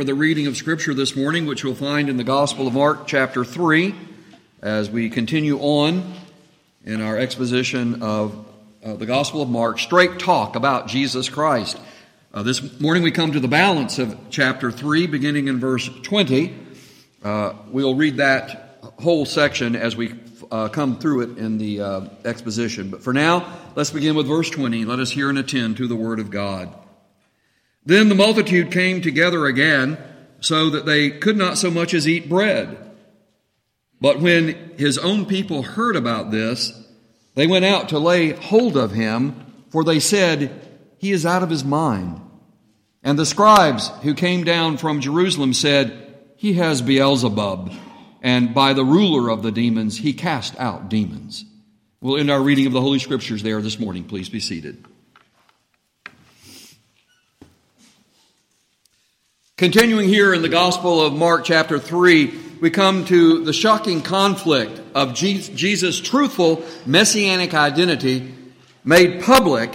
for 0.00 0.04
the 0.04 0.14
reading 0.14 0.46
of 0.46 0.56
Scripture 0.56 0.94
this 0.94 1.14
morning, 1.14 1.44
which 1.44 1.62
we'll 1.62 1.74
find 1.74 2.08
in 2.08 2.16
the 2.16 2.24
Gospel 2.24 2.66
of 2.66 2.72
Mark, 2.72 3.06
chapter 3.06 3.44
3, 3.44 3.94
as 4.62 4.88
we 4.88 5.10
continue 5.10 5.58
on 5.58 6.14
in 6.86 7.02
our 7.02 7.18
exposition 7.18 8.02
of 8.02 8.46
uh, 8.82 8.94
the 8.94 9.04
Gospel 9.04 9.42
of 9.42 9.50
Mark, 9.50 9.78
straight 9.78 10.18
talk 10.18 10.56
about 10.56 10.88
Jesus 10.88 11.28
Christ. 11.28 11.78
Uh, 12.32 12.42
this 12.42 12.80
morning 12.80 13.02
we 13.02 13.10
come 13.10 13.32
to 13.32 13.40
the 13.40 13.46
balance 13.46 13.98
of 13.98 14.18
chapter 14.30 14.72
3, 14.72 15.06
beginning 15.06 15.48
in 15.48 15.60
verse 15.60 15.90
20. 16.02 16.56
Uh, 17.22 17.52
we'll 17.68 17.94
read 17.94 18.16
that 18.16 18.78
whole 19.00 19.26
section 19.26 19.76
as 19.76 19.96
we 19.96 20.14
uh, 20.50 20.68
come 20.68 20.98
through 20.98 21.24
it 21.24 21.36
in 21.36 21.58
the 21.58 21.82
uh, 21.82 22.00
exposition. 22.24 22.88
But 22.88 23.02
for 23.02 23.12
now, 23.12 23.54
let's 23.76 23.90
begin 23.90 24.14
with 24.14 24.26
verse 24.26 24.48
20. 24.48 24.86
Let 24.86 24.98
us 24.98 25.10
hear 25.10 25.28
and 25.28 25.36
attend 25.36 25.76
to 25.76 25.86
the 25.86 25.94
Word 25.94 26.20
of 26.20 26.30
God. 26.30 26.74
Then 27.84 28.08
the 28.08 28.14
multitude 28.14 28.70
came 28.70 29.00
together 29.00 29.46
again, 29.46 29.98
so 30.40 30.70
that 30.70 30.86
they 30.86 31.10
could 31.10 31.36
not 31.36 31.58
so 31.58 31.70
much 31.70 31.94
as 31.94 32.08
eat 32.08 32.28
bread. 32.28 32.76
But 34.00 34.20
when 34.20 34.72
his 34.78 34.96
own 34.98 35.26
people 35.26 35.62
heard 35.62 35.96
about 35.96 36.30
this, 36.30 36.72
they 37.34 37.46
went 37.46 37.64
out 37.64 37.90
to 37.90 37.98
lay 37.98 38.30
hold 38.30 38.76
of 38.76 38.92
him, 38.92 39.64
for 39.70 39.84
they 39.84 40.00
said, 40.00 40.50
He 40.98 41.12
is 41.12 41.26
out 41.26 41.42
of 41.42 41.50
his 41.50 41.64
mind. 41.64 42.20
And 43.02 43.18
the 43.18 43.26
scribes 43.26 43.88
who 44.02 44.14
came 44.14 44.44
down 44.44 44.76
from 44.76 45.00
Jerusalem 45.00 45.52
said, 45.54 46.16
He 46.36 46.54
has 46.54 46.82
Beelzebub, 46.82 47.72
and 48.22 48.54
by 48.54 48.72
the 48.72 48.84
ruler 48.84 49.30
of 49.30 49.42
the 49.42 49.52
demons 49.52 49.98
he 49.98 50.12
cast 50.12 50.58
out 50.58 50.88
demons. 50.88 51.44
We'll 52.00 52.18
end 52.18 52.30
our 52.30 52.42
reading 52.42 52.66
of 52.66 52.72
the 52.72 52.80
Holy 52.80 52.98
Scriptures 52.98 53.42
there 53.42 53.60
this 53.60 53.78
morning. 53.78 54.04
Please 54.04 54.30
be 54.30 54.40
seated. 54.40 54.84
Continuing 59.60 60.08
here 60.08 60.32
in 60.32 60.40
the 60.40 60.48
Gospel 60.48 61.02
of 61.02 61.12
Mark, 61.12 61.44
chapter 61.44 61.78
3, 61.78 62.32
we 62.62 62.70
come 62.70 63.04
to 63.04 63.44
the 63.44 63.52
shocking 63.52 64.00
conflict 64.00 64.80
of 64.94 65.12
Jesus' 65.12 66.00
truthful 66.00 66.64
messianic 66.86 67.52
identity 67.52 68.34
made 68.84 69.22
public, 69.22 69.70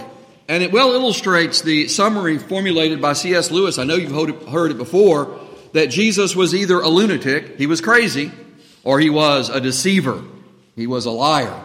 and 0.48 0.64
it 0.64 0.72
well 0.72 0.92
illustrates 0.92 1.62
the 1.62 1.86
summary 1.86 2.36
formulated 2.36 3.00
by 3.00 3.12
C.S. 3.12 3.52
Lewis. 3.52 3.78
I 3.78 3.84
know 3.84 3.94
you've 3.94 4.48
heard 4.48 4.72
it 4.72 4.76
before 4.76 5.38
that 5.72 5.86
Jesus 5.86 6.34
was 6.34 6.52
either 6.52 6.80
a 6.80 6.88
lunatic, 6.88 7.56
he 7.56 7.68
was 7.68 7.80
crazy, 7.80 8.32
or 8.82 8.98
he 8.98 9.08
was 9.08 9.50
a 9.50 9.60
deceiver, 9.60 10.20
he 10.74 10.88
was 10.88 11.06
a 11.06 11.12
liar, 11.12 11.62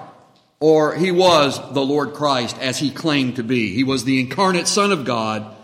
or 0.59 0.93
he 0.93 1.11
was 1.11 1.59
the 1.73 1.83
Lord 1.83 2.13
Christ 2.13 2.55
as 2.59 2.77
he 2.77 2.91
claimed 2.91 3.37
to 3.37 3.43
be. 3.43 3.73
He 3.73 3.83
was 3.83 4.03
the 4.03 4.19
incarnate 4.19 4.67
Son 4.67 4.91
of 4.91 5.05
God. 5.05 5.55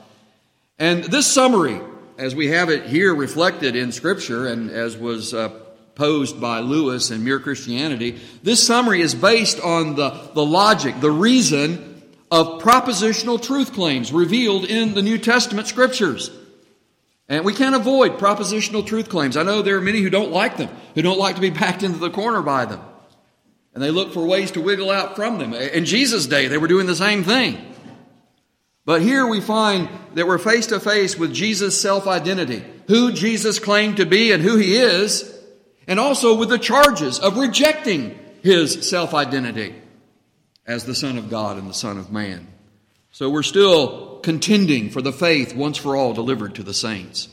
And 0.80 1.04
this 1.04 1.28
summary 1.28 1.82
as 2.18 2.34
we 2.34 2.48
have 2.48 2.70
it 2.70 2.86
here 2.86 3.14
reflected 3.14 3.76
in 3.76 3.92
Scripture 3.92 4.48
and 4.48 4.72
as 4.72 4.98
was 4.98 5.34
uh, 5.34 5.50
posed 5.96 6.42
by 6.42 6.60
Lewis 6.60 7.12
in 7.12 7.24
Mere 7.24 7.40
Christianity, 7.40 8.20
this 8.44 8.66
summary 8.66 9.02
is 9.02 9.14
based 9.14 9.60
on 9.60 9.96
the, 9.96 10.10
the 10.34 10.46
logic, 10.46 11.00
the 11.00 11.12
reason 11.12 12.04
of 12.32 12.62
propositional 12.62 13.42
truth 13.42 13.74
claims 13.74 14.12
revealed 14.12 14.66
in 14.66 14.94
the 14.96 15.02
New 15.02 15.18
Testament 15.18 15.68
Scriptures. 15.68 16.32
And 17.30 17.46
we 17.46 17.54
can't 17.54 17.76
avoid 17.76 18.18
propositional 18.18 18.86
truth 18.86 19.10
claims. 19.10 19.38
I 19.38 19.44
know 19.44 19.62
there 19.62 19.78
are 19.78 19.82
many 19.82 20.02
who 20.02 20.10
don't 20.10 20.32
like 20.32 20.58
them, 20.58 20.70
who 20.96 21.02
don't 21.02 21.20
like 21.20 21.36
to 21.36 21.42
be 21.42 21.50
backed 21.52 21.84
into 21.84 22.00
the 22.00 22.10
corner 22.10 22.42
by 22.42 22.66
them. 22.66 22.82
And 23.74 23.84
they 23.84 23.92
look 23.92 24.12
for 24.12 24.26
ways 24.26 24.52
to 24.52 24.62
wiggle 24.62 24.90
out 24.90 25.16
from 25.16 25.38
them. 25.38 25.54
In 25.54 25.86
Jesus' 25.86 26.26
day, 26.26 26.48
they 26.48 26.58
were 26.58 26.68
doing 26.68 26.88
the 26.88 26.96
same 26.96 27.24
thing. 27.24 27.76
But 28.88 29.02
here 29.02 29.28
we 29.28 29.42
find 29.42 29.90
that 30.14 30.28
we're 30.28 30.38
face 30.38 30.68
to 30.68 30.80
face 30.80 31.18
with 31.18 31.34
Jesus' 31.34 31.80
self 31.80 32.08
identity, 32.08 32.64
who 32.88 33.12
Jesus 33.12 33.60
claimed 33.60 33.98
to 33.98 34.06
be 34.06 34.32
and 34.32 34.42
who 34.42 34.56
he 34.56 34.78
is, 34.78 35.30
and 35.88 36.00
also 36.00 36.36
with 36.36 36.48
the 36.48 36.58
charges 36.58 37.20
of 37.20 37.38
rejecting 37.38 38.18
his 38.42 38.90
self 38.90 39.14
identity 39.14 39.76
as 40.66 40.86
the 40.86 40.96
Son 40.96 41.18
of 41.18 41.30
God 41.30 41.58
and 41.58 41.70
the 41.70 41.74
Son 41.74 41.98
of 41.98 42.14
Man. 42.14 42.48
So 43.12 43.30
we're 43.30 43.44
still 43.44 44.20
contending 44.20 44.90
for 44.90 45.02
the 45.02 45.12
faith 45.12 45.54
once 45.54 45.76
for 45.76 45.98
all 45.98 46.14
delivered 46.14 46.56
to 46.56 46.64
the 46.64 46.74
saints. 46.74 47.28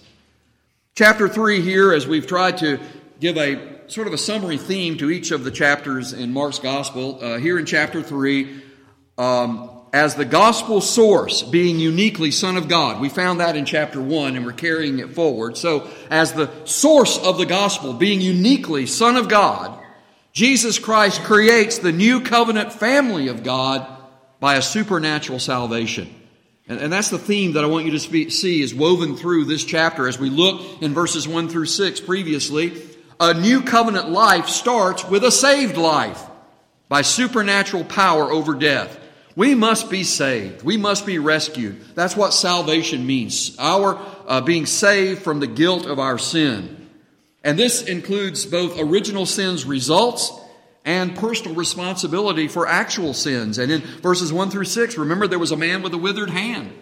Chapter 0.96 1.28
3 1.28 1.60
here, 1.60 1.92
as 1.92 2.04
we've 2.04 2.26
tried 2.26 2.58
to 2.58 2.80
give 3.20 3.36
a 3.36 3.88
sort 3.88 4.08
of 4.08 4.12
a 4.12 4.18
summary 4.18 4.58
theme 4.58 4.98
to 4.98 5.08
each 5.08 5.30
of 5.30 5.44
the 5.44 5.52
chapters 5.52 6.12
in 6.12 6.32
Mark's 6.32 6.58
Gospel, 6.58 7.20
uh, 7.22 7.38
here 7.38 7.60
in 7.60 7.64
chapter 7.64 8.02
3, 8.02 8.60
um, 9.18 9.70
as 9.94 10.16
the 10.16 10.24
gospel 10.24 10.80
source, 10.80 11.44
being 11.44 11.78
uniquely 11.78 12.32
Son 12.32 12.56
of 12.56 12.66
God. 12.66 13.00
We 13.00 13.08
found 13.08 13.38
that 13.38 13.54
in 13.54 13.64
chapter 13.64 14.00
1 14.00 14.34
and 14.34 14.44
we're 14.44 14.50
carrying 14.50 14.98
it 14.98 15.14
forward. 15.14 15.56
So, 15.56 15.88
as 16.10 16.32
the 16.32 16.50
source 16.64 17.16
of 17.16 17.38
the 17.38 17.46
gospel, 17.46 17.92
being 17.92 18.20
uniquely 18.20 18.86
Son 18.86 19.14
of 19.16 19.28
God, 19.28 19.80
Jesus 20.32 20.80
Christ 20.80 21.22
creates 21.22 21.78
the 21.78 21.92
new 21.92 22.22
covenant 22.22 22.72
family 22.72 23.28
of 23.28 23.44
God 23.44 23.86
by 24.40 24.56
a 24.56 24.62
supernatural 24.62 25.38
salvation. 25.38 26.12
And, 26.66 26.80
and 26.80 26.92
that's 26.92 27.10
the 27.10 27.18
theme 27.18 27.52
that 27.52 27.62
I 27.62 27.68
want 27.68 27.86
you 27.86 27.92
to 27.92 28.30
see 28.30 28.62
is 28.62 28.74
woven 28.74 29.14
through 29.14 29.44
this 29.44 29.64
chapter 29.64 30.08
as 30.08 30.18
we 30.18 30.28
look 30.28 30.82
in 30.82 30.92
verses 30.92 31.28
1 31.28 31.50
through 31.50 31.66
6 31.66 32.00
previously. 32.00 32.82
A 33.20 33.32
new 33.32 33.62
covenant 33.62 34.10
life 34.10 34.48
starts 34.48 35.04
with 35.04 35.22
a 35.22 35.30
saved 35.30 35.76
life 35.76 36.20
by 36.88 37.02
supernatural 37.02 37.84
power 37.84 38.32
over 38.32 38.54
death. 38.54 38.98
We 39.36 39.54
must 39.54 39.90
be 39.90 40.04
saved. 40.04 40.62
We 40.62 40.76
must 40.76 41.06
be 41.06 41.18
rescued. 41.18 41.80
That's 41.94 42.16
what 42.16 42.32
salvation 42.32 43.06
means. 43.06 43.56
Our 43.58 43.98
uh, 44.26 44.40
being 44.40 44.66
saved 44.66 45.22
from 45.22 45.40
the 45.40 45.48
guilt 45.48 45.86
of 45.86 45.98
our 45.98 46.18
sin. 46.18 46.88
And 47.42 47.58
this 47.58 47.82
includes 47.82 48.46
both 48.46 48.78
original 48.78 49.26
sin's 49.26 49.64
results 49.64 50.32
and 50.84 51.16
personal 51.16 51.54
responsibility 51.54 52.46
for 52.46 52.66
actual 52.66 53.12
sins. 53.12 53.58
And 53.58 53.72
in 53.72 53.80
verses 53.80 54.32
1 54.32 54.50
through 54.50 54.64
6, 54.66 54.96
remember 54.98 55.26
there 55.26 55.38
was 55.38 55.52
a 55.52 55.56
man 55.56 55.82
with 55.82 55.94
a 55.94 55.98
withered 55.98 56.30
hand. 56.30 56.72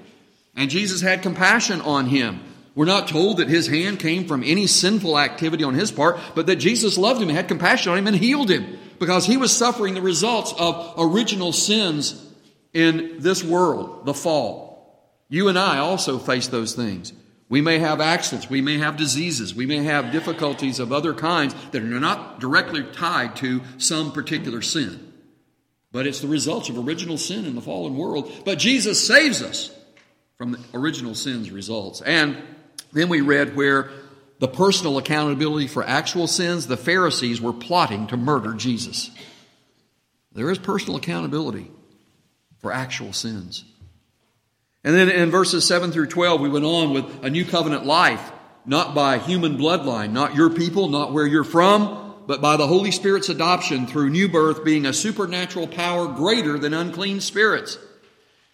And 0.55 0.71
Jesus 0.71 1.01
had 1.01 1.23
compassion 1.23 1.81
on 1.81 2.07
him. 2.07 2.41
We're 2.75 2.85
not 2.85 3.09
told 3.09 3.39
that 3.39 3.49
his 3.49 3.67
hand 3.67 3.99
came 3.99 4.27
from 4.27 4.43
any 4.45 4.67
sinful 4.67 5.19
activity 5.19 5.65
on 5.65 5.75
his 5.75 5.91
part, 5.91 6.19
but 6.35 6.47
that 6.47 6.57
Jesus 6.57 6.99
loved 6.99 7.23
him 7.23 7.29
had 7.29 7.49
compassion 7.49 7.93
on 7.93 7.99
him 7.99 8.07
and 8.07 8.17
healed 8.17 8.51
him 8.51 8.79
because 8.99 9.27
he 9.27 9.37
was 9.37 9.57
suffering 9.57 9.95
the 9.95 10.03
results 10.03 10.55
of 10.59 10.95
original 10.97 11.53
sins 11.53 12.32
in 12.73 13.17
this 13.19 13.45
world, 13.45 14.07
the 14.07 14.15
fall. 14.15 14.73
You 15.29 15.49
and 15.49 15.59
I 15.59 15.79
also 15.79 16.19
face 16.19 16.49
those 16.49 16.75
things. 16.75 17.13
We 17.49 17.61
may 17.61 17.79
have 17.81 18.01
accidents, 18.01 18.49
we 18.49 18.63
may 18.63 18.79
have 18.79 18.97
diseases, 18.97 19.55
we 19.55 19.67
may 19.67 19.83
have 19.85 20.11
difficulties 20.11 20.79
of 20.79 20.91
other 20.91 21.13
kinds 21.13 21.55
that 21.73 21.83
are 21.83 22.01
not 22.01 22.41
directly 22.41 22.83
tied 22.83 23.37
to 23.37 23.61
some 23.77 24.13
particular 24.13 24.63
sin. 24.63 25.13
But 25.91 26.07
it's 26.07 26.21
the 26.21 26.29
results 26.29 26.71
of 26.71 26.79
original 26.79 27.19
sin 27.19 27.45
in 27.45 27.55
the 27.55 27.61
fallen 27.61 27.99
world. 27.99 28.33
But 28.47 28.59
Jesus 28.59 29.07
saves 29.07 29.43
us 29.43 29.71
from 30.39 30.53
the 30.53 30.61
original 30.73 31.15
sin's 31.15 31.51
results. 31.51 32.01
And 32.01 32.39
then 32.95 33.11
we 33.11 33.21
read 33.21 33.55
where 33.55 33.91
the 34.39 34.49
personal 34.49 34.97
accountability 34.97 35.69
for 35.69 35.85
actual 35.85 36.27
sins, 36.27 36.67
the 36.67 36.79
Pharisees 36.79 37.41
were 37.41 37.53
plotting 37.53 38.07
to 38.07 38.17
murder 38.17 38.55
Jesus. 38.55 39.11
There 40.33 40.51
is 40.51 40.59
personal 40.59 40.97
accountability 40.97 41.71
for 42.63 42.73
actual 42.73 43.13
sins. 43.13 43.65
And 44.85 44.95
then 44.95 45.11
in 45.11 45.31
verses 45.31 45.67
7 45.67 45.93
through 45.93 46.07
12, 46.07 46.41
we 46.41 46.49
went 46.49 46.65
on 46.65 46.93
with 46.93 47.25
a 47.25 47.31
new 47.31 47.45
covenant 47.45 47.85
life, 47.85 48.33
not 48.65 48.95
by 48.95 49.19
human 49.19 49.59
bloodline, 49.59 50.13
not 50.13 50.35
your 50.35 50.51
people, 50.51 50.89
not 50.89 51.13
where 51.13 51.27
you're 51.27 51.45
from, 51.45 52.15
but 52.27 52.41
by 52.41 52.57
the 52.57 52.67
Holy 52.67 52.91
Spirit's 52.91 53.29
adoption 53.29 53.87
through 53.87 54.11
new 54.11 54.29
birth 54.29 54.65
being 54.65 54.87
a 54.87 54.93
supernatural 54.93 55.67
power 55.67 56.07
greater 56.07 56.59
than 56.59 56.73
unclean 56.73 57.21
spirits. 57.21 57.79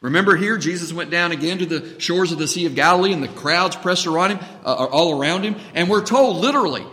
Remember 0.01 0.37
here, 0.37 0.59
Jesus 0.59 0.93
went 0.93 1.11
down 1.11 1.33
again 1.33 1.59
to 1.59 1.67
the 1.67 1.99
shores 2.01 2.31
of 2.31 2.39
the 2.39 2.49
Sea 2.49 2.67
of 2.67 2.75
Galilee 2.75 3.13
and 3.13 3.23
the 3.23 3.29
crowds 3.29 3.77
pressed 3.77 4.07
around 4.07 4.31
him, 4.31 4.39
uh, 4.65 4.75
all 4.75 5.21
around 5.21 5.45
him. 5.45 5.57
And 5.75 5.91
we're 5.91 6.05
told 6.05 6.37
literally 6.37 6.85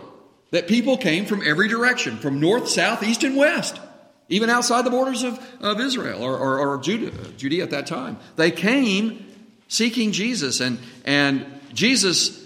that 0.50 0.66
people 0.66 0.96
came 0.96 1.24
from 1.24 1.46
every 1.46 1.68
direction, 1.68 2.16
from 2.16 2.40
north, 2.40 2.68
south, 2.68 3.02
east, 3.02 3.22
and 3.22 3.36
west 3.36 3.78
even 4.28 4.50
outside 4.50 4.84
the 4.84 4.90
borders 4.90 5.22
of, 5.22 5.38
of 5.60 5.80
Israel 5.80 6.22
or, 6.22 6.36
or, 6.36 6.58
or 6.58 6.78
Judah, 6.78 7.10
Judea 7.36 7.62
at 7.62 7.70
that 7.70 7.86
time. 7.86 8.18
They 8.36 8.50
came 8.50 9.24
seeking 9.68 10.12
Jesus, 10.12 10.60
and, 10.60 10.78
and 11.04 11.46
Jesus 11.72 12.44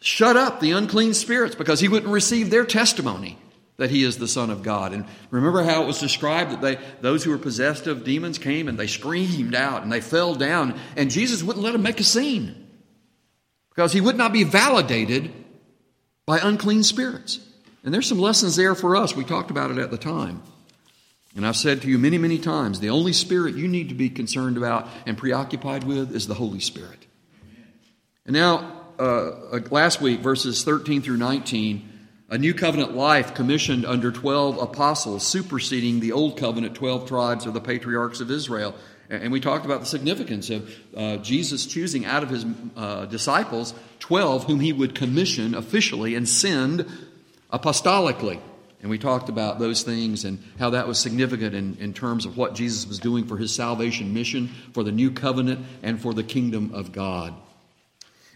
shut 0.00 0.36
up 0.36 0.60
the 0.60 0.72
unclean 0.72 1.14
spirits 1.14 1.54
because 1.54 1.80
he 1.80 1.88
wouldn't 1.88 2.12
receive 2.12 2.50
their 2.50 2.64
testimony 2.64 3.38
that 3.76 3.90
he 3.90 4.02
is 4.02 4.18
the 4.18 4.28
Son 4.28 4.50
of 4.50 4.62
God. 4.62 4.92
And 4.92 5.06
remember 5.30 5.62
how 5.62 5.82
it 5.82 5.86
was 5.86 5.98
described 5.98 6.50
that 6.50 6.60
they, 6.60 6.78
those 7.00 7.24
who 7.24 7.30
were 7.30 7.38
possessed 7.38 7.86
of 7.86 8.04
demons 8.04 8.36
came 8.36 8.68
and 8.68 8.78
they 8.78 8.86
screamed 8.86 9.54
out 9.54 9.82
and 9.82 9.90
they 9.90 10.02
fell 10.02 10.34
down, 10.34 10.78
and 10.96 11.10
Jesus 11.10 11.42
wouldn't 11.42 11.64
let 11.64 11.72
them 11.72 11.82
make 11.82 11.98
a 11.98 12.04
scene 12.04 12.68
because 13.70 13.92
he 13.92 14.00
would 14.00 14.16
not 14.16 14.32
be 14.32 14.44
validated 14.44 15.32
by 16.26 16.38
unclean 16.38 16.82
spirits. 16.82 17.40
And 17.82 17.94
there's 17.94 18.06
some 18.06 18.18
lessons 18.18 18.56
there 18.56 18.74
for 18.74 18.96
us. 18.96 19.16
We 19.16 19.24
talked 19.24 19.50
about 19.50 19.70
it 19.70 19.78
at 19.78 19.90
the 19.90 19.96
time. 19.96 20.42
And 21.36 21.46
I've 21.46 21.56
said 21.56 21.82
to 21.82 21.88
you 21.88 21.98
many, 21.98 22.18
many 22.18 22.38
times 22.38 22.80
the 22.80 22.90
only 22.90 23.12
spirit 23.12 23.54
you 23.54 23.68
need 23.68 23.88
to 23.90 23.94
be 23.94 24.10
concerned 24.10 24.56
about 24.56 24.88
and 25.06 25.16
preoccupied 25.16 25.84
with 25.84 26.14
is 26.14 26.26
the 26.26 26.34
Holy 26.34 26.60
Spirit. 26.60 27.06
And 28.26 28.34
now, 28.34 28.80
uh, 28.98 29.02
uh, 29.02 29.60
last 29.70 30.00
week, 30.00 30.20
verses 30.20 30.64
13 30.64 31.02
through 31.02 31.16
19, 31.16 31.88
a 32.28 32.38
new 32.38 32.52
covenant 32.52 32.94
life 32.94 33.34
commissioned 33.34 33.86
under 33.86 34.12
12 34.12 34.58
apostles, 34.58 35.26
superseding 35.26 36.00
the 36.00 36.12
old 36.12 36.36
covenant 36.36 36.74
12 36.74 37.08
tribes 37.08 37.46
of 37.46 37.54
the 37.54 37.60
patriarchs 37.60 38.20
of 38.20 38.30
Israel. 38.30 38.74
And 39.08 39.32
we 39.32 39.40
talked 39.40 39.64
about 39.64 39.80
the 39.80 39.86
significance 39.86 40.50
of 40.50 40.72
uh, 40.96 41.16
Jesus 41.16 41.66
choosing 41.66 42.04
out 42.04 42.22
of 42.22 42.28
his 42.30 42.46
uh, 42.76 43.06
disciples 43.06 43.74
12 43.98 44.44
whom 44.44 44.60
he 44.60 44.72
would 44.72 44.94
commission 44.94 45.54
officially 45.54 46.14
and 46.14 46.28
send 46.28 46.86
apostolically. 47.52 48.40
And 48.82 48.90
we 48.90 48.98
talked 48.98 49.28
about 49.28 49.58
those 49.58 49.82
things 49.82 50.24
and 50.24 50.42
how 50.58 50.70
that 50.70 50.88
was 50.88 50.98
significant 50.98 51.54
in, 51.54 51.76
in 51.78 51.92
terms 51.92 52.24
of 52.24 52.36
what 52.36 52.54
Jesus 52.54 52.86
was 52.86 52.98
doing 52.98 53.26
for 53.26 53.36
his 53.36 53.54
salvation 53.54 54.14
mission, 54.14 54.48
for 54.72 54.82
the 54.82 54.92
new 54.92 55.10
covenant, 55.10 55.66
and 55.82 56.00
for 56.00 56.14
the 56.14 56.22
kingdom 56.22 56.72
of 56.74 56.92
God. 56.92 57.34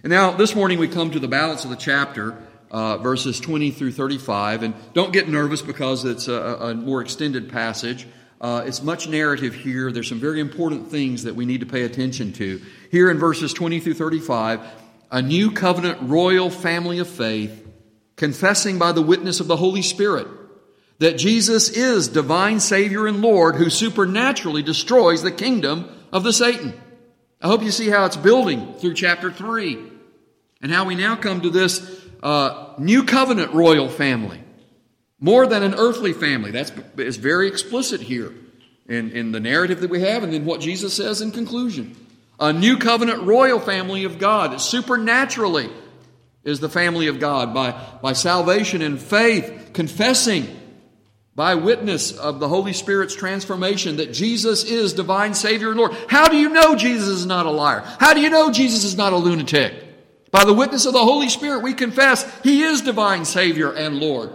And 0.02 0.10
now, 0.10 0.32
this 0.32 0.54
morning, 0.54 0.78
we 0.78 0.88
come 0.88 1.10
to 1.12 1.18
the 1.18 1.28
balance 1.28 1.64
of 1.64 1.70
the 1.70 1.76
chapter, 1.76 2.36
uh, 2.70 2.98
verses 2.98 3.40
20 3.40 3.70
through 3.70 3.92
35. 3.92 4.62
And 4.62 4.74
don't 4.92 5.14
get 5.14 5.28
nervous 5.28 5.62
because 5.62 6.04
it's 6.04 6.28
a, 6.28 6.34
a 6.34 6.74
more 6.74 7.00
extended 7.00 7.50
passage. 7.50 8.06
Uh, 8.38 8.64
it's 8.66 8.82
much 8.82 9.08
narrative 9.08 9.54
here. 9.54 9.90
There's 9.90 10.08
some 10.08 10.20
very 10.20 10.40
important 10.40 10.90
things 10.90 11.22
that 11.22 11.34
we 11.34 11.46
need 11.46 11.60
to 11.60 11.66
pay 11.66 11.84
attention 11.84 12.34
to. 12.34 12.60
Here 12.90 13.10
in 13.10 13.18
verses 13.18 13.54
20 13.54 13.80
through 13.80 13.94
35, 13.94 14.60
a 15.10 15.22
new 15.22 15.52
covenant 15.52 15.98
royal 16.02 16.50
family 16.50 16.98
of 16.98 17.08
faith 17.08 17.63
confessing 18.16 18.78
by 18.78 18.92
the 18.92 19.02
witness 19.02 19.40
of 19.40 19.46
the 19.46 19.56
Holy 19.56 19.82
Spirit 19.82 20.26
that 20.98 21.18
Jesus 21.18 21.68
is 21.68 22.08
divine 22.08 22.60
Savior 22.60 23.06
and 23.06 23.20
Lord 23.20 23.56
who 23.56 23.70
supernaturally 23.70 24.62
destroys 24.62 25.22
the 25.22 25.32
kingdom 25.32 25.88
of 26.12 26.22
the 26.22 26.32
Satan. 26.32 26.72
I 27.42 27.48
hope 27.48 27.62
you 27.62 27.70
see 27.70 27.90
how 27.90 28.04
it's 28.06 28.16
building 28.16 28.74
through 28.74 28.94
chapter 28.94 29.30
3 29.30 29.78
and 30.62 30.72
how 30.72 30.84
we 30.84 30.94
now 30.94 31.16
come 31.16 31.42
to 31.42 31.50
this 31.50 32.04
uh, 32.22 32.74
new 32.78 33.04
covenant 33.04 33.52
royal 33.52 33.88
family. 33.88 34.40
More 35.20 35.46
than 35.46 35.62
an 35.62 35.74
earthly 35.74 36.12
family. 36.12 36.50
That's 36.50 36.72
is 36.96 37.16
very 37.16 37.48
explicit 37.48 38.00
here 38.00 38.32
in, 38.86 39.10
in 39.12 39.32
the 39.32 39.40
narrative 39.40 39.80
that 39.80 39.90
we 39.90 40.00
have 40.00 40.22
and 40.22 40.32
then 40.32 40.44
what 40.44 40.60
Jesus 40.60 40.94
says 40.94 41.20
in 41.20 41.32
conclusion. 41.32 41.96
A 42.40 42.52
new 42.52 42.78
covenant 42.78 43.22
royal 43.22 43.60
family 43.60 44.04
of 44.04 44.18
God 44.18 44.52
that 44.52 44.60
supernaturally 44.60 45.70
is 46.44 46.60
the 46.60 46.68
family 46.68 47.06
of 47.08 47.18
God 47.18 47.54
by, 47.54 47.72
by 48.02 48.12
salvation 48.12 48.82
and 48.82 49.00
faith, 49.00 49.70
confessing 49.72 50.46
by 51.34 51.56
witness 51.56 52.16
of 52.16 52.38
the 52.38 52.48
Holy 52.48 52.72
Spirit's 52.72 53.14
transformation 53.14 53.96
that 53.96 54.12
Jesus 54.12 54.64
is 54.64 54.92
divine 54.92 55.34
Savior 55.34 55.70
and 55.70 55.78
Lord. 55.78 55.92
How 56.08 56.28
do 56.28 56.36
you 56.36 56.48
know 56.48 56.76
Jesus 56.76 57.08
is 57.08 57.26
not 57.26 57.46
a 57.46 57.50
liar? 57.50 57.82
How 57.98 58.14
do 58.14 58.20
you 58.20 58.30
know 58.30 58.52
Jesus 58.52 58.84
is 58.84 58.96
not 58.96 59.12
a 59.12 59.16
lunatic? 59.16 59.74
By 60.30 60.44
the 60.44 60.52
witness 60.52 60.86
of 60.86 60.92
the 60.92 61.04
Holy 61.04 61.28
Spirit, 61.28 61.62
we 61.62 61.74
confess 61.74 62.24
He 62.42 62.62
is 62.62 62.82
divine 62.82 63.24
Savior 63.24 63.72
and 63.72 63.98
Lord, 63.98 64.32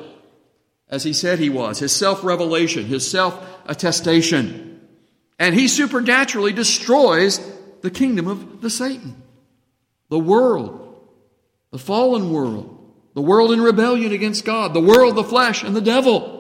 as 0.90 1.04
He 1.04 1.14
said 1.14 1.40
He 1.40 1.50
was, 1.50 1.80
His 1.80 1.94
self 1.94 2.24
revelation, 2.24 2.86
His 2.86 3.10
self 3.10 3.46
attestation. 3.66 4.82
And 5.38 5.56
He 5.56 5.68
supernaturally 5.68 6.54
destroys 6.54 7.40
the 7.82 7.92
kingdom 7.92 8.28
of 8.28 8.62
the 8.62 8.70
Satan, 8.70 9.22
the 10.10 10.20
world, 10.20 10.89
the 11.72 11.80
fallen 11.80 12.32
world, 12.32 12.76
the 13.14 13.22
world 13.22 13.52
in 13.52 13.62
rebellion 13.62 14.12
against 14.12 14.46
God, 14.46 14.74
the 14.74 14.80
world, 14.80 15.16
the 15.16 15.24
flesh, 15.24 15.64
and 15.64 15.76
the 15.76 15.82
devil. 15.82 16.40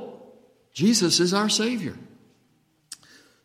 Jesus 0.73 1.19
is 1.19 1.33
our 1.33 1.49
Savior. 1.49 1.95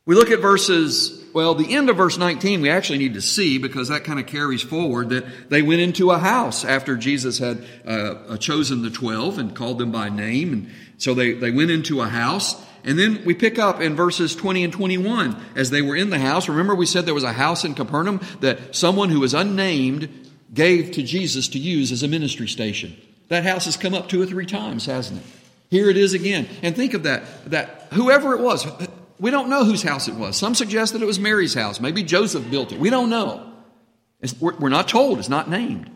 We 0.07 0.15
look 0.15 0.31
at 0.31 0.41
verses, 0.41 1.25
well, 1.33 1.55
the 1.55 1.75
end 1.75 1.89
of 1.89 1.97
verse 1.97 2.19
19 2.19 2.61
we 2.61 2.69
actually 2.69 2.99
need 2.99 3.15
to 3.15 3.23
see 3.23 3.57
because 3.57 3.89
that 3.89 4.05
kind 4.05 4.21
of 4.21 4.27
carries 4.27 4.61
forward 4.61 5.09
that 5.09 5.49
they 5.49 5.63
went 5.63 5.81
into 5.81 6.11
a 6.11 6.19
house 6.19 6.63
after 6.63 6.97
Jesus 6.97 7.39
had 7.39 7.65
uh, 7.87 8.37
chosen 8.37 8.83
the 8.83 8.91
12 8.91 9.39
and 9.39 9.57
called 9.57 9.79
them 9.79 9.91
by 9.91 10.11
name. 10.11 10.53
And 10.53 10.71
so 10.99 11.15
they, 11.15 11.33
they 11.33 11.51
went 11.51 11.71
into 11.71 12.03
a 12.03 12.07
house. 12.07 12.55
And 12.85 12.99
then 12.99 13.25
we 13.25 13.33
pick 13.33 13.59
up 13.59 13.81
in 13.81 13.97
verses 13.97 14.37
20 14.37 14.65
and 14.65 14.73
21 14.75 15.43
as 15.57 15.71
they 15.71 15.81
were 15.81 15.97
in 15.97 16.11
the 16.11 16.19
house. 16.19 16.51
Remember, 16.51 16.75
we 16.75 16.85
said 16.85 17.07
there 17.07 17.15
was 17.15 17.25
a 17.25 17.33
house 17.33 17.65
in 17.65 17.75
Capernaum 17.75 18.21
that 18.41 18.77
someone 18.77 19.09
who 19.09 19.21
was 19.21 19.33
unnamed 19.33 20.24
gave 20.55 20.93
to 20.93 21.03
Jesus 21.03 21.49
to 21.49 21.59
use 21.59 21.93
as 21.93 22.03
a 22.03 22.09
ministry 22.09 22.49
station. 22.49 22.97
That 23.29 23.45
house 23.45 23.65
has 23.65 23.77
come 23.77 23.95
up 23.95 24.09
two 24.09 24.23
or 24.23 24.27
three 24.27 24.47
times, 24.47 24.87
hasn't 24.87 25.21
it? 25.21 25.27
Here 25.71 25.91
it 25.91 25.97
is 25.97 26.15
again. 26.15 26.49
And 26.63 26.77
think 26.77 26.95
of 26.95 27.03
that, 27.03 27.51
that 27.51 27.89
whoever 27.93 28.35
it 28.35 28.41
was, 28.41 28.67
we 29.19 29.31
don't 29.31 29.49
know 29.49 29.65
whose 29.65 29.83
house 29.83 30.09
it 30.09 30.15
was. 30.15 30.37
Some 30.37 30.55
suggest 30.55 30.93
that 30.93 31.03
it 31.03 31.07
was 31.07 31.19
Mary's 31.19 31.55
house. 31.55 31.81
Maybe 31.81 32.03
Joseph 32.03 32.49
built 32.51 32.73
it. 32.73 32.79
We 32.79 32.91
don't 32.91 33.11
know. 33.11 33.53
We're, 34.41 34.57
we're 34.57 34.69
not 34.69 34.89
told. 34.89 35.19
It's 35.19 35.29
not 35.29 35.51
named. 35.51 35.91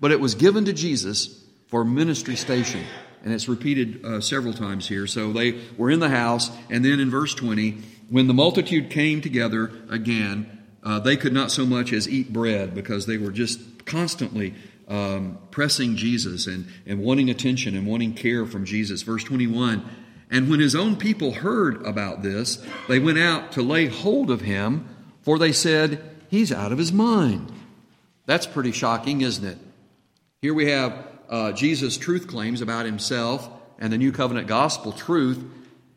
But 0.00 0.12
it 0.12 0.20
was 0.20 0.34
given 0.34 0.64
to 0.66 0.72
Jesus 0.72 1.42
for 1.68 1.84
ministry 1.84 2.36
station. 2.36 2.84
And 3.24 3.32
it's 3.32 3.48
repeated 3.48 4.04
uh, 4.04 4.20
several 4.20 4.52
times 4.52 4.88
here. 4.88 5.06
So 5.06 5.32
they 5.32 5.60
were 5.76 5.90
in 5.90 6.00
the 6.00 6.08
house. 6.08 6.50
And 6.70 6.84
then 6.84 7.00
in 7.00 7.10
verse 7.10 7.34
20, 7.34 7.78
when 8.10 8.26
the 8.26 8.34
multitude 8.34 8.90
came 8.90 9.20
together 9.20 9.70
again, 9.88 10.58
uh, 10.82 10.98
they 10.98 11.16
could 11.16 11.32
not 11.32 11.50
so 11.50 11.64
much 11.64 11.92
as 11.92 12.08
eat 12.08 12.32
bread 12.32 12.74
because 12.74 13.06
they 13.06 13.16
were 13.16 13.30
just 13.30 13.71
constantly 13.86 14.54
um, 14.88 15.38
pressing 15.50 15.96
Jesus 15.96 16.46
and, 16.46 16.66
and 16.86 17.00
wanting 17.00 17.30
attention 17.30 17.76
and 17.76 17.86
wanting 17.86 18.14
care 18.14 18.46
from 18.46 18.64
Jesus. 18.64 19.02
Verse 19.02 19.24
21 19.24 19.84
And 20.30 20.50
when 20.50 20.60
his 20.60 20.74
own 20.74 20.96
people 20.96 21.32
heard 21.32 21.84
about 21.86 22.22
this, 22.22 22.64
they 22.88 22.98
went 22.98 23.18
out 23.18 23.52
to 23.52 23.62
lay 23.62 23.86
hold 23.86 24.30
of 24.30 24.42
him, 24.42 24.88
for 25.22 25.38
they 25.38 25.52
said, 25.52 26.02
He's 26.28 26.52
out 26.52 26.72
of 26.72 26.78
his 26.78 26.92
mind. 26.92 27.52
That's 28.26 28.46
pretty 28.46 28.72
shocking, 28.72 29.20
isn't 29.20 29.44
it? 29.44 29.58
Here 30.40 30.54
we 30.54 30.70
have 30.70 31.06
uh, 31.28 31.52
Jesus' 31.52 31.96
truth 31.96 32.26
claims 32.26 32.60
about 32.60 32.86
himself 32.86 33.48
and 33.78 33.92
the 33.92 33.98
New 33.98 34.12
Covenant 34.12 34.46
gospel 34.46 34.92
truth, 34.92 35.42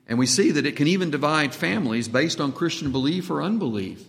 and 0.08 0.18
we 0.18 0.26
see 0.26 0.52
that 0.52 0.66
it 0.66 0.76
can 0.76 0.88
even 0.88 1.12
divide 1.12 1.54
families 1.54 2.08
based 2.08 2.40
on 2.40 2.52
Christian 2.52 2.92
belief 2.92 3.30
or 3.30 3.42
unbelief. 3.42 4.04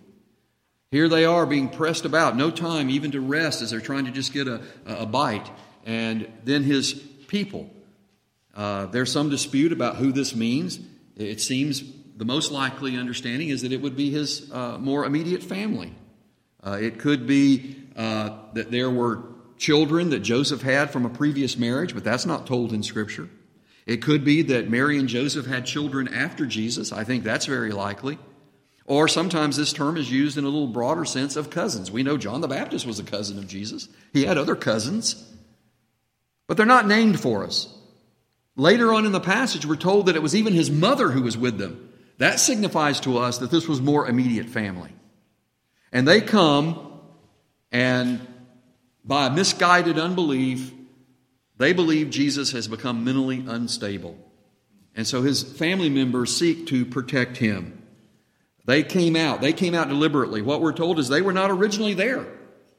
Here 0.91 1.09
they 1.09 1.25
are 1.25 1.47
being 1.47 1.69
pressed 1.69 2.05
about, 2.05 2.37
no 2.37 2.50
time 2.50 2.91
even 2.91 3.11
to 3.12 3.21
rest 3.21 3.62
as 3.62 3.71
they're 3.71 3.81
trying 3.81 4.05
to 4.05 4.12
just 4.12 4.33
get 4.33 4.47
a, 4.47 4.62
a 4.87 5.06
bite. 5.06 5.50
And 5.85 6.31
then 6.44 6.62
his 6.62 6.94
people. 6.94 7.71
Uh, 8.55 8.87
there's 8.87 9.12
some 9.12 9.29
dispute 9.29 9.73
about 9.73 9.97
who 9.97 10.12
this 10.12 10.35
means. 10.35 10.81
It 11.17 11.41
seems 11.41 11.83
the 12.17 12.25
most 12.25 12.50
likely 12.50 12.97
understanding 12.97 13.50
is 13.50 13.62
that 13.62 13.73
it 13.73 13.83
would 13.83 13.97
be 13.97 14.11
his 14.11 14.50
uh, 14.53 14.79
more 14.79 15.05
immediate 15.05 15.43
family. 15.43 15.93
Uh, 16.65 16.79
it 16.81 16.99
could 16.99 17.27
be 17.27 17.77
uh, 17.97 18.31
that 18.55 18.71
there 18.71 18.91
were 18.91 19.23
children 19.59 20.11
that 20.11 20.21
Joseph 20.21 20.62
had 20.62 20.91
from 20.91 21.05
a 21.05 21.11
previous 21.11 21.56
marriage, 21.56 21.94
but 21.94 22.05
that's 22.05 22.27
not 22.27 22.47
told 22.47 22.73
in 22.73 22.83
Scripture. 22.83 23.28
It 23.87 24.02
could 24.02 24.25
be 24.25 24.43
that 24.43 24.69
Mary 24.69 24.99
and 24.99 25.09
Joseph 25.09 25.47
had 25.47 25.64
children 25.64 26.09
after 26.09 26.47
Jesus. 26.47 26.93
I 26.93 27.05
think 27.05 27.23
that's 27.23 27.47
very 27.47 27.71
likely. 27.71 28.19
Or 28.87 29.09
sometimes 29.09 29.57
this 29.57 29.73
term 29.73 29.97
is 29.97 30.11
used 30.11 30.38
in 30.38 30.45
a 30.45 30.49
little 30.49 30.69
broader 30.69 31.05
sense 31.05 31.35
of 31.35 31.50
cousins. 31.50 31.90
We 31.90 32.05
know 32.05 32.16
John 32.16 32.40
the 32.40 32.49
Baptist 32.49 32.87
was 32.87 33.00
a 33.00 33.05
cousin 33.05 33.37
of 33.38 33.49
Jesus, 33.49 33.88
he 34.12 34.25
had 34.25 34.38
other 34.38 34.57
cousins, 34.57 35.23
but 36.47 36.57
they're 36.57 36.66
not 36.66 36.87
named 36.87 37.21
for 37.21 37.45
us. 37.45 37.73
Later 38.55 38.93
on 38.95 39.05
in 39.05 39.12
the 39.12 39.21
passage, 39.21 39.66
we're 39.66 39.76
told 39.76 40.07
that 40.07 40.16
it 40.16 40.23
was 40.23 40.35
even 40.35 40.55
his 40.55 40.71
mother 40.71 41.11
who 41.11 41.23
was 41.23 41.37
with 41.37 41.59
them. 41.59 41.90
That 42.19 42.40
signifies 42.40 43.00
to 43.00 43.19
us 43.19 43.38
that 43.38 43.50
this 43.50 43.69
was 43.69 43.83
more 43.83 44.09
immediate 44.09 44.49
family. 44.49 44.93
And 45.93 46.09
they 46.09 46.23
come, 46.23 47.00
and 47.71 48.26
by 49.05 49.28
misguided 49.28 49.99
unbelief, 49.99 50.73
they 51.59 51.75
believe 51.75 52.11
Jesus 52.11 52.52
has 52.52 52.69
become 52.69 53.05
mentally 53.05 53.45
unstable. 53.47 54.16
And 54.95 55.07
so 55.07 55.23
his 55.23 55.43
family 55.43 55.90
members 55.90 56.35
seek 56.35 56.66
to 56.69 56.87
protect 56.87 57.37
him. 57.37 57.83
They 58.66 58.82
came 58.82 59.16
out. 59.16 59.40
They 59.40 59.52
came 59.52 59.75
out 59.75 59.88
deliberately. 59.88 60.42
What 60.42 60.61
we're 60.61 60.73
told 60.73 60.99
is 60.99 61.08
they 61.08 61.23
were 61.23 61.32
not 61.32 61.50
originally 61.50 61.94
there. 61.94 62.26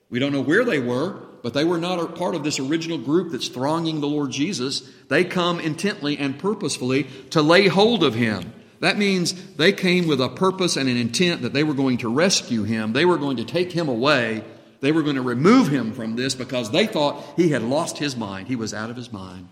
We 0.10 0.20
don't 0.20 0.34
know 0.34 0.42
where 0.42 0.64
they 0.64 0.80
were, 0.80 1.20
but 1.44 1.54
they 1.54 1.66
were 1.66 1.78
not 1.78 2.00
a 2.00 2.08
part 2.08 2.36
of 2.36 2.44
this 2.44 2.60
original 2.60 2.98
group 2.98 3.32
that's 3.32 3.48
thronging 3.48 4.02
the 4.02 4.08
Lord 4.08 4.32
Jesus. 4.32 4.82
They 5.08 5.24
come 5.24 5.60
intently 5.60 6.18
and 6.18 6.38
purposefully 6.38 7.04
to 7.32 7.42
lay 7.42 7.68
hold 7.68 8.04
of 8.04 8.16
him. 8.16 8.54
That 8.80 8.98
means 8.98 9.56
they 9.56 9.72
came 9.72 10.08
with 10.08 10.22
a 10.22 10.30
purpose 10.30 10.76
and 10.76 10.88
an 10.88 10.98
intent 10.98 11.42
that 11.42 11.54
they 11.54 11.64
were 11.64 11.74
going 11.74 11.98
to 12.00 12.14
rescue 12.14 12.64
him. 12.64 12.94
They 12.94 13.06
were 13.06 13.18
going 13.18 13.38
to 13.38 13.46
take 13.46 13.72
him 13.72 13.88
away. 13.88 14.44
They 14.82 14.92
were 14.92 15.02
going 15.02 15.16
to 15.16 15.22
remove 15.22 15.70
him 15.70 15.94
from 15.94 16.16
this 16.16 16.36
because 16.36 16.70
they 16.70 16.86
thought 16.86 17.24
he 17.36 17.50
had 17.50 17.64
lost 17.64 17.98
his 17.98 18.16
mind. 18.16 18.48
He 18.48 18.56
was 18.56 18.74
out 18.74 18.90
of 18.90 18.96
his 18.96 19.12
mind. 19.12 19.48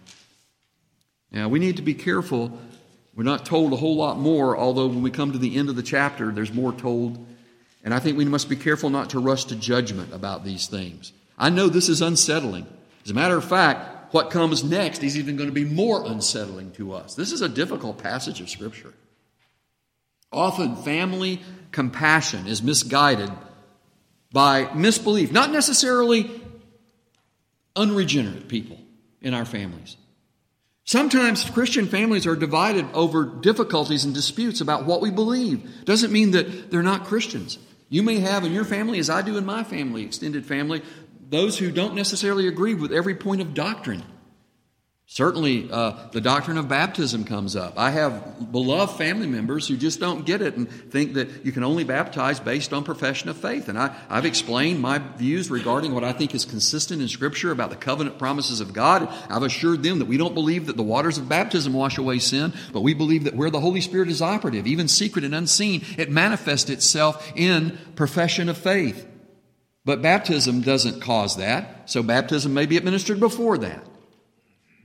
Now, 1.31 1.49
we 1.49 1.59
need 1.59 1.77
to 1.77 1.81
be 1.81 1.95
careful 1.95 2.57
we're 3.15 3.23
not 3.23 3.45
told 3.45 3.71
a 3.71 3.77
whole 3.77 3.95
lot 3.95 4.19
more, 4.19 4.57
although 4.57 4.87
when 4.87 5.01
we 5.01 5.09
come 5.09 5.31
to 5.31 5.37
the 5.37 5.55
end 5.55 5.69
of 5.69 5.75
the 5.75 5.83
chapter, 5.83 6.31
there's 6.31 6.53
more 6.53 6.73
told. 6.73 7.25
And 7.83 7.93
I 7.93 7.99
think 7.99 8.17
we 8.17 8.25
must 8.25 8.49
be 8.49 8.57
careful 8.57 8.89
not 8.89 9.11
to 9.11 9.19
rush 9.19 9.45
to 9.45 9.55
judgment 9.55 10.13
about 10.13 10.43
these 10.43 10.67
things. 10.67 11.13
I 11.37 11.49
know 11.49 11.67
this 11.67 11.87
is 11.87 12.01
unsettling. 12.01 12.67
As 13.05 13.11
a 13.11 13.13
matter 13.13 13.37
of 13.37 13.45
fact, 13.45 14.13
what 14.13 14.31
comes 14.31 14.63
next 14.63 15.03
is 15.03 15.17
even 15.17 15.37
going 15.37 15.49
to 15.49 15.53
be 15.53 15.65
more 15.65 16.05
unsettling 16.05 16.71
to 16.73 16.93
us. 16.93 17.15
This 17.15 17.31
is 17.31 17.41
a 17.41 17.49
difficult 17.49 17.97
passage 17.99 18.41
of 18.41 18.49
Scripture. 18.49 18.93
Often, 20.31 20.77
family 20.77 21.41
compassion 21.71 22.47
is 22.47 22.61
misguided 22.61 23.31
by 24.31 24.73
misbelief, 24.73 25.31
not 25.31 25.51
necessarily 25.51 26.29
unregenerate 27.75 28.49
people 28.49 28.77
in 29.21 29.33
our 29.33 29.45
families. 29.45 29.95
Sometimes 30.87 31.49
Christian 31.49 31.87
families 31.87 32.27
are 32.27 32.35
divided 32.35 32.85
over 32.93 33.25
difficulties 33.25 34.05
and 34.05 34.13
disputes 34.13 34.61
about 34.61 34.85
what 34.85 35.01
we 35.01 35.09
believe. 35.09 35.83
Doesn't 35.83 36.11
mean 36.11 36.31
that 36.31 36.69
they're 36.69 36.83
not 36.83 37.05
Christians. 37.05 37.57
You 37.89 38.03
may 38.03 38.19
have 38.19 38.43
in 38.43 38.51
your 38.51 38.65
family, 38.65 38.99
as 38.99 39.09
I 39.09 39.23
do 39.23 39.35
in 39.37 39.45
my 39.47 39.63
family, 39.63 40.03
extended 40.03 40.45
family, 40.45 40.83
those 41.27 41.57
who 41.57 41.71
don't 41.71 41.95
necessarily 41.95 42.47
agree 42.47 42.75
with 42.75 42.91
every 42.91 43.15
point 43.15 43.41
of 43.41 43.55
doctrine. 43.55 44.03
Certainly, 45.07 45.69
uh, 45.71 46.09
the 46.13 46.19
doctrine 46.19 46.57
of 46.57 46.67
baptism 46.67 47.25
comes 47.25 47.55
up. 47.55 47.77
I 47.77 47.91
have 47.91 48.51
beloved 48.51 48.97
family 48.97 49.27
members 49.27 49.67
who 49.67 49.77
just 49.77 49.99
don't 49.99 50.25
get 50.25 50.41
it 50.41 50.57
and 50.57 50.67
think 50.91 51.13
that 51.13 51.45
you 51.45 51.51
can 51.51 51.63
only 51.63 51.83
baptize 51.83 52.39
based 52.39 52.73
on 52.73 52.83
profession 52.83 53.29
of 53.29 53.37
faith. 53.37 53.69
And 53.69 53.77
I, 53.77 53.95
I've 54.09 54.25
explained 54.25 54.81
my 54.81 54.97
views 54.97 55.51
regarding 55.51 55.93
what 55.93 56.03
I 56.03 56.11
think 56.11 56.33
is 56.33 56.43
consistent 56.43 57.03
in 57.03 57.07
Scripture 57.07 57.51
about 57.51 57.69
the 57.69 57.75
covenant 57.75 58.17
promises 58.17 58.61
of 58.61 58.73
God. 58.73 59.07
I've 59.29 59.43
assured 59.43 59.83
them 59.83 59.99
that 59.99 60.07
we 60.07 60.17
don't 60.17 60.33
believe 60.33 60.65
that 60.65 60.75
the 60.75 60.81
waters 60.81 61.19
of 61.19 61.29
baptism 61.29 61.71
wash 61.71 61.99
away 61.99 62.17
sin, 62.17 62.51
but 62.73 62.81
we 62.81 62.95
believe 62.95 63.25
that 63.25 63.35
where 63.35 63.51
the 63.51 63.61
Holy 63.61 63.81
Spirit 63.81 64.09
is 64.09 64.23
operative, 64.23 64.65
even 64.65 64.87
secret 64.87 65.23
and 65.23 65.35
unseen, 65.35 65.85
it 65.99 66.09
manifests 66.09 66.71
itself 66.71 67.31
in 67.35 67.77
profession 67.95 68.49
of 68.49 68.57
faith. 68.57 69.07
But 69.85 70.01
baptism 70.01 70.61
doesn't 70.61 71.01
cause 71.01 71.37
that, 71.37 71.91
so 71.91 72.01
baptism 72.01 72.55
may 72.55 72.65
be 72.65 72.75
administered 72.75 73.19
before 73.19 73.59
that 73.59 73.85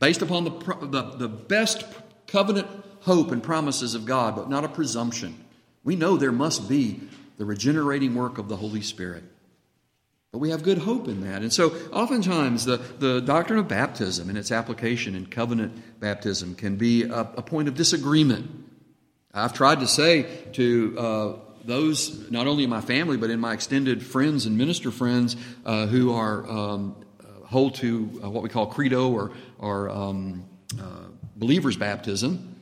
based 0.01 0.23
upon 0.23 0.45
the, 0.45 0.51
the, 0.51 1.03
the 1.17 1.29
best 1.29 1.85
covenant 2.27 2.67
hope 3.03 3.31
and 3.31 3.43
promises 3.43 3.95
of 3.95 4.05
God, 4.05 4.35
but 4.35 4.51
not 4.51 4.65
a 4.65 4.69
presumption. 4.69 5.45
We 5.85 5.95
know 5.95 6.17
there 6.17 6.33
must 6.33 6.69
be 6.69 7.01
the 7.39 7.45
regenerating 7.45 8.15
work 8.15 8.39
of 8.39 8.49
the 8.49 8.57
Holy 8.57 8.83
Spirit. 8.83 9.25
But 10.33 10.39
we 10.39 10.51
have 10.51 10.63
good 10.63 10.79
hope 10.79 11.09
in 11.09 11.23
that. 11.23 11.43
And 11.43 11.53
so, 11.53 11.75
oftentimes, 11.93 12.65
the, 12.65 12.77
the 12.77 13.21
doctrine 13.21 13.59
of 13.59 13.67
baptism 13.67 14.29
and 14.29 14.39
its 14.39 14.53
application 14.53 15.15
in 15.17 15.27
covenant 15.27 16.01
baptism 16.01 16.55
can 16.55 16.77
be 16.77 17.05
a, 17.05 17.21
a 17.21 17.43
point 17.43 17.67
of 17.67 17.75
disagreement. 17.75 18.49
I've 19.35 19.55
tried 19.55 19.81
to 19.81 19.89
say 19.89 20.27
to 20.53 20.99
uh, 20.99 21.33
those, 21.65 22.31
not 22.31 22.47
only 22.47 22.65
in 22.65 22.71
my 22.71 22.81
family, 22.81 23.17
but 23.17 23.31
in 23.31 23.41
my 23.41 23.55
extended 23.55 24.05
friends 24.05 24.47
and 24.47 24.57
minister 24.57 24.91
friends 24.91 25.37
uh, 25.65 25.87
who 25.87 26.15
are 26.15 26.49
um, 26.49 26.97
hold 27.51 27.75
to 27.77 28.21
uh, 28.23 28.31
what 28.31 28.43
we 28.43 28.49
call 28.49 28.67
credo 28.67 29.11
or, 29.11 29.33
or 29.59 29.91
um, 29.91 30.45
uh, 30.81 30.85
believer's 31.37 31.77
baptism, 31.77 32.57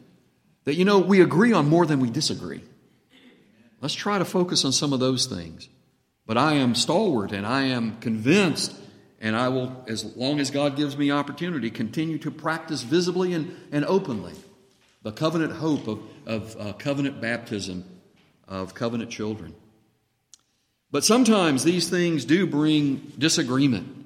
that, 0.64 0.74
you 0.74 0.84
know, 0.84 0.98
we 0.98 1.20
agree 1.20 1.52
on 1.52 1.68
more 1.68 1.86
than 1.86 2.00
we 2.00 2.10
disagree. 2.10 2.62
Let's 3.80 3.94
try 3.94 4.18
to 4.18 4.24
focus 4.24 4.64
on 4.64 4.72
some 4.72 4.92
of 4.92 5.00
those 5.00 5.26
things. 5.26 5.68
But 6.26 6.36
I 6.36 6.54
am 6.54 6.74
stalwart 6.74 7.32
and 7.32 7.46
I 7.46 7.64
am 7.64 7.98
convinced, 8.00 8.74
and 9.20 9.36
I 9.36 9.48
will, 9.48 9.84
as 9.88 10.16
long 10.16 10.40
as 10.40 10.50
God 10.50 10.76
gives 10.76 10.96
me 10.96 11.10
opportunity, 11.10 11.70
continue 11.70 12.18
to 12.18 12.30
practice 12.30 12.82
visibly 12.82 13.34
and, 13.34 13.54
and 13.70 13.84
openly 13.84 14.34
the 15.02 15.12
covenant 15.12 15.52
hope 15.52 15.86
of, 15.86 16.02
of 16.26 16.56
uh, 16.58 16.72
covenant 16.72 17.20
baptism 17.20 17.84
of 18.46 18.74
covenant 18.74 19.10
children. 19.10 19.54
But 20.90 21.04
sometimes 21.04 21.64
these 21.64 21.88
things 21.88 22.24
do 22.24 22.46
bring 22.46 23.12
disagreement. 23.18 23.97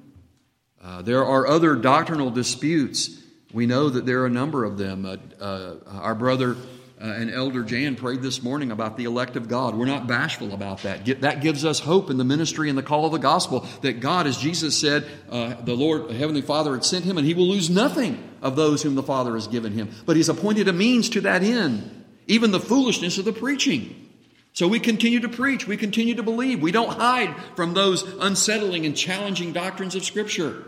Uh, 0.83 1.01
there 1.01 1.23
are 1.23 1.47
other 1.47 1.75
doctrinal 1.75 2.29
disputes. 2.29 3.21
We 3.53 3.65
know 3.65 3.89
that 3.89 4.05
there 4.05 4.21
are 4.21 4.25
a 4.25 4.31
number 4.31 4.65
of 4.65 4.77
them. 4.77 5.05
Uh, 5.05 5.17
uh, 5.41 5.75
our 5.89 6.15
brother 6.15 6.57
uh, 7.03 7.05
and 7.05 7.29
Elder 7.31 7.63
Jan 7.63 7.95
prayed 7.95 8.21
this 8.21 8.43
morning 8.43 8.71
about 8.71 8.97
the 8.97 9.05
elect 9.05 9.35
of 9.35 9.47
God. 9.47 9.75
We're 9.75 9.85
not 9.85 10.07
bashful 10.07 10.53
about 10.53 10.83
that. 10.83 11.05
Get, 11.05 11.21
that 11.21 11.41
gives 11.41 11.65
us 11.65 11.79
hope 11.79 12.09
in 12.09 12.17
the 12.17 12.23
ministry 12.23 12.69
and 12.69 12.77
the 12.77 12.83
call 12.83 13.05
of 13.05 13.11
the 13.11 13.19
gospel 13.19 13.65
that 13.81 13.99
God, 13.99 14.25
as 14.27 14.37
Jesus 14.37 14.77
said, 14.77 15.05
uh, 15.29 15.55
the 15.61 15.75
Lord, 15.75 16.09
the 16.09 16.13
Heavenly 16.13 16.41
Father 16.41 16.73
had 16.73 16.83
sent 16.83 17.05
him, 17.05 17.17
and 17.17 17.25
he 17.27 17.33
will 17.33 17.47
lose 17.47 17.69
nothing 17.69 18.21
of 18.41 18.55
those 18.55 18.83
whom 18.83 18.95
the 18.95 19.03
Father 19.03 19.33
has 19.33 19.47
given 19.47 19.73
him. 19.73 19.89
But 20.05 20.15
he's 20.15 20.29
appointed 20.29 20.67
a 20.67 20.73
means 20.73 21.09
to 21.09 21.21
that 21.21 21.43
end, 21.43 22.05
even 22.27 22.51
the 22.51 22.59
foolishness 22.59 23.17
of 23.17 23.25
the 23.25 23.33
preaching. 23.33 24.11
So 24.53 24.67
we 24.67 24.79
continue 24.79 25.21
to 25.21 25.29
preach, 25.29 25.67
we 25.67 25.77
continue 25.77 26.15
to 26.15 26.23
believe. 26.23 26.61
We 26.61 26.71
don't 26.71 26.93
hide 26.93 27.35
from 27.55 27.73
those 27.73 28.03
unsettling 28.03 28.85
and 28.85 28.95
challenging 28.95 29.51
doctrines 29.51 29.95
of 29.95 30.05
Scripture. 30.05 30.63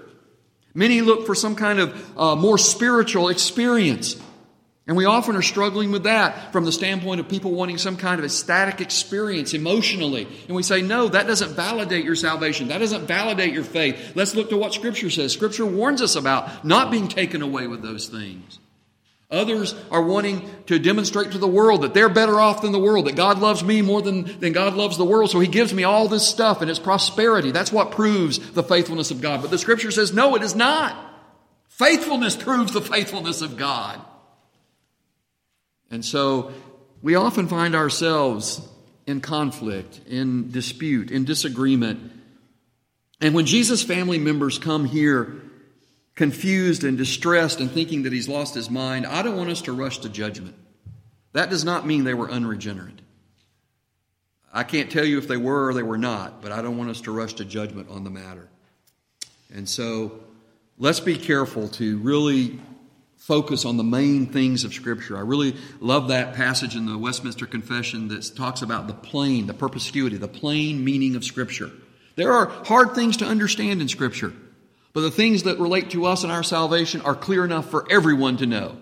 Many 0.76 1.02
look 1.02 1.26
for 1.26 1.34
some 1.34 1.56
kind 1.56 1.80
of 1.80 2.20
uh, 2.20 2.36
more 2.36 2.58
spiritual 2.58 3.30
experience. 3.30 4.18
And 4.88 4.96
we 4.96 5.06
often 5.06 5.36
are 5.36 5.42
struggling 5.42 5.92
with 5.92 6.04
that 6.04 6.52
from 6.52 6.66
the 6.66 6.72
standpoint 6.72 7.20
of 7.20 7.28
people 7.28 7.52
wanting 7.52 7.80
some 7.80 7.98
kind 7.98 8.20
of 8.20 8.26
ecstatic 8.26 8.82
experience 8.82 9.56
emotionally. 9.56 10.28
And 10.48 10.56
we 10.56 10.62
say, 10.62 10.84
no, 10.84 11.08
that 11.08 11.26
doesn't 11.26 11.56
validate 11.56 12.06
your 12.06 12.16
salvation. 12.16 12.68
That 12.68 12.78
doesn't 12.80 13.08
validate 13.08 13.52
your 13.52 13.64
faith. 13.64 14.12
Let's 14.16 14.36
look 14.36 14.52
to 14.52 14.58
what 14.58 14.76
Scripture 14.76 15.10
says. 15.10 15.34
Scripture 15.34 15.66
warns 15.66 16.04
us 16.04 16.16
about 16.16 16.64
not 16.64 16.92
being 16.92 17.08
taken 17.08 17.42
away 17.42 17.66
with 17.66 17.82
those 17.82 18.08
things. 18.08 18.60
Others 19.32 19.74
are 19.90 20.04
wanting 20.04 20.48
to 20.68 20.78
demonstrate 20.78 21.32
to 21.32 21.40
the 21.40 21.48
world 21.48 21.82
that 21.82 21.94
they're 21.94 22.10
better 22.10 22.40
off 22.40 22.62
than 22.62 22.72
the 22.72 22.80
world, 22.80 23.08
that 23.08 23.16
God 23.16 23.40
loves 23.40 23.64
me 23.64 23.82
more 23.82 24.02
than, 24.02 24.40
than 24.40 24.54
God 24.54 24.76
loves 24.76 24.98
the 24.98 25.06
world, 25.06 25.32
so 25.32 25.40
He 25.40 25.48
gives 25.48 25.74
me 25.74 25.84
all 25.84 26.08
this 26.08 26.28
stuff 26.28 26.62
and 26.62 26.70
it's 26.70 26.80
prosperity. 26.80 27.52
That's 27.52 27.72
what 27.72 27.92
proves 27.92 28.38
the 28.52 28.64
faithfulness 28.64 29.10
of 29.10 29.22
God. 29.22 29.42
But 29.42 29.50
the 29.50 29.58
Scripture 29.58 29.90
says, 29.90 30.14
no, 30.14 30.36
it 30.36 30.44
is 30.44 30.56
not. 30.56 30.96
Faithfulness 31.70 32.36
proves 32.36 32.72
the 32.72 32.82
faithfulness 32.82 33.42
of 33.42 33.58
God. 33.58 34.00
And 35.90 36.06
so 36.06 36.54
we 37.02 37.16
often 37.16 37.48
find 37.48 37.76
ourselves 37.76 38.62
in 39.08 39.22
conflict, 39.22 40.02
in 40.08 40.52
dispute, 40.52 41.12
in 41.12 41.26
disagreement. 41.26 42.12
And 43.22 43.34
when 43.34 43.46
Jesus' 43.46 43.84
family 43.84 44.20
members 44.20 44.60
come 44.60 44.86
here 44.86 45.42
confused 46.16 46.84
and 46.84 46.98
distressed 46.98 47.60
and 47.60 47.70
thinking 47.70 48.04
that 48.04 48.14
he's 48.14 48.30
lost 48.30 48.56
his 48.56 48.70
mind, 48.70 49.06
I 49.06 49.22
don't 49.22 49.38
want 49.38 49.50
us 49.50 49.62
to 49.64 49.74
rush 49.74 50.00
to 50.00 50.10
judgment. 50.10 50.56
That 51.34 51.50
does 51.50 51.66
not 51.66 51.86
mean 51.86 52.06
they 52.06 52.14
were 52.14 52.30
unregenerate. 52.32 53.02
I 54.54 54.64
can't 54.64 54.90
tell 54.90 55.04
you 55.04 55.18
if 55.18 55.28
they 55.28 55.36
were 55.36 55.68
or 55.68 55.74
they 55.74 55.84
were 55.84 55.98
not, 55.98 56.42
but 56.42 56.54
I 56.54 56.62
don't 56.62 56.78
want 56.78 56.90
us 56.90 57.02
to 57.02 57.12
rush 57.12 57.34
to 57.34 57.46
judgment 57.46 57.90
on 57.90 58.06
the 58.06 58.10
matter. 58.10 58.48
And 59.54 59.68
so 59.68 60.20
let's 60.78 61.02
be 61.02 61.18
careful 61.18 61.68
to 61.70 61.98
really 61.98 62.60
focus 63.18 63.66
on 63.66 63.76
the 63.76 63.84
main 63.84 64.28
things 64.28 64.64
of 64.64 64.74
Scripture. 64.74 65.18
I 65.18 65.22
really 65.22 65.58
love 65.82 66.08
that 66.08 66.36
passage 66.36 66.76
in 66.76 66.86
the 66.86 66.98
Westminster 66.98 67.46
Confession 67.46 68.08
that 68.10 68.32
talks 68.36 68.62
about 68.62 68.88
the 68.88 68.94
plain, 68.94 69.48
the 69.48 69.54
perspicuity, 69.54 70.16
the 70.16 70.28
plain 70.30 70.86
meaning 70.86 71.18
of 71.18 71.26
Scripture. 71.26 71.72
There 72.16 72.32
are 72.32 72.46
hard 72.46 72.96
things 72.96 73.18
to 73.18 73.26
understand 73.26 73.82
in 73.82 73.90
Scripture. 73.90 74.32
But 74.96 75.02
the 75.02 75.12
things 75.12 75.44
that 75.44 75.60
relate 75.60 75.90
to 75.90 76.06
us 76.06 76.24
and 76.24 76.32
our 76.32 76.42
salvation 76.42 77.02
are 77.02 77.16
clear 77.16 77.44
enough 77.44 77.70
for 77.70 77.86
everyone 77.92 78.38
to 78.38 78.46
know. 78.46 78.78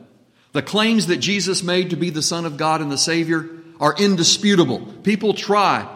The 0.52 0.62
claims 0.62 1.08
that 1.08 1.18
Jesus 1.18 1.64
made 1.64 1.90
to 1.90 1.96
be 1.96 2.12
the 2.12 2.22
Son 2.22 2.46
of 2.46 2.56
God 2.56 2.82
and 2.82 2.92
the 2.92 3.00
Savior 3.00 3.50
are 3.80 3.96
indisputable. 3.98 4.80
People 5.02 5.34
try 5.34 5.90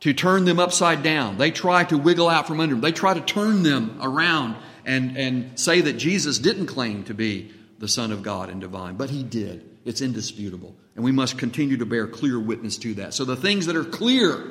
to 0.00 0.12
turn 0.12 0.44
them 0.44 0.58
upside 0.58 1.04
down. 1.04 1.38
They 1.38 1.52
try 1.52 1.84
to 1.84 1.96
wiggle 1.96 2.28
out 2.28 2.48
from 2.48 2.58
under 2.58 2.74
them. 2.74 2.80
They 2.80 2.90
try 2.90 3.14
to 3.14 3.20
turn 3.20 3.62
them 3.62 4.00
around 4.02 4.56
and, 4.84 5.16
and 5.16 5.56
say 5.56 5.82
that 5.82 5.92
Jesus 5.92 6.40
didn't 6.40 6.66
claim 6.66 7.04
to 7.04 7.14
be 7.14 7.52
the 7.78 7.86
Son 7.86 8.10
of 8.10 8.24
God 8.24 8.50
and 8.50 8.60
divine, 8.60 8.96
but 8.96 9.10
he 9.10 9.22
did. 9.22 9.64
It's 9.84 10.00
indisputable. 10.00 10.74
And 10.96 11.04
we 11.04 11.12
must 11.12 11.38
continue 11.38 11.76
to 11.76 11.86
bear 11.86 12.08
clear 12.08 12.40
witness 12.40 12.76
to 12.78 12.94
that. 12.94 13.14
So 13.14 13.24
the 13.24 13.36
things 13.36 13.66
that 13.66 13.76
are 13.76 13.84
clear 13.84 14.50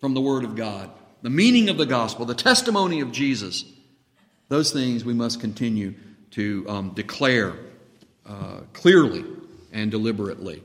from 0.00 0.14
the 0.14 0.20
Word 0.20 0.42
of 0.42 0.56
God, 0.56 0.90
the 1.22 1.30
meaning 1.30 1.68
of 1.68 1.78
the 1.78 1.86
gospel, 1.86 2.26
the 2.26 2.34
testimony 2.34 3.00
of 3.02 3.12
Jesus, 3.12 3.64
those 4.48 4.72
things 4.72 5.04
we 5.04 5.14
must 5.14 5.40
continue 5.40 5.94
to 6.32 6.64
um, 6.68 6.90
declare 6.90 7.54
uh, 8.26 8.60
clearly 8.72 9.24
and 9.72 9.90
deliberately. 9.90 10.62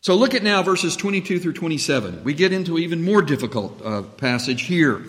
So 0.00 0.14
look 0.14 0.34
at 0.34 0.42
now 0.42 0.62
verses 0.62 0.96
22 0.96 1.40
through 1.40 1.54
27. 1.54 2.24
We 2.24 2.34
get 2.34 2.52
into 2.52 2.78
even 2.78 3.02
more 3.02 3.22
difficult 3.22 3.80
uh, 3.84 4.02
passage 4.02 4.62
here. 4.62 5.04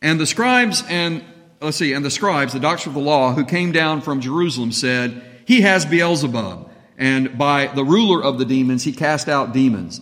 And 0.00 0.18
the 0.18 0.26
scribes 0.26 0.82
and 0.88 1.24
let's 1.60 1.76
see, 1.76 1.92
and 1.92 2.04
the 2.04 2.10
scribes, 2.10 2.52
the 2.52 2.60
doctors 2.60 2.88
of 2.88 2.94
the 2.94 3.00
law, 3.00 3.32
who 3.32 3.44
came 3.44 3.72
down 3.72 4.00
from 4.00 4.20
Jerusalem, 4.20 4.72
said, 4.72 5.22
"He 5.46 5.62
has 5.62 5.86
Beelzebub, 5.86 6.70
and 6.98 7.38
by 7.38 7.68
the 7.68 7.84
ruler 7.84 8.22
of 8.22 8.38
the 8.38 8.44
demons 8.44 8.84
he 8.84 8.92
cast 8.92 9.28
out 9.28 9.52
demons." 9.52 10.00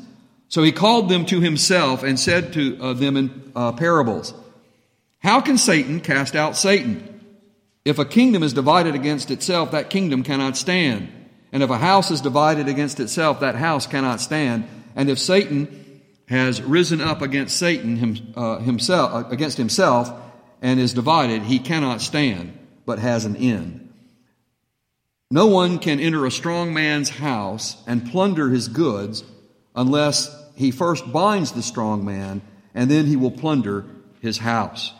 So 0.49 0.63
he 0.63 0.73
called 0.73 1.09
them 1.09 1.27
to 1.27 1.41
himself 1.41 2.03
and 2.03 2.19
said 2.19 2.53
to 2.55 2.79
uh, 2.81 2.93
them 2.93 3.17
in 3.17 3.53
uh, 3.57 3.73
parables. 3.73 4.35
How 5.25 5.41
can 5.41 5.57
Satan 5.57 6.01
cast 6.01 6.37
out 6.37 6.55
Satan? 6.55 7.19
If 7.83 7.99
a 7.99 8.05
kingdom 8.05 8.43
is 8.43 8.53
divided 8.53 8.95
against 8.95 9.31
itself, 9.31 9.71
that 9.71 9.89
kingdom 9.89 10.23
cannot 10.23 10.55
stand. 10.55 11.11
And 11.51 11.63
if 11.63 11.71
a 11.71 11.79
house 11.79 12.11
is 12.11 12.21
divided 12.21 12.69
against 12.69 13.01
itself, 13.01 13.41
that 13.41 13.55
house 13.55 13.87
cannot 13.87 14.21
stand. 14.21 14.69
And 14.95 15.09
if 15.09 15.19
Satan 15.19 16.03
has 16.29 16.61
risen 16.61 17.01
up 17.01 17.23
against 17.23 17.57
Satan 17.57 18.35
uh, 18.37 18.59
himself, 18.59 19.15
uh, 19.15 19.29
against 19.31 19.57
himself, 19.57 20.13
and 20.61 20.79
is 20.79 20.93
divided, 20.93 21.43
he 21.43 21.59
cannot 21.59 22.03
stand, 22.03 22.59
but 22.85 22.99
has 22.99 23.25
an 23.25 23.37
end. 23.37 23.95
No 25.31 25.47
one 25.47 25.79
can 25.79 26.01
enter 26.01 26.27
a 26.27 26.31
strong 26.31 26.75
man's 26.75 27.09
house 27.09 27.83
and 27.87 28.11
plunder 28.11 28.51
his 28.51 28.69
goods 28.69 29.25
unless 29.75 30.31
he 30.55 30.71
first 30.71 31.11
binds 31.11 31.53
the 31.53 31.63
strong 31.63 32.05
man, 32.05 32.43
and 32.75 32.91
then 32.91 33.07
he 33.07 33.17
will 33.17 33.31
plunder 33.31 33.87
his 34.21 34.37
house. 34.37 34.93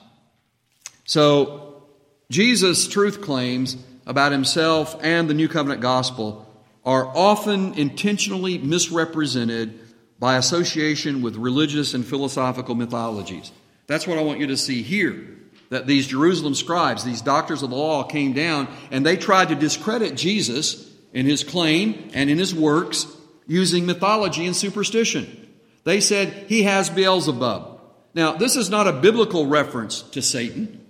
So 1.05 1.83
Jesus' 2.31 2.89
truth 2.89 3.21
claims 3.21 3.77
about 4.07 4.33
himself 4.33 4.97
and 5.03 5.29
the 5.29 5.35
New 5.35 5.49
Covenant 5.49 5.81
gospel 5.81 6.47
are 6.85 7.07
often 7.07 7.75
intentionally 7.75 8.59
misrepresented 8.59 9.81
by 10.19 10.37
association 10.37 11.23
with 11.23 11.37
religious 11.37 11.95
and 11.95 12.05
philosophical 12.05 12.75
mythologies. 12.75 13.53
That's 13.87 14.07
what 14.07 14.19
I 14.19 14.23
want 14.23 14.41
you 14.41 14.47
to 14.49 14.57
see 14.57 14.83
here. 14.83 15.29
That 15.71 15.87
these 15.87 16.07
Jerusalem 16.07 16.55
scribes, 16.55 17.05
these 17.05 17.23
doctors 17.23 17.63
of 17.63 17.71
the 17.71 17.77
law, 17.77 18.05
came 18.05 18.33
down 18.33 18.69
and 18.91 19.05
they 19.05 19.17
tried 19.17 19.49
to 19.49 19.55
discredit 19.55 20.15
Jesus 20.15 20.91
in 21.13 21.27
his 21.27 21.43
claim 21.43 22.11
and 22.15 22.31
in 22.31 22.39
his 22.39 22.55
works 22.55 23.07
using 23.47 23.87
mythology 23.87 24.47
and 24.47 24.55
superstition. 24.55 25.49
They 25.85 26.01
said 26.01 26.33
he 26.49 26.63
has 26.65 26.91
Beelzebub. 26.91 27.81
Now, 28.15 28.33
this 28.33 28.57
is 28.57 28.71
not 28.71 28.87
a 28.87 28.93
biblical 28.93 29.47
reference 29.47 30.03
to 30.03 30.23
Satan. 30.23 30.84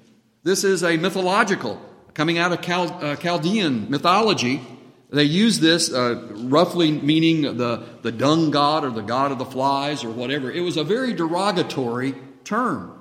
This 0.45 0.63
is 0.63 0.85
a 0.85 0.99
mythological, 0.99 1.81
coming 2.13 2.37
out 2.37 2.53
of 2.53 2.61
uh, 2.69 3.17
Chaldean 3.17 3.91
mythology. 3.91 4.61
They 5.09 5.25
use 5.25 5.59
this 5.59 5.91
uh, 5.91 6.29
roughly 6.35 6.93
meaning 6.93 7.57
the, 7.57 7.83
the 8.03 8.13
dung 8.13 8.51
god 8.51 8.85
or 8.85 8.91
the 8.91 9.01
god 9.01 9.33
of 9.33 9.39
the 9.39 9.47
flies 9.47 10.05
or 10.05 10.11
whatever. 10.11 10.53
It 10.53 10.61
was 10.61 10.77
a 10.77 10.85
very 10.85 11.15
derogatory 11.15 12.15
term. 12.45 13.01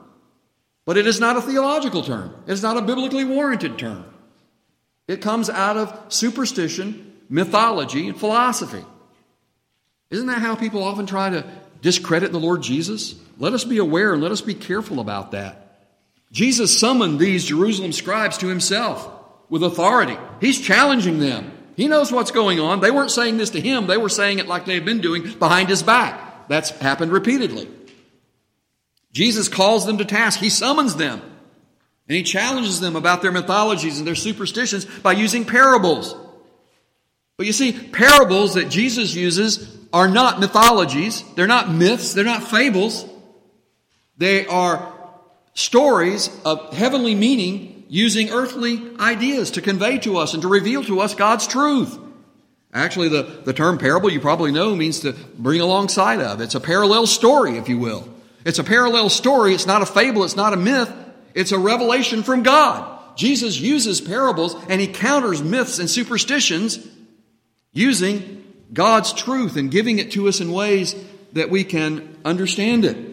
But 0.85 0.97
it 0.97 1.05
is 1.05 1.19
not 1.19 1.35
a 1.35 1.41
theological 1.41 2.01
term, 2.01 2.33
it's 2.47 2.61
not 2.61 2.77
a 2.77 2.81
biblically 2.81 3.25
warranted 3.25 3.77
term. 3.77 4.05
It 5.09 5.21
comes 5.21 5.49
out 5.49 5.75
of 5.75 6.13
superstition, 6.13 7.13
mythology, 7.27 8.07
and 8.07 8.17
philosophy. 8.17 8.85
Isn't 10.09 10.27
that 10.27 10.39
how 10.39 10.55
people 10.55 10.81
often 10.81 11.05
try 11.05 11.29
to 11.29 11.45
discredit 11.81 12.31
the 12.31 12.39
Lord 12.39 12.63
Jesus? 12.63 13.15
Let 13.37 13.51
us 13.51 13.65
be 13.65 13.79
aware 13.79 14.13
and 14.13 14.21
let 14.21 14.31
us 14.31 14.39
be 14.39 14.53
careful 14.53 15.01
about 15.01 15.31
that. 15.31 15.62
Jesus 16.33 16.77
summoned 16.77 17.19
these 17.19 17.45
Jerusalem 17.45 17.93
scribes 17.93 18.39
to 18.39 18.47
himself 18.47 19.07
with 19.49 19.61
authority. 19.63 20.17
He's 20.41 20.59
challenging 20.59 21.19
them. 21.19 21.51
He 21.75 21.87
knows 21.87 22.11
what's 22.11 22.31
going 22.31 22.59
on. 22.59 22.81
They 22.81 22.89
weren't 22.89 23.11
saying 23.11 23.37
this 23.37 23.51
to 23.51 23.61
him, 23.61 23.85
they 23.85 23.97
were 23.97 24.09
saying 24.09 24.39
it 24.39 24.47
like 24.47 24.65
they've 24.65 24.83
been 24.83 24.99
doing 24.99 25.37
behind 25.37 25.69
his 25.69 25.83
back. 25.83 26.47
That's 26.47 26.71
happened 26.71 27.11
repeatedly. 27.11 27.69
Jesus 29.11 29.47
calls 29.47 29.85
them 29.85 29.99
to 29.99 30.05
task, 30.05 30.39
he 30.39 30.49
summons 30.49 30.95
them. 30.95 31.21
And 32.07 32.17
he 32.17 32.23
challenges 32.23 32.81
them 32.81 32.95
about 32.95 33.21
their 33.21 33.31
mythologies 33.31 33.99
and 33.99 34.05
their 34.05 34.15
superstitions 34.15 34.85
by 34.85 35.13
using 35.13 35.45
parables. 35.45 36.15
But 37.37 37.45
you 37.45 37.53
see, 37.53 37.71
parables 37.71 38.55
that 38.55 38.69
Jesus 38.69 39.13
uses 39.13 39.77
are 39.93 40.07
not 40.07 40.39
mythologies, 40.39 41.23
they're 41.35 41.47
not 41.47 41.69
myths, 41.69 42.13
they're 42.13 42.25
not 42.25 42.43
fables. 42.43 43.05
They 44.17 44.45
are 44.47 44.92
stories 45.53 46.29
of 46.45 46.73
heavenly 46.73 47.15
meaning 47.15 47.85
using 47.89 48.31
earthly 48.31 48.81
ideas 48.99 49.51
to 49.51 49.61
convey 49.61 49.99
to 49.99 50.17
us 50.17 50.33
and 50.33 50.41
to 50.41 50.47
reveal 50.47 50.83
to 50.83 50.99
us 50.99 51.13
God's 51.13 51.47
truth. 51.47 51.99
Actually, 52.73 53.09
the, 53.09 53.21
the 53.45 53.53
term 53.53 53.77
parable, 53.77 54.11
you 54.11 54.19
probably 54.19 54.51
know, 54.51 54.75
means 54.75 55.01
to 55.01 55.13
bring 55.37 55.61
alongside 55.61 56.19
of. 56.19 56.41
It's 56.41 56.55
a 56.55 56.59
parallel 56.59 57.05
story, 57.05 57.57
if 57.57 57.69
you 57.69 57.77
will. 57.77 58.09
It's 58.45 58.57
a 58.57 58.63
parallel 58.63 59.09
story. 59.09 59.53
It's 59.53 59.67
not 59.67 59.83
a 59.83 59.85
fable. 59.85 60.23
It's 60.23 60.35
not 60.35 60.53
a 60.53 60.57
myth. 60.57 60.91
It's 61.35 61.51
a 61.51 61.59
revelation 61.59 62.23
from 62.23 62.41
God. 62.41 62.89
Jesus 63.15 63.59
uses 63.59 64.01
parables 64.01 64.55
and 64.69 64.81
he 64.81 64.87
counters 64.87 65.43
myths 65.43 65.77
and 65.77 65.89
superstitions 65.89 66.79
using 67.71 68.43
God's 68.73 69.13
truth 69.13 69.55
and 69.55 69.69
giving 69.69 69.99
it 69.99 70.11
to 70.13 70.27
us 70.27 70.41
in 70.41 70.51
ways 70.51 70.95
that 71.33 71.51
we 71.51 71.63
can 71.63 72.17
understand 72.25 72.85
it. 72.85 73.12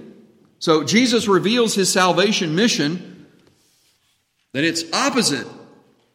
So 0.60 0.84
Jesus 0.84 1.26
reveals 1.26 1.74
his 1.74 1.90
salvation 1.90 2.54
mission 2.54 3.26
that 4.52 4.62
it's 4.62 4.84
opposite 4.92 5.46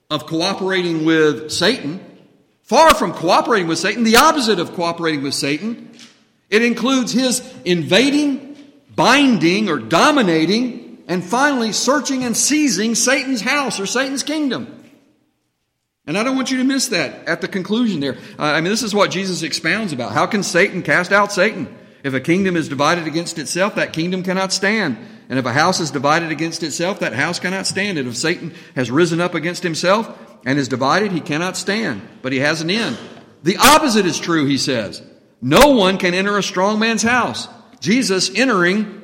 of 0.10 0.28
cooperating 0.28 1.04
with 1.04 1.52
Satan, 1.52 2.00
far 2.62 2.94
from 2.94 3.12
cooperating 3.12 3.68
with 3.68 3.80
Satan, 3.80 4.04
the 4.04 4.18
opposite 4.18 4.60
of 4.60 4.74
cooperating 4.74 5.24
with 5.24 5.34
Satan. 5.34 5.92
It 6.52 6.62
includes 6.62 7.12
his 7.12 7.42
invading, 7.66 8.56
binding, 8.96 9.68
or 9.68 9.80
dominating, 9.80 11.04
and 11.08 11.24
finally 11.24 11.72
searching 11.72 12.24
and 12.24 12.38
seizing 12.38 12.94
Satan's 12.94 13.42
house 13.42 13.80
or 13.80 13.88
Satan's 13.88 14.22
kingdom. 14.22 14.84
And 16.06 16.20
I 16.20 16.24
don't 16.24 16.36
want 16.36 16.52
you 16.52 16.58
to 16.60 16.64
miss 16.64 16.90
that 16.90 17.28
at 17.28 17.42
the 17.42 17.48
conclusion 17.48 18.00
there. 18.00 18.16
I 18.38 18.62
mean, 18.62 18.70
this 18.70 18.84
is 18.84 18.94
what 18.94 19.10
Jesus 19.10 19.42
expounds 19.42 19.92
about. 19.92 20.12
How 20.12 20.28
can 20.28 20.44
Satan 20.44 20.84
cast 20.84 21.12
out 21.12 21.32
Satan? 21.32 21.76
If 22.06 22.14
a 22.14 22.22
kingdom 22.22 22.56
is 22.56 22.70
divided 22.70 23.08
against 23.08 23.40
itself, 23.40 23.74
that 23.76 23.92
kingdom 23.92 24.22
cannot 24.22 24.54
stand. 24.54 24.96
And 25.28 25.40
if 25.40 25.46
a 25.48 25.52
house 25.52 25.80
is 25.80 25.90
divided 25.90 26.32
against 26.32 26.62
itself, 26.62 27.00
that 27.00 27.14
house 27.14 27.40
cannot 27.40 27.66
stand. 27.66 27.98
And 27.98 28.08
if 28.08 28.16
Satan 28.16 28.54
has 28.76 28.92
risen 28.92 29.20
up 29.20 29.34
against 29.34 29.64
himself 29.64 30.16
and 30.46 30.60
is 30.60 30.68
divided, 30.68 31.12
he 31.12 31.20
cannot 31.20 31.58
stand, 31.58 32.04
but 32.22 32.32
he 32.32 32.38
has 32.38 32.62
an 32.62 32.70
end. 32.70 32.96
The 33.42 33.58
opposite 33.58 34.06
is 34.06 34.20
true, 34.20 34.46
he 34.46 34.60
says. 34.60 35.02
No 35.42 35.72
one 35.72 35.98
can 35.98 36.14
enter 36.14 36.38
a 36.38 36.44
strong 36.44 36.78
man's 36.78 37.02
house. 37.02 37.48
Jesus 37.80 38.30
entering 38.36 39.02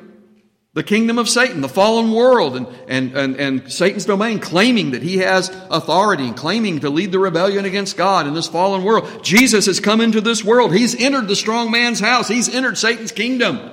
the 0.74 0.82
kingdom 0.82 1.18
of 1.18 1.28
Satan, 1.28 1.60
the 1.60 1.68
fallen 1.68 2.12
world, 2.12 2.56
and, 2.56 2.66
and, 2.88 3.14
and, 3.14 3.36
and, 3.36 3.72
Satan's 3.72 4.06
domain, 4.06 4.38
claiming 4.38 4.92
that 4.92 5.02
he 5.02 5.18
has 5.18 5.50
authority 5.70 6.26
and 6.26 6.36
claiming 6.36 6.80
to 6.80 6.88
lead 6.88 7.12
the 7.12 7.18
rebellion 7.18 7.66
against 7.66 7.98
God 7.98 8.26
in 8.26 8.32
this 8.32 8.48
fallen 8.48 8.82
world. 8.82 9.22
Jesus 9.22 9.66
has 9.66 9.80
come 9.80 10.00
into 10.00 10.22
this 10.22 10.42
world. 10.42 10.74
He's 10.74 10.98
entered 10.98 11.28
the 11.28 11.36
strong 11.36 11.70
man's 11.70 12.00
house. 12.00 12.26
He's 12.26 12.54
entered 12.54 12.78
Satan's 12.78 13.12
kingdom. 13.12 13.70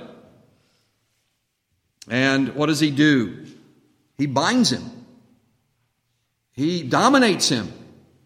And 2.09 2.55
what 2.55 2.65
does 2.65 2.81
he 2.81 2.91
do? 2.91 3.45
He 4.17 4.25
binds 4.25 4.69
him. 4.69 4.83
He 6.51 6.83
dominates 6.83 7.47
him. 7.47 7.71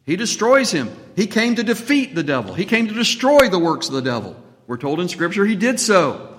He 0.04 0.16
destroys 0.16 0.72
him. 0.72 0.90
He 1.16 1.28
came 1.28 1.56
to 1.56 1.64
defeat 1.64 2.16
the 2.16 2.24
devil. 2.24 2.56
He 2.56 2.66
came 2.66 2.88
to 2.88 2.94
destroy 2.96 3.50
the 3.50 3.60
works 3.60 3.88
of 3.88 3.94
the 3.94 4.02
devil. 4.02 4.36
We're 4.66 4.78
told 4.78 5.00
in 5.00 5.10
Scripture 5.10 5.46
he 5.46 5.56
did 5.56 5.80
so. 5.80 6.33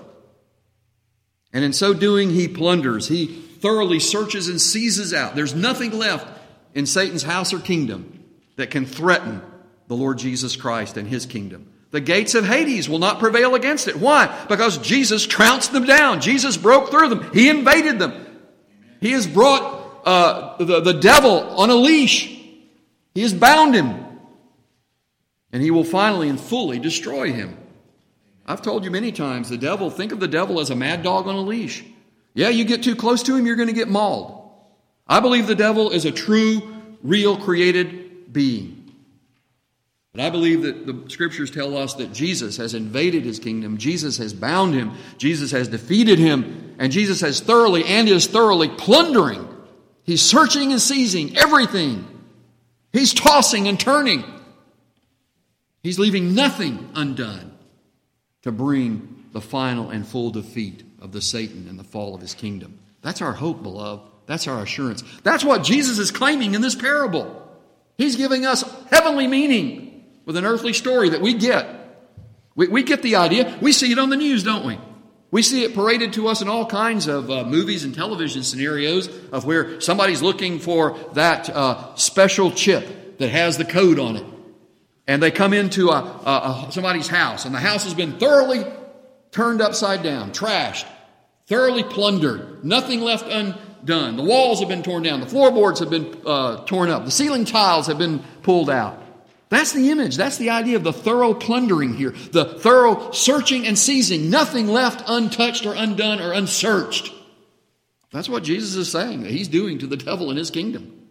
And 1.55 1.63
in 1.63 1.71
so 1.71 1.93
doing, 1.93 2.31
he 2.31 2.49
plunders. 2.49 3.07
He 3.07 3.27
thoroughly 3.27 4.01
searches 4.01 4.49
and 4.49 4.59
seizes 4.59 5.13
out. 5.13 5.35
There's 5.35 5.55
nothing 5.55 5.91
left 5.91 6.27
in 6.73 6.85
Satan's 6.85 7.23
house 7.23 7.53
or 7.53 7.59
kingdom 7.59 8.25
that 8.57 8.71
can 8.71 8.85
threaten 8.85 9.41
the 9.87 9.95
Lord 9.95 10.17
Jesus 10.17 10.57
Christ 10.57 10.97
and 10.97 11.07
his 11.07 11.25
kingdom. 11.25 11.71
The 11.91 12.01
gates 12.01 12.35
of 12.35 12.45
Hades 12.45 12.89
will 12.89 12.99
not 12.99 13.19
prevail 13.19 13.55
against 13.55 13.87
it. 13.87 13.95
Why? 13.95 14.45
Because 14.49 14.79
Jesus 14.79 15.25
trounced 15.25 15.71
them 15.71 15.85
down. 15.85 16.19
Jesus 16.19 16.57
broke 16.57 16.91
through 16.91 17.07
them. 17.07 17.31
He 17.31 17.47
invaded 17.47 17.99
them. 17.99 18.25
He 18.99 19.11
has 19.11 19.25
brought 19.25 20.01
uh, 20.05 20.57
the, 20.57 20.81
the 20.81 20.99
devil 20.99 21.39
on 21.57 21.69
a 21.69 21.75
leash. 21.75 22.27
He 23.13 23.21
has 23.21 23.33
bound 23.33 23.73
him. 23.73 23.95
And 25.53 25.63
he 25.63 25.71
will 25.71 25.85
finally 25.85 26.27
and 26.27 26.37
fully 26.37 26.79
destroy 26.79 27.31
him. 27.31 27.57
I've 28.45 28.61
told 28.61 28.83
you 28.83 28.91
many 28.91 29.11
times 29.11 29.49
the 29.49 29.57
devil, 29.57 29.89
think 29.89 30.11
of 30.11 30.19
the 30.19 30.27
devil 30.27 30.59
as 30.59 30.69
a 30.69 30.75
mad 30.75 31.03
dog 31.03 31.27
on 31.27 31.35
a 31.35 31.41
leash. 31.41 31.83
Yeah, 32.33 32.49
you 32.49 32.63
get 32.63 32.83
too 32.83 32.95
close 32.95 33.23
to 33.23 33.35
him, 33.35 33.45
you're 33.45 33.55
going 33.55 33.69
to 33.69 33.73
get 33.73 33.87
mauled. 33.87 34.51
I 35.07 35.19
believe 35.19 35.47
the 35.47 35.55
devil 35.55 35.91
is 35.91 36.05
a 36.05 36.11
true, 36.11 36.61
real, 37.01 37.37
created 37.37 38.31
being. 38.31 38.91
But 40.11 40.21
I 40.21 40.29
believe 40.29 40.61
that 40.61 40.85
the 40.85 41.09
scriptures 41.09 41.51
tell 41.51 41.75
us 41.75 41.95
that 41.95 42.13
Jesus 42.13 42.57
has 42.57 42.73
invaded 42.73 43.23
his 43.23 43.39
kingdom, 43.39 43.77
Jesus 43.77 44.17
has 44.17 44.33
bound 44.33 44.73
him, 44.73 44.93
Jesus 45.17 45.51
has 45.51 45.67
defeated 45.67 46.19
him, 46.19 46.75
and 46.77 46.91
Jesus 46.91 47.21
has 47.21 47.39
thoroughly 47.39 47.83
and 47.85 48.07
is 48.07 48.27
thoroughly 48.27 48.69
plundering. 48.69 49.47
He's 50.03 50.21
searching 50.21 50.71
and 50.71 50.81
seizing 50.81 51.35
everything. 51.35 52.05
He's 52.93 53.13
tossing 53.13 53.67
and 53.67 53.79
turning. 53.79 54.23
He's 55.81 55.99
leaving 55.99 56.35
nothing 56.35 56.91
undone 56.95 57.54
to 58.45 58.51
bring 58.51 59.25
the 59.33 59.41
final 59.41 59.89
and 59.89 60.07
full 60.07 60.29
defeat 60.29 60.83
of 61.01 61.11
the 61.11 61.21
Satan 61.21 61.65
and 61.67 61.77
the 61.77 61.83
fall 61.83 62.13
of 62.13 62.21
his 62.21 62.35
kingdom. 62.35 62.79
That's 63.01 63.21
our 63.21 63.33
hope, 63.33 63.63
beloved. 63.63 64.03
That's 64.27 64.47
our 64.47 64.61
assurance. 64.61 65.03
That's 65.23 65.43
what 65.43 65.63
Jesus 65.63 65.97
is 65.97 66.11
claiming 66.11 66.53
in 66.53 66.61
this 66.61 66.75
parable. 66.75 67.41
He's 67.97 68.15
giving 68.15 68.45
us 68.45 68.63
heavenly 68.91 69.25
meaning 69.25 70.05
with 70.25 70.37
an 70.37 70.45
earthly 70.45 70.73
story 70.73 71.09
that 71.09 71.21
we 71.21 71.33
get. 71.33 71.67
We, 72.55 72.67
we 72.67 72.83
get 72.83 73.01
the 73.01 73.15
idea. 73.15 73.57
We 73.61 73.71
see 73.71 73.91
it 73.91 73.97
on 73.97 74.09
the 74.09 74.15
news, 74.15 74.43
don't 74.43 74.65
we? 74.65 74.79
We 75.31 75.41
see 75.41 75.63
it 75.63 75.73
paraded 75.73 76.13
to 76.13 76.27
us 76.27 76.43
in 76.43 76.47
all 76.47 76.67
kinds 76.67 77.07
of 77.07 77.31
uh, 77.31 77.45
movies 77.45 77.83
and 77.83 77.95
television 77.95 78.43
scenarios 78.43 79.09
of 79.31 79.45
where 79.45 79.81
somebody's 79.81 80.21
looking 80.21 80.59
for 80.59 80.97
that 81.13 81.49
uh, 81.49 81.95
special 81.95 82.51
chip 82.51 83.17
that 83.17 83.29
has 83.29 83.57
the 83.57 83.65
code 83.65 83.97
on 83.97 84.17
it 84.17 84.34
and 85.07 85.21
they 85.21 85.31
come 85.31 85.53
into 85.53 85.89
a, 85.89 85.99
a, 85.99 86.67
a, 86.67 86.71
somebody's 86.71 87.07
house, 87.07 87.45
and 87.45 87.53
the 87.53 87.59
house 87.59 87.83
has 87.83 87.93
been 87.93 88.17
thoroughly 88.17 88.65
turned 89.31 89.61
upside 89.61 90.03
down, 90.03 90.31
trashed, 90.31 90.85
thoroughly 91.47 91.83
plundered, 91.83 92.63
nothing 92.63 93.01
left 93.01 93.27
undone. 93.29 94.17
The 94.17 94.23
walls 94.23 94.59
have 94.59 94.69
been 94.69 94.83
torn 94.83 95.03
down, 95.03 95.19
the 95.19 95.27
floorboards 95.27 95.79
have 95.79 95.89
been 95.89 96.15
uh, 96.25 96.65
torn 96.65 96.89
up, 96.89 97.05
the 97.05 97.11
ceiling 97.11 97.45
tiles 97.45 97.87
have 97.87 97.97
been 97.97 98.19
pulled 98.41 98.69
out. 98.69 99.01
That's 99.49 99.73
the 99.73 99.91
image. 99.91 100.17
That's 100.17 100.37
the 100.37 100.49
idea 100.49 100.75
of 100.75 100.83
the 100.83 100.91
thorough 100.91 101.35
plundering 101.35 101.93
here, 101.93 102.11
the 102.31 102.45
thorough 102.45 103.11
searching 103.11 103.67
and 103.67 103.77
seizing, 103.77 104.31
nothing 104.31 104.67
left 104.67 105.03
untouched 105.07 105.65
or 105.67 105.75
undone 105.75 106.19
or 106.19 106.33
unsearched. 106.33 107.13
That's 108.11 108.27
what 108.27 108.43
Jesus 108.43 108.75
is 108.75 108.91
saying 108.91 109.21
that 109.23 109.31
he's 109.31 109.47
doing 109.47 109.79
to 109.79 109.87
the 109.87 109.97
devil 109.97 110.31
in 110.31 110.37
his 110.37 110.49
kingdom. 110.49 111.07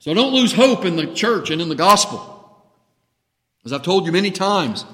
So 0.00 0.12
don't 0.12 0.32
lose 0.32 0.52
hope 0.52 0.84
in 0.84 0.96
the 0.96 1.12
church 1.14 1.50
and 1.50 1.62
in 1.62 1.68
the 1.68 1.74
gospel. 1.74 2.35
As 3.66 3.72
I've 3.72 3.82
told 3.82 4.06
you 4.06 4.12
many 4.12 4.30
times, 4.30 4.84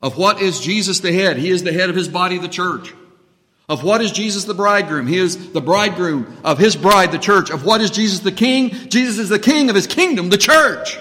of 0.00 0.16
what 0.16 0.40
is 0.40 0.58
Jesus 0.58 1.00
the 1.00 1.12
head? 1.12 1.36
He 1.36 1.50
is 1.50 1.62
the 1.62 1.72
head 1.72 1.90
of 1.90 1.96
his 1.96 2.08
body, 2.08 2.38
the 2.38 2.48
church. 2.48 2.94
Of 3.68 3.84
what 3.84 4.00
is 4.00 4.10
Jesus 4.10 4.44
the 4.44 4.54
bridegroom? 4.54 5.06
He 5.06 5.18
is 5.18 5.52
the 5.52 5.60
bridegroom 5.60 6.38
of 6.44 6.58
his 6.58 6.76
bride, 6.76 7.12
the 7.12 7.18
church. 7.18 7.50
Of 7.50 7.64
what 7.64 7.82
is 7.82 7.90
Jesus 7.90 8.20
the 8.20 8.32
king? 8.32 8.70
Jesus 8.88 9.18
is 9.18 9.28
the 9.28 9.38
king 9.38 9.68
of 9.68 9.76
his 9.76 9.86
kingdom, 9.86 10.30
the 10.30 10.38
church. 10.38 10.98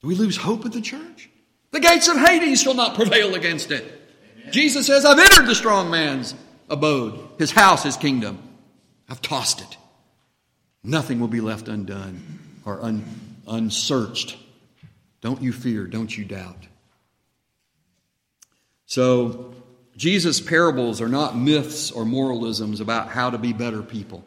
Do 0.00 0.08
we 0.08 0.14
lose 0.14 0.36
hope 0.36 0.64
in 0.64 0.70
the 0.70 0.80
church? 0.80 1.28
The 1.72 1.80
gates 1.80 2.06
of 2.06 2.16
Hades 2.16 2.62
shall 2.62 2.74
not 2.74 2.94
prevail 2.94 3.34
against 3.34 3.72
it. 3.72 3.84
Amen. 4.38 4.52
Jesus 4.52 4.86
says, 4.86 5.04
I've 5.04 5.18
entered 5.18 5.46
the 5.46 5.54
strong 5.54 5.90
man's 5.90 6.34
abode, 6.70 7.18
his 7.38 7.50
house, 7.50 7.82
his 7.82 7.96
kingdom. 7.96 8.38
I've 9.08 9.22
tossed 9.22 9.60
it. 9.60 9.76
Nothing 10.84 11.18
will 11.18 11.28
be 11.28 11.40
left 11.40 11.66
undone 11.66 12.38
or 12.64 12.82
un, 12.82 13.04
unsearched. 13.48 14.36
Don't 15.22 15.40
you 15.40 15.52
fear, 15.52 15.86
don't 15.86 16.16
you 16.16 16.26
doubt. 16.26 16.66
So, 18.84 19.54
Jesus' 19.96 20.40
parables 20.40 21.00
are 21.00 21.08
not 21.08 21.36
myths 21.36 21.90
or 21.90 22.04
moralisms 22.04 22.80
about 22.80 23.08
how 23.08 23.30
to 23.30 23.38
be 23.38 23.52
better 23.52 23.82
people. 23.82 24.24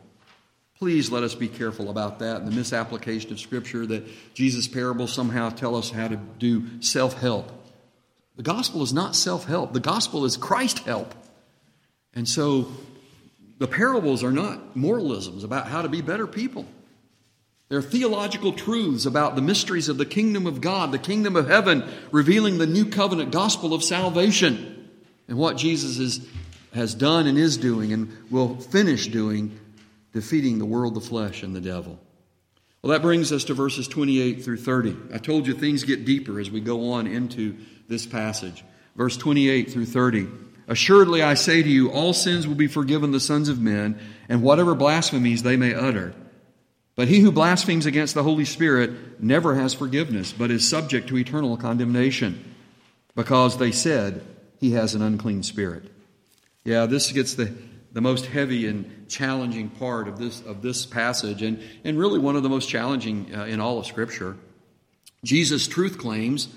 Please 0.78 1.12
let 1.12 1.24
us 1.24 1.36
be 1.36 1.48
careful 1.48 1.90
about 1.90 2.20
that 2.20 2.38
and 2.38 2.48
the 2.48 2.56
misapplication 2.56 3.32
of 3.32 3.40
Scripture 3.40 3.86
that 3.86 4.06
Jesus' 4.34 4.68
parables 4.68 5.14
somehow 5.14 5.50
tell 5.50 5.76
us 5.76 5.90
how 5.90 6.08
to 6.08 6.16
do 6.16 6.82
self 6.82 7.20
help. 7.20 7.52
The 8.36 8.44
gospel 8.44 8.84
is 8.84 8.94
not 8.94 9.16
self 9.16 9.46
help, 9.46 9.74
the 9.74 9.80
gospel 9.80 10.26
is 10.26 10.38
Christ 10.38 10.80
help. 10.80 11.14
And 12.14 12.28
so 12.28 12.68
the 13.58 13.68
parables 13.68 14.24
are 14.24 14.32
not 14.32 14.76
moralisms 14.76 15.44
about 15.44 15.68
how 15.68 15.82
to 15.82 15.90
be 15.90 16.02
better 16.02 16.28
people. 16.28 16.66
They're 17.68 17.82
theological 17.82 18.54
truths 18.54 19.06
about 19.06 19.36
the 19.36 19.42
mysteries 19.42 19.90
of 19.90 19.98
the 19.98 20.06
kingdom 20.06 20.46
of 20.46 20.62
God, 20.62 20.92
the 20.92 21.00
kingdom 21.00 21.36
of 21.36 21.48
heaven, 21.48 21.84
revealing 22.12 22.58
the 22.58 22.68
new 22.68 22.86
covenant 22.86 23.32
gospel 23.32 23.74
of 23.74 23.84
salvation 23.84 24.90
and 25.28 25.38
what 25.38 25.58
Jesus 25.58 25.98
is, 25.98 26.28
has 26.74 26.94
done 26.94 27.26
and 27.26 27.38
is 27.38 27.58
doing 27.58 27.92
and 27.92 28.12
will 28.30 28.56
finish 28.58 29.08
doing 29.08 29.60
defeating 30.14 30.60
the 30.60 30.66
world, 30.66 30.94
the 30.94 31.02
flesh, 31.02 31.44
and 31.44 31.56
the 31.56 31.62
devil. 31.62 32.00
Well, 32.82 32.92
that 32.92 33.02
brings 33.02 33.32
us 33.32 33.44
to 33.46 33.54
verses 33.54 33.88
28 33.88 34.44
through 34.44 34.58
30. 34.58 34.96
I 35.14 35.18
told 35.18 35.46
you 35.46 35.54
things 35.54 35.84
get 35.84 36.06
deeper 36.06 36.40
as 36.40 36.50
we 36.50 36.62
go 36.62 36.94
on 36.94 37.08
into 37.08 37.58
this 37.90 38.06
passage. 38.06 38.64
Verse 38.96 39.18
28 39.18 39.72
through 39.72 39.88
30. 39.88 40.28
Assuredly, 40.68 41.22
I 41.22 41.34
say 41.34 41.62
to 41.62 41.70
you, 41.70 41.92
all 41.92 42.14
sins 42.14 42.48
will 42.48 42.56
be 42.56 42.68
forgiven 42.68 43.12
the 43.12 43.20
sons 43.20 43.50
of 43.50 43.60
men, 43.60 44.00
and 44.30 44.42
whatever 44.42 44.74
blasphemies 44.74 45.44
they 45.44 45.58
may 45.58 45.74
utter. 45.74 46.14
But 46.96 47.10
he 47.10 47.20
who 47.20 47.32
blasphemes 47.32 47.86
against 47.86 48.14
the 48.14 48.24
Holy 48.24 48.46
Spirit 48.46 49.22
never 49.22 49.56
has 49.56 49.74
forgiveness, 49.74 50.32
but 50.32 50.52
is 50.52 50.68
subject 50.68 51.10
to 51.10 51.18
eternal 51.18 51.58
condemnation, 51.58 52.56
because 53.16 53.58
they 53.58 53.72
said 53.72 54.26
he 54.60 54.72
has 54.72 54.96
an 54.96 55.02
unclean 55.02 55.44
spirit. 55.44 55.92
Yeah, 56.64 56.86
this 56.86 57.12
gets 57.12 57.36
the 57.36 57.54
the 57.96 58.02
most 58.02 58.26
heavy 58.26 58.68
and 58.68 59.08
challenging 59.08 59.70
part 59.70 60.10
of 60.10 60.20
this, 60.20 60.42
of 60.42 60.62
this 60.62 60.86
passage, 60.86 61.42
and, 61.42 61.64
and 61.86 61.98
really 61.98 62.20
one 62.20 62.36
of 62.36 62.44
the 62.44 62.50
most 62.50 62.68
challenging 62.68 63.34
uh, 63.34 63.46
in 63.46 63.62
all 63.62 63.80
of 63.80 63.86
Scripture. 63.86 64.36
Jesus' 65.24 65.66
truth 65.66 65.98
claims, 65.98 66.50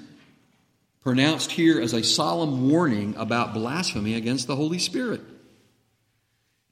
pronounced 1.01 1.53
here 1.53 1.81
as 1.81 1.92
a 1.92 2.03
solemn 2.03 2.68
warning 2.68 3.14
about 3.14 3.55
blasphemy 3.55 4.14
against 4.14 4.48
the 4.48 4.57
Holy 4.57 4.81
Spirit. 4.81 5.20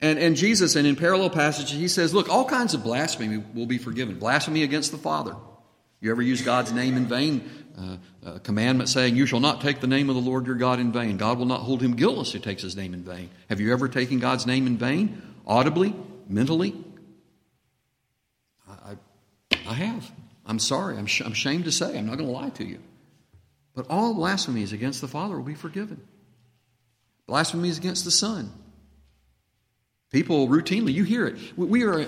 And, 0.01 0.19
and 0.19 0.37
Jesus, 0.37 0.77
and 0.77 0.87
in 0.87 0.95
parallel 0.95 1.31
passages, 1.31 1.79
he 1.79 1.89
says, 1.89 2.13
look, 2.13 2.29
all 2.29 2.45
kinds 2.45 2.75
of 2.75 2.83
blasphemy 2.83 3.43
will 3.55 3.67
be 3.67 3.79
forgiven. 3.79 4.19
Blasphemy 4.19 4.63
against 4.63 4.93
the 4.93 4.99
Father. 4.99 5.35
You 6.01 6.11
ever 6.11 6.23
use 6.23 6.43
God's 6.43 6.73
name 6.73 6.97
in 6.97 7.07
vain? 7.07 7.51
Uh, 7.79 7.97
a 8.25 8.41
commandment 8.41 8.89
saying, 8.89 9.17
You 9.17 9.27
shall 9.27 9.41
not 9.41 9.61
take 9.61 9.81
the 9.81 9.87
name 9.87 10.09
of 10.09 10.15
the 10.15 10.23
Lord 10.23 10.47
your 10.47 10.55
God 10.55 10.81
in 10.81 10.93
vain. 10.93 11.17
God 11.17 11.39
will 11.39 11.47
not 11.47 11.61
hold 11.61 11.83
him 11.83 11.95
guiltless 11.95 12.33
who 12.33 12.39
takes 12.39 12.63
his 12.63 12.77
name 12.77 12.95
in 12.95 13.03
vain. 13.03 13.31
Have 13.49 13.61
you 13.61 13.73
ever 13.73 13.89
taken 13.89 14.19
God's 14.19 14.47
name 14.47 14.67
in 14.67 14.79
vain? 14.79 15.23
Audibly? 15.47 15.95
Mentally? 16.29 16.75
I, 18.69 18.93
I, 18.93 19.59
I 19.69 19.75
have. 19.75 20.11
I'm 20.47 20.59
sorry. 20.59 20.97
I'm, 20.97 21.07
sh- 21.07 21.23
I'm 21.23 21.33
ashamed 21.33 21.65
to 21.65 21.73
say. 21.73 21.99
I'm 21.99 22.07
not 22.07 22.17
going 22.17 22.29
to 22.29 22.35
lie 22.35 22.51
to 22.51 22.65
you. 22.65 22.79
But 23.75 23.87
all 23.91 24.15
blasphemies 24.15 24.73
against 24.73 25.01
the 25.01 25.09
Father 25.09 25.37
will 25.37 25.45
be 25.45 25.55
forgiven. 25.55 26.01
Blasphemies 27.27 27.77
against 27.77 28.05
the 28.05 28.11
Son. 28.11 28.53
People 30.11 30.49
routinely, 30.49 30.93
you 30.93 31.05
hear 31.05 31.27
it. 31.27 31.37
We 31.57 31.85
are, 31.85 32.07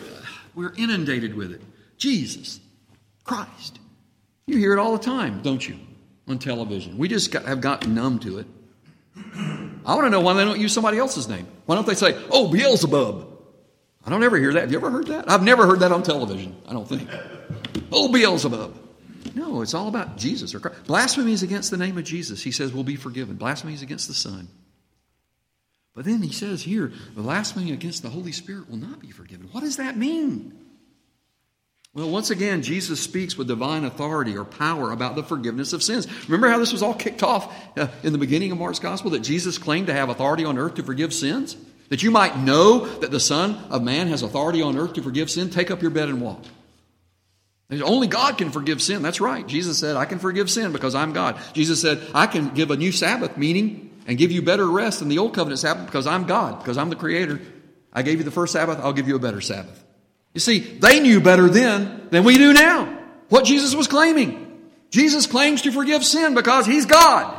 we're 0.55 0.73
inundated 0.77 1.35
with 1.35 1.53
it. 1.53 1.61
Jesus, 1.97 2.61
Christ. 3.25 3.79
You 4.47 4.57
hear 4.57 4.73
it 4.73 4.79
all 4.79 4.93
the 4.93 5.03
time, 5.05 5.43
don't 5.43 5.67
you, 5.67 5.79
on 6.27 6.39
television? 6.39 6.97
We 6.97 7.09
just 7.09 7.31
got, 7.33 7.45
have 7.45 7.61
gotten 7.61 7.95
numb 7.95 8.19
to 8.21 8.39
it. 8.39 8.47
I 9.85 9.95
want 9.95 10.07
to 10.07 10.11
know 10.11 10.21
why 10.21 10.35
they 10.35 10.45
don't 10.45 10.61
use 10.61 10.73
somebody 10.73 10.99
else's 10.99 11.29
name. 11.29 11.47
Why 11.67 11.75
don't 11.75 11.87
they 11.87 11.95
say, 11.95 12.17
oh, 12.31 12.51
Beelzebub? 12.51 13.27
I 14.05 14.11
don't 14.11 14.23
ever 14.23 14.39
hear 14.39 14.53
that. 14.55 14.61
Have 14.61 14.73
you 14.73 14.79
ever 14.79 14.91
heard 14.91 15.09
that? 15.09 15.31
I've 15.31 15.43
never 15.43 15.67
heard 15.67 15.81
that 15.81 15.93
on 15.93 16.03
television, 16.03 16.57
I 16.67 16.73
don't 16.73 16.89
think. 16.89 17.09
Oh, 17.93 18.11
Beelzebub. 18.13 18.77
No, 19.35 19.61
it's 19.61 19.75
all 19.75 19.89
about 19.89 20.17
Jesus 20.17 20.55
or 20.55 20.61
Christ. 20.61 20.85
Blasphemies 20.85 21.43
against 21.43 21.71
the 21.71 21.77
name 21.77 21.99
of 21.99 22.05
Jesus, 22.05 22.43
he 22.43 22.51
says, 22.53 22.73
will 22.73 22.85
be 22.85 22.97
forgiven. 22.97 23.37
Blasphemies 23.37 23.83
against 23.83 24.09
the 24.09 24.15
Son. 24.15 24.49
But 25.95 26.05
then 26.05 26.23
he 26.23 26.33
says 26.33 26.63
here, 26.63 26.93
the 27.15 27.23
blasphemy 27.23 27.73
against 27.73 28.03
the 28.03 28.11
Holy 28.11 28.33
Spirit 28.33 28.71
will 28.71 28.77
not 28.77 29.01
be 29.01 29.11
forgiven. 29.11 29.49
What 29.51 29.63
does 29.63 29.77
that 29.77 29.97
mean? 29.97 30.57
Well, 31.95 32.11
once 32.11 32.31
again, 32.31 32.63
Jesus 32.63 33.01
speaks 33.01 33.37
with 33.37 33.49
divine 33.49 33.85
authority 33.85 34.37
or 34.37 34.45
power 34.45 34.93
about 34.93 35.17
the 35.17 35.25
forgiveness 35.25 35.73
of 35.73 35.83
sins. 35.83 36.07
Remember 36.29 36.49
how 36.49 36.59
this 36.59 36.71
was 36.71 36.83
all 36.83 36.95
kicked 36.95 37.25
off 37.25 37.53
uh, 37.77 37.89
in 38.05 38.13
the 38.13 38.19
beginning 38.19 38.53
of 38.53 38.59
Mark's 38.59 38.79
gospel 38.79 39.11
that 39.13 39.21
Jesus 39.21 39.59
claimed 39.59 39.89
to 39.89 39.95
have 39.95 40.09
authority 40.09 40.45
on 40.45 40.59
earth 40.59 40.75
to 40.75 40.85
forgive 40.85 41.13
sins? 41.13 41.57
That 41.89 42.03
you 42.03 42.11
might 42.11 42.39
know 42.39 42.87
that 42.99 43.11
the 43.11 43.19
Son 43.19 43.57
of 43.71 43.83
Man 43.83 44.07
has 44.09 44.23
authority 44.23 44.63
on 44.63 44.77
earth 44.77 44.93
to 44.93 45.03
forgive 45.03 45.31
sin? 45.31 45.51
Take 45.51 45.71
up 45.71 45.83
your 45.83 45.91
bed 45.91 46.09
and 46.09 46.21
walk. 46.21 46.45
Only 47.71 48.07
God 48.07 48.39
can 48.39 48.51
forgive 48.51 48.81
sin. 48.81 49.03
That's 49.03 49.21
right. 49.21 49.47
Jesus 49.47 49.79
said, 49.79 49.97
I 49.97 50.05
can 50.05 50.19
forgive 50.19 50.49
sin 50.51 50.73
because 50.73 50.95
I'm 50.95 51.13
God. 51.13 51.39
Jesus 51.53 51.83
said, 51.83 52.01
I 52.15 52.27
can 52.27 52.51
give 52.51 52.71
a 52.71 52.77
new 52.77 52.93
Sabbath 52.93 53.37
meaning 53.37 53.88
and 54.09 54.17
give 54.17 54.33
you 54.33 54.41
better 54.43 54.67
rest 54.67 55.01
than 55.01 55.09
the 55.09 55.19
old 55.19 55.35
covenant 55.35 55.61
Sabbath 55.61 55.87
because 55.87 56.07
I'm 56.07 56.25
God, 56.25 56.59
because 56.59 56.79
I'm 56.79 56.89
the 56.89 56.97
Creator. 56.97 57.41
I 57.93 58.03
gave 58.03 58.19
you 58.19 58.25
the 58.25 58.31
first 58.31 58.55
Sabbath, 58.55 58.81
I'll 58.83 58.95
give 58.95 59.07
you 59.07 59.15
a 59.15 59.21
better 59.21 59.43
Sabbath. 59.43 59.85
You 60.35 60.41
see, 60.41 60.59
they 60.61 60.99
knew 60.99 61.21
better 61.21 61.49
then 61.49 62.09
than 62.11 62.25
we 62.25 62.39
do 62.39 62.53
now 62.53 62.87
what 63.29 63.45
Jesus 63.45 63.75
was 63.75 63.87
claiming. 63.87 64.47
Jesus 64.91 65.27
claims 65.27 65.63
to 65.63 65.73
forgive 65.73 66.05
sin 66.05 66.35
because 66.35 66.65
he's 66.65 66.87
God. 66.87 67.35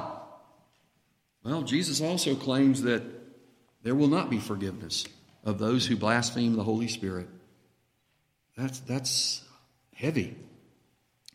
Well, 1.44 1.64
Jesus 1.64 2.02
also 2.02 2.36
claims 2.36 2.84
that 2.84 3.02
there 3.82 3.96
will 3.96 4.08
not 4.08 4.30
be 4.30 4.40
forgiveness 4.40 5.06
of 5.44 5.58
those 5.58 5.88
who 5.88 5.96
blaspheme 5.96 6.56
the 6.56 6.64
Holy 6.64 6.88
Spirit. 6.88 7.28
That's, 8.56 8.80
that's 8.82 9.42
heavy. 9.96 10.36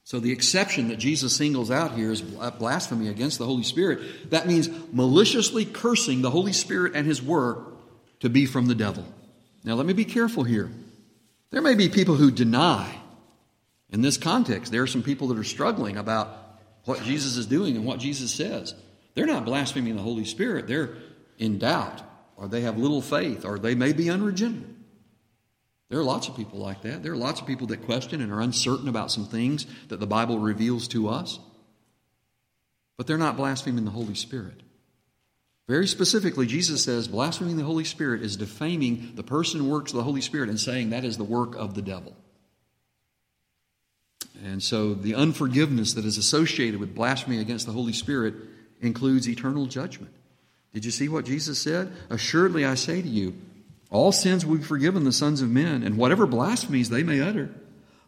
So, 0.07 0.21
the 0.21 0.33
exception 0.33 0.89
that 0.89 0.99
Jesus 0.99 1.35
singles 1.35 1.71
out 1.71 1.93
here 1.93 2.11
is 2.11 2.21
blasphemy 2.21 3.09
against 3.09 3.39
the 3.39 3.47
Holy 3.47 3.63
Spirit. 3.63 4.31
That 4.31 4.47
means 4.47 4.69
maliciously 4.93 5.65
cursing 5.65 6.21
the 6.21 6.31
Holy 6.31 6.53
Spirit 6.53 6.93
and 6.95 7.07
His 7.07 7.23
work 7.23 7.75
to 8.21 8.29
be 8.29 8.45
from 8.45 8.67
the 8.67 8.75
devil. 8.75 9.07
Now, 9.65 9.75
let 9.75 9.87
me 9.87 9.95
be 9.95 10.05
careful 10.05 10.45
here. 10.45 10.71
There 11.51 11.63
may 11.63 11.75
be 11.75 11.89
people 11.89 12.17
who 12.17 12.31
deny. 12.31 13.01
In 13.91 14.03
this 14.03 14.19
context, 14.19 14.73
there 14.73 14.83
are 14.83 14.87
some 14.87 15.03
people 15.03 15.29
that 15.29 15.39
are 15.39 15.45
struggling 15.45 15.97
about 15.97 16.37
what 16.85 17.03
Jesus 17.03 17.37
is 17.37 17.47
doing 17.47 17.77
and 17.77 17.87
what 17.87 17.99
Jesus 17.99 18.31
says. 18.31 18.75
They're 19.15 19.25
not 19.25 19.47
blaspheming 19.47 19.97
the 19.97 20.03
Holy 20.03 20.25
Spirit, 20.25 20.67
they're 20.67 20.97
in 21.39 21.59
doubt, 21.59 22.03
or 22.37 22.49
they 22.49 22.63
have 22.63 22.77
little 22.77 23.01
faith, 23.01 23.45
or 23.45 23.59
they 23.59 23.75
may 23.75 23.93
be 23.93 24.11
unregenerate. 24.11 24.74
There 25.91 25.99
are 25.99 26.05
lots 26.05 26.29
of 26.29 26.37
people 26.37 26.59
like 26.59 26.83
that. 26.83 27.03
There 27.03 27.13
are 27.13 27.17
lots 27.17 27.41
of 27.41 27.47
people 27.47 27.67
that 27.69 27.85
question 27.85 28.21
and 28.21 28.33
are 28.33 28.41
uncertain 28.41 28.89
about 28.89 29.11
some 29.11 29.27
things 29.27 29.67
that 29.89 30.01
the 30.01 30.07
Bible 30.07 30.39
reveals 30.39 30.89
to 30.89 31.09
us. 31.09 31.39
But 32.97 33.07
they're 33.07 33.19
not 33.19 33.37
blaspheming 33.37 33.85
the 33.85 33.91
Holy 33.91 34.15
Spirit. 34.15 34.63
Very 35.67 35.87
specifically, 35.87 36.47
Jesus 36.47 36.85
says 36.85 37.09
blaspheming 37.09 37.57
the 37.57 37.65
Holy 37.65 37.85
Spirit 37.85 38.23
is 38.23 38.37
defaming 38.37 39.13
the 39.15 39.23
person 39.23 39.61
and 39.61 39.71
works 39.71 39.93
of 39.93 39.97
the 39.97 40.03
Holy 40.03 40.21
Spirit 40.21 40.49
and 40.49 40.61
saying 40.61 40.91
that 40.91 41.05
is 41.05 41.17
the 41.17 41.25
work 41.25 41.55
of 41.57 41.75
the 41.75 41.83
devil. 41.83 42.15
And 44.45 44.63
so 44.63 44.95
the 44.95 45.15
unforgiveness 45.15 45.95
that 45.95 46.05
is 46.05 46.19
associated 46.19 46.81
with 46.81 46.95
blasphemy 46.95 47.39
against 47.41 47.67
the 47.67 47.73
Holy 47.73 47.95
Spirit 47.95 48.35
includes 48.81 49.29
eternal 49.29 49.67
judgment. 49.67 50.13
Did 50.75 50.85
you 50.85 50.91
see 50.91 51.09
what 51.09 51.25
Jesus 51.25 51.59
said? 51.59 51.93
Assuredly, 52.11 52.65
I 52.65 52.75
say 52.75 53.01
to 53.01 53.09
you, 53.09 53.35
all 53.95 54.11
sins 54.11 54.45
will 54.45 54.57
be 54.57 54.65
forgiven 54.65 55.05
the 55.05 55.13
sons 55.13 55.41
of 55.41 55.49
men, 55.49 55.85
and 55.85 55.97
whatever 55.97 56.27
blasphemies 56.27 56.91
they 56.91 57.05
may 57.05 57.21
utter. 57.21 57.49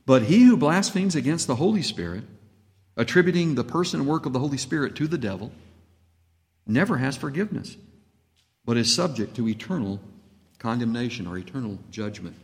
But 0.04 0.24
he 0.24 0.42
who 0.42 0.56
blasphemes 0.56 1.14
against 1.14 1.46
the 1.46 1.54
Holy 1.54 1.82
Spirit, 1.82 2.24
attributing 2.96 3.54
the 3.54 3.62
person 3.62 4.00
and 4.00 4.08
work 4.08 4.26
of 4.26 4.32
the 4.32 4.40
Holy 4.40 4.58
Spirit 4.58 4.96
to 4.96 5.06
the 5.06 5.16
devil, 5.16 5.52
never 6.66 6.96
has 6.96 7.16
forgiveness, 7.16 7.76
but 8.64 8.76
is 8.76 8.92
subject 8.92 9.36
to 9.36 9.48
eternal 9.48 10.00
condemnation 10.58 11.24
or 11.24 11.38
eternal 11.38 11.78
judgment. 11.92 12.34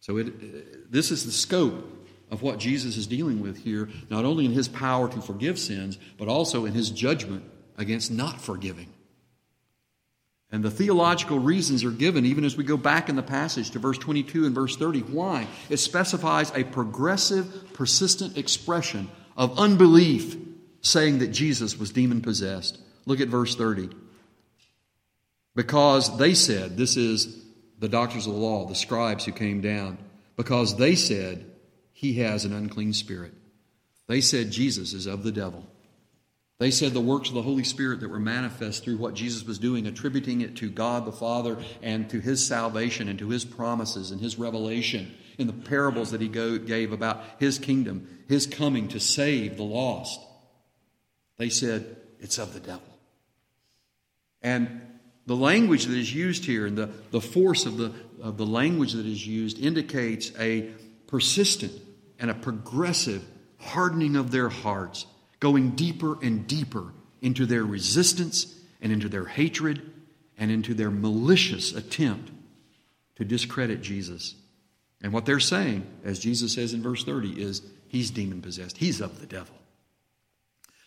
So 0.00 0.16
it, 0.16 0.90
this 0.90 1.10
is 1.10 1.26
the 1.26 1.32
scope 1.32 2.08
of 2.30 2.40
what 2.40 2.58
Jesus 2.58 2.96
is 2.96 3.06
dealing 3.06 3.42
with 3.42 3.58
here, 3.58 3.90
not 4.08 4.24
only 4.24 4.46
in 4.46 4.52
his 4.52 4.66
power 4.66 5.10
to 5.10 5.20
forgive 5.20 5.58
sins, 5.58 5.98
but 6.16 6.28
also 6.28 6.64
in 6.64 6.72
his 6.72 6.88
judgment 6.88 7.44
against 7.76 8.10
not 8.10 8.40
forgiving. 8.40 8.88
And 10.52 10.64
the 10.64 10.70
theological 10.70 11.38
reasons 11.38 11.84
are 11.84 11.92
given 11.92 12.26
even 12.26 12.44
as 12.44 12.56
we 12.56 12.64
go 12.64 12.76
back 12.76 13.08
in 13.08 13.16
the 13.16 13.22
passage 13.22 13.70
to 13.70 13.78
verse 13.78 13.98
22 13.98 14.46
and 14.46 14.54
verse 14.54 14.76
30. 14.76 15.00
Why? 15.00 15.46
It 15.68 15.76
specifies 15.76 16.50
a 16.54 16.64
progressive, 16.64 17.72
persistent 17.72 18.36
expression 18.36 19.08
of 19.36 19.58
unbelief, 19.58 20.36
saying 20.82 21.20
that 21.20 21.28
Jesus 21.28 21.78
was 21.78 21.92
demon 21.92 22.20
possessed. 22.20 22.80
Look 23.06 23.20
at 23.20 23.28
verse 23.28 23.54
30. 23.54 23.90
Because 25.54 26.16
they 26.18 26.34
said, 26.34 26.76
this 26.76 26.96
is 26.96 27.44
the 27.78 27.88
doctors 27.88 28.26
of 28.26 28.34
the 28.34 28.38
law, 28.38 28.66
the 28.66 28.74
scribes 28.74 29.24
who 29.24 29.32
came 29.32 29.60
down, 29.60 29.98
because 30.36 30.76
they 30.76 30.94
said, 30.94 31.44
he 31.92 32.14
has 32.14 32.44
an 32.44 32.52
unclean 32.52 32.92
spirit. 32.92 33.34
They 34.06 34.20
said 34.20 34.50
Jesus 34.50 34.94
is 34.94 35.06
of 35.06 35.22
the 35.22 35.32
devil. 35.32 35.66
They 36.60 36.70
said 36.70 36.92
the 36.92 37.00
works 37.00 37.30
of 37.30 37.34
the 37.34 37.40
Holy 37.40 37.64
Spirit 37.64 38.00
that 38.00 38.10
were 38.10 38.20
manifest 38.20 38.84
through 38.84 38.98
what 38.98 39.14
Jesus 39.14 39.44
was 39.44 39.58
doing, 39.58 39.86
attributing 39.86 40.42
it 40.42 40.56
to 40.56 40.68
God 40.68 41.06
the 41.06 41.10
Father 41.10 41.56
and 41.80 42.08
to 42.10 42.20
His 42.20 42.46
salvation 42.46 43.08
and 43.08 43.18
to 43.18 43.30
His 43.30 43.46
promises 43.46 44.10
and 44.10 44.20
His 44.20 44.38
revelation 44.38 45.10
in 45.38 45.46
the 45.46 45.54
parables 45.54 46.10
that 46.10 46.20
He 46.20 46.28
gave 46.28 46.92
about 46.92 47.24
His 47.38 47.58
kingdom, 47.58 48.06
His 48.28 48.46
coming 48.46 48.88
to 48.88 49.00
save 49.00 49.56
the 49.56 49.62
lost. 49.62 50.20
They 51.38 51.48
said 51.48 51.96
it's 52.18 52.36
of 52.36 52.52
the 52.52 52.60
devil. 52.60 52.82
And 54.42 54.82
the 55.24 55.36
language 55.36 55.86
that 55.86 55.96
is 55.96 56.14
used 56.14 56.44
here 56.44 56.66
and 56.66 56.76
the, 56.76 56.90
the 57.10 57.22
force 57.22 57.64
of 57.64 57.78
the, 57.78 57.94
of 58.20 58.36
the 58.36 58.44
language 58.44 58.92
that 58.92 59.06
is 59.06 59.26
used 59.26 59.58
indicates 59.58 60.30
a 60.38 60.68
persistent 61.06 61.72
and 62.18 62.30
a 62.30 62.34
progressive 62.34 63.24
hardening 63.56 64.14
of 64.16 64.30
their 64.30 64.50
hearts, 64.50 65.06
going 65.40 65.70
deeper 65.70 66.18
and 66.22 66.46
deeper 66.46 66.92
into 67.22 67.46
their 67.46 67.64
resistance 67.64 68.54
and 68.80 68.92
into 68.92 69.08
their 69.08 69.24
hatred 69.24 69.90
and 70.38 70.50
into 70.50 70.74
their 70.74 70.90
malicious 70.90 71.74
attempt 71.74 72.30
to 73.16 73.24
discredit 73.24 73.82
Jesus. 73.82 74.34
And 75.02 75.12
what 75.12 75.26
they're 75.26 75.40
saying, 75.40 75.86
as 76.04 76.18
Jesus 76.18 76.52
says 76.52 76.72
in 76.72 76.82
verse 76.82 77.04
30, 77.04 77.42
is 77.42 77.62
he's 77.88 78.10
demon 78.10 78.42
possessed. 78.42 78.76
He's 78.76 79.00
of 79.00 79.20
the 79.20 79.26
devil. 79.26 79.54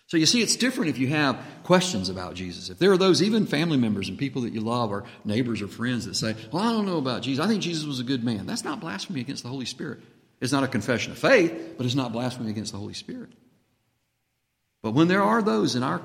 So 0.08 0.18
you 0.18 0.26
see, 0.26 0.42
it's 0.44 0.56
different 0.56 0.92
if 0.92 1.00
you 1.00 1.08
have 1.08 1.39
questions 1.63 2.10
about 2.10 2.36
Jesus. 2.36 2.70
If 2.70 2.78
there 2.78 2.92
are 2.92 2.98
those, 2.98 3.24
even 3.24 3.48
family 3.48 3.78
members 3.78 4.10
and 4.10 4.18
people 4.18 4.44
that 4.44 4.54
you 4.54 4.62
love, 4.62 4.92
or 4.92 5.06
neighbors 5.26 5.62
or 5.62 5.68
friends 5.68 6.06
that 6.06 6.16
say, 6.16 6.36
Well, 6.52 6.62
I 6.62 6.72
don't 6.72 6.86
know 6.86 6.98
about 6.98 7.24
Jesus. 7.24 7.44
I 7.44 7.48
think 7.48 7.63
Jesus 7.63 7.86
was 7.86 8.00
a 8.00 8.04
good 8.04 8.24
man. 8.24 8.46
That's 8.46 8.63
not 8.63 8.80
blasphemy 8.80 9.22
against 9.22 9.42
the 9.42 9.50
Holy 9.50 9.66
Spirit. 9.66 10.02
It's 10.39 10.52
not 10.52 10.63
a 10.63 10.68
confession 10.68 11.13
of 11.13 11.18
faith, 11.18 11.76
but 11.78 11.86
it's 11.86 11.96
not 11.96 12.12
blasphemy 12.12 12.52
against 12.52 12.74
the 12.74 12.78
Holy 12.78 12.94
Spirit. 12.94 13.32
But 14.84 14.91
when 14.91 15.08
there 15.08 15.24
are 15.24 15.41
those 15.41 15.76
in 15.76 15.82
our, 15.82 16.02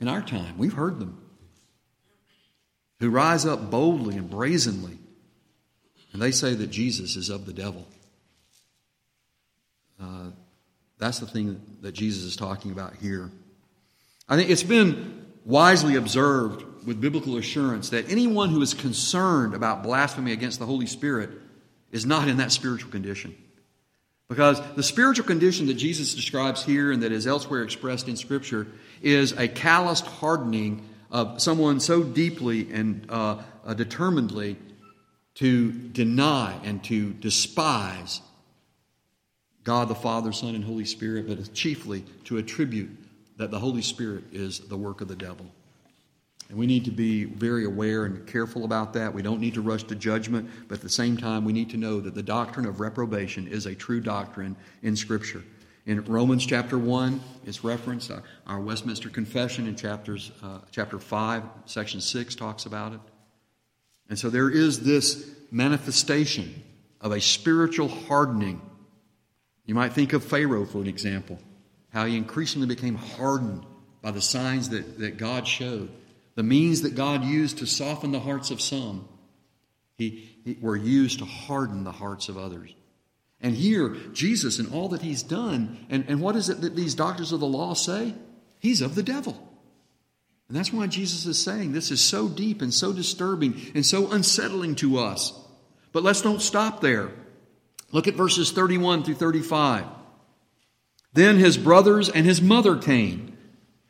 in 0.00 0.08
our 0.08 0.22
time, 0.22 0.58
we've 0.58 0.72
heard 0.72 0.98
them, 0.98 1.20
who 2.98 3.10
rise 3.10 3.46
up 3.46 3.70
boldly 3.70 4.16
and 4.16 4.28
brazenly, 4.28 4.98
and 6.12 6.20
they 6.20 6.32
say 6.32 6.54
that 6.54 6.68
Jesus 6.68 7.14
is 7.14 7.28
of 7.28 7.46
the 7.46 7.52
devil. 7.52 7.86
Uh, 10.00 10.30
that's 10.98 11.20
the 11.20 11.26
thing 11.26 11.60
that 11.82 11.92
Jesus 11.92 12.24
is 12.24 12.36
talking 12.36 12.72
about 12.72 12.96
here. 12.96 13.30
I 14.28 14.36
think 14.36 14.50
it's 14.50 14.62
been 14.62 15.26
wisely 15.44 15.96
observed 15.96 16.86
with 16.86 17.00
biblical 17.00 17.36
assurance 17.36 17.90
that 17.90 18.10
anyone 18.10 18.48
who 18.48 18.62
is 18.62 18.72
concerned 18.72 19.54
about 19.54 19.82
blasphemy 19.82 20.32
against 20.32 20.58
the 20.58 20.66
Holy 20.66 20.86
Spirit 20.86 21.30
is 21.90 22.06
not 22.06 22.28
in 22.28 22.38
that 22.38 22.50
spiritual 22.50 22.90
condition. 22.90 23.36
Because 24.32 24.62
the 24.76 24.82
spiritual 24.82 25.26
condition 25.26 25.66
that 25.66 25.74
Jesus 25.74 26.14
describes 26.14 26.64
here 26.64 26.90
and 26.90 27.02
that 27.02 27.12
is 27.12 27.26
elsewhere 27.26 27.62
expressed 27.62 28.08
in 28.08 28.16
Scripture 28.16 28.66
is 29.02 29.32
a 29.32 29.46
calloused 29.46 30.06
hardening 30.06 30.88
of 31.10 31.42
someone 31.42 31.80
so 31.80 32.02
deeply 32.02 32.72
and 32.72 33.04
uh, 33.10 33.42
uh, 33.66 33.74
determinedly 33.74 34.56
to 35.34 35.70
deny 35.70 36.58
and 36.64 36.82
to 36.84 37.12
despise 37.12 38.22
God 39.64 39.88
the 39.88 39.94
Father, 39.94 40.32
Son, 40.32 40.54
and 40.54 40.64
Holy 40.64 40.86
Spirit, 40.86 41.28
but 41.28 41.52
chiefly 41.52 42.02
to 42.24 42.38
attribute 42.38 42.88
that 43.36 43.50
the 43.50 43.58
Holy 43.58 43.82
Spirit 43.82 44.24
is 44.32 44.60
the 44.60 44.78
work 44.78 45.02
of 45.02 45.08
the 45.08 45.14
devil. 45.14 45.44
And 46.52 46.58
we 46.58 46.66
need 46.66 46.84
to 46.84 46.90
be 46.90 47.24
very 47.24 47.64
aware 47.64 48.04
and 48.04 48.26
careful 48.26 48.66
about 48.66 48.92
that. 48.92 49.14
We 49.14 49.22
don't 49.22 49.40
need 49.40 49.54
to 49.54 49.62
rush 49.62 49.84
to 49.84 49.94
judgment, 49.94 50.50
but 50.68 50.74
at 50.74 50.82
the 50.82 50.90
same 50.90 51.16
time, 51.16 51.46
we 51.46 51.52
need 51.54 51.70
to 51.70 51.78
know 51.78 51.98
that 51.98 52.14
the 52.14 52.22
doctrine 52.22 52.66
of 52.66 52.78
reprobation 52.78 53.48
is 53.48 53.64
a 53.64 53.74
true 53.74 54.02
doctrine 54.02 54.54
in 54.82 54.94
Scripture. 54.94 55.42
In 55.86 56.04
Romans 56.04 56.44
chapter 56.44 56.76
1, 56.76 57.22
it's 57.46 57.64
referenced. 57.64 58.10
Our, 58.10 58.22
our 58.46 58.60
Westminster 58.60 59.08
Confession 59.08 59.66
in 59.66 59.76
chapters, 59.76 60.30
uh, 60.42 60.58
chapter 60.70 60.98
5, 60.98 61.42
section 61.64 62.02
6 62.02 62.34
talks 62.34 62.66
about 62.66 62.92
it. 62.92 63.00
And 64.10 64.18
so 64.18 64.28
there 64.28 64.50
is 64.50 64.80
this 64.80 65.30
manifestation 65.50 66.62
of 67.00 67.12
a 67.12 67.20
spiritual 67.22 67.88
hardening. 67.88 68.60
You 69.64 69.74
might 69.74 69.94
think 69.94 70.12
of 70.12 70.22
Pharaoh, 70.22 70.66
for 70.66 70.82
an 70.82 70.86
example, 70.86 71.38
how 71.94 72.04
he 72.04 72.14
increasingly 72.14 72.66
became 72.66 72.96
hardened 72.96 73.64
by 74.02 74.10
the 74.10 74.20
signs 74.20 74.68
that, 74.68 74.98
that 74.98 75.16
God 75.16 75.48
showed 75.48 75.88
the 76.34 76.42
means 76.42 76.82
that 76.82 76.94
God 76.94 77.24
used 77.24 77.58
to 77.58 77.66
soften 77.66 78.12
the 78.12 78.20
hearts 78.20 78.50
of 78.50 78.60
some, 78.60 79.08
he, 79.96 80.28
he, 80.44 80.56
were 80.60 80.76
used 80.76 81.18
to 81.18 81.24
harden 81.24 81.84
the 81.84 81.92
hearts 81.92 82.28
of 82.28 82.38
others. 82.38 82.74
And 83.40 83.54
here, 83.54 83.96
Jesus 84.12 84.58
and 84.58 84.72
all 84.72 84.88
that 84.90 85.02
he's 85.02 85.22
done, 85.22 85.86
and, 85.90 86.04
and 86.08 86.20
what 86.20 86.36
is 86.36 86.48
it 86.48 86.60
that 86.60 86.76
these 86.76 86.94
doctors 86.94 87.32
of 87.32 87.40
the 87.40 87.46
law 87.46 87.74
say? 87.74 88.14
He's 88.60 88.80
of 88.80 88.94
the 88.94 89.02
devil. 89.02 89.36
And 90.48 90.56
that's 90.56 90.72
why 90.72 90.86
Jesus 90.86 91.26
is 91.26 91.42
saying 91.42 91.72
this 91.72 91.90
is 91.90 92.00
so 92.00 92.28
deep 92.28 92.62
and 92.62 92.72
so 92.72 92.92
disturbing 92.92 93.60
and 93.74 93.84
so 93.84 94.10
unsettling 94.12 94.74
to 94.76 94.98
us. 94.98 95.32
But 95.92 96.02
let's 96.02 96.22
don't 96.22 96.42
stop 96.42 96.80
there. 96.80 97.10
Look 97.90 98.06
at 98.06 98.14
verses 98.14 98.52
31 98.52 99.04
through 99.04 99.14
35. 99.14 99.84
Then 101.12 101.36
his 101.36 101.58
brothers 101.58 102.08
and 102.08 102.24
his 102.24 102.40
mother 102.40 102.76
came 102.76 103.31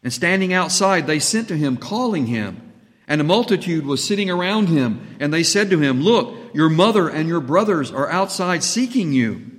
and 0.03 0.13
standing 0.13 0.53
outside, 0.53 1.07
they 1.07 1.19
sent 1.19 1.49
to 1.49 1.57
him, 1.57 1.77
calling 1.77 2.27
him. 2.27 2.73
And 3.07 3.21
a 3.21 3.25
multitude 3.25 3.87
was 3.87 4.03
sitting 4.03 4.31
around 4.31 4.69
him. 4.69 5.17
And 5.21 5.33
they 5.33 5.43
said 5.43 5.71
to 5.71 5.79
him, 5.79 6.01
Look, 6.03 6.55
your 6.55 6.69
mother 6.69 7.09
and 7.09 7.29
your 7.29 7.41
brothers 7.41 7.93
are 7.93 8.11
outside 8.11 8.65
seeking 8.65 9.13
you. 9.13 9.51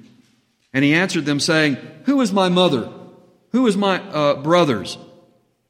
And 0.74 0.84
he 0.84 0.94
answered 0.94 1.26
them, 1.26 1.40
saying, 1.40 1.78
Who 2.06 2.20
is 2.22 2.34
my 2.34 2.50
mother? 2.50 2.92
Who 3.52 3.68
is 3.68 3.78
my 3.78 4.02
uh, 4.02 4.42
brothers? 4.42 4.98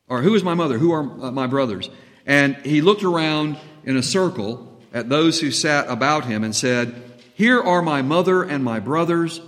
Or 0.08 0.22
who 0.22 0.34
is 0.36 0.44
my 0.44 0.54
mother? 0.54 0.78
Who 0.78 0.92
are 0.94 1.02
uh, 1.02 1.32
my 1.32 1.48
brothers? 1.48 1.90
And 2.26 2.56
he 2.58 2.82
looked 2.82 3.04
around 3.04 3.58
in 3.84 3.98
a 3.98 4.04
circle 4.04 4.82
at 4.94 5.10
those 5.10 5.42
who 5.42 5.52
sat 5.52 5.90
about 5.90 6.26
him 6.26 6.44
and 6.44 6.56
said, 6.56 6.96
Here 7.36 7.62
are 7.62 7.82
my 7.82 8.02
mother 8.02 8.44
and 8.44 8.64
my 8.64 8.80
brothers. 8.80 9.42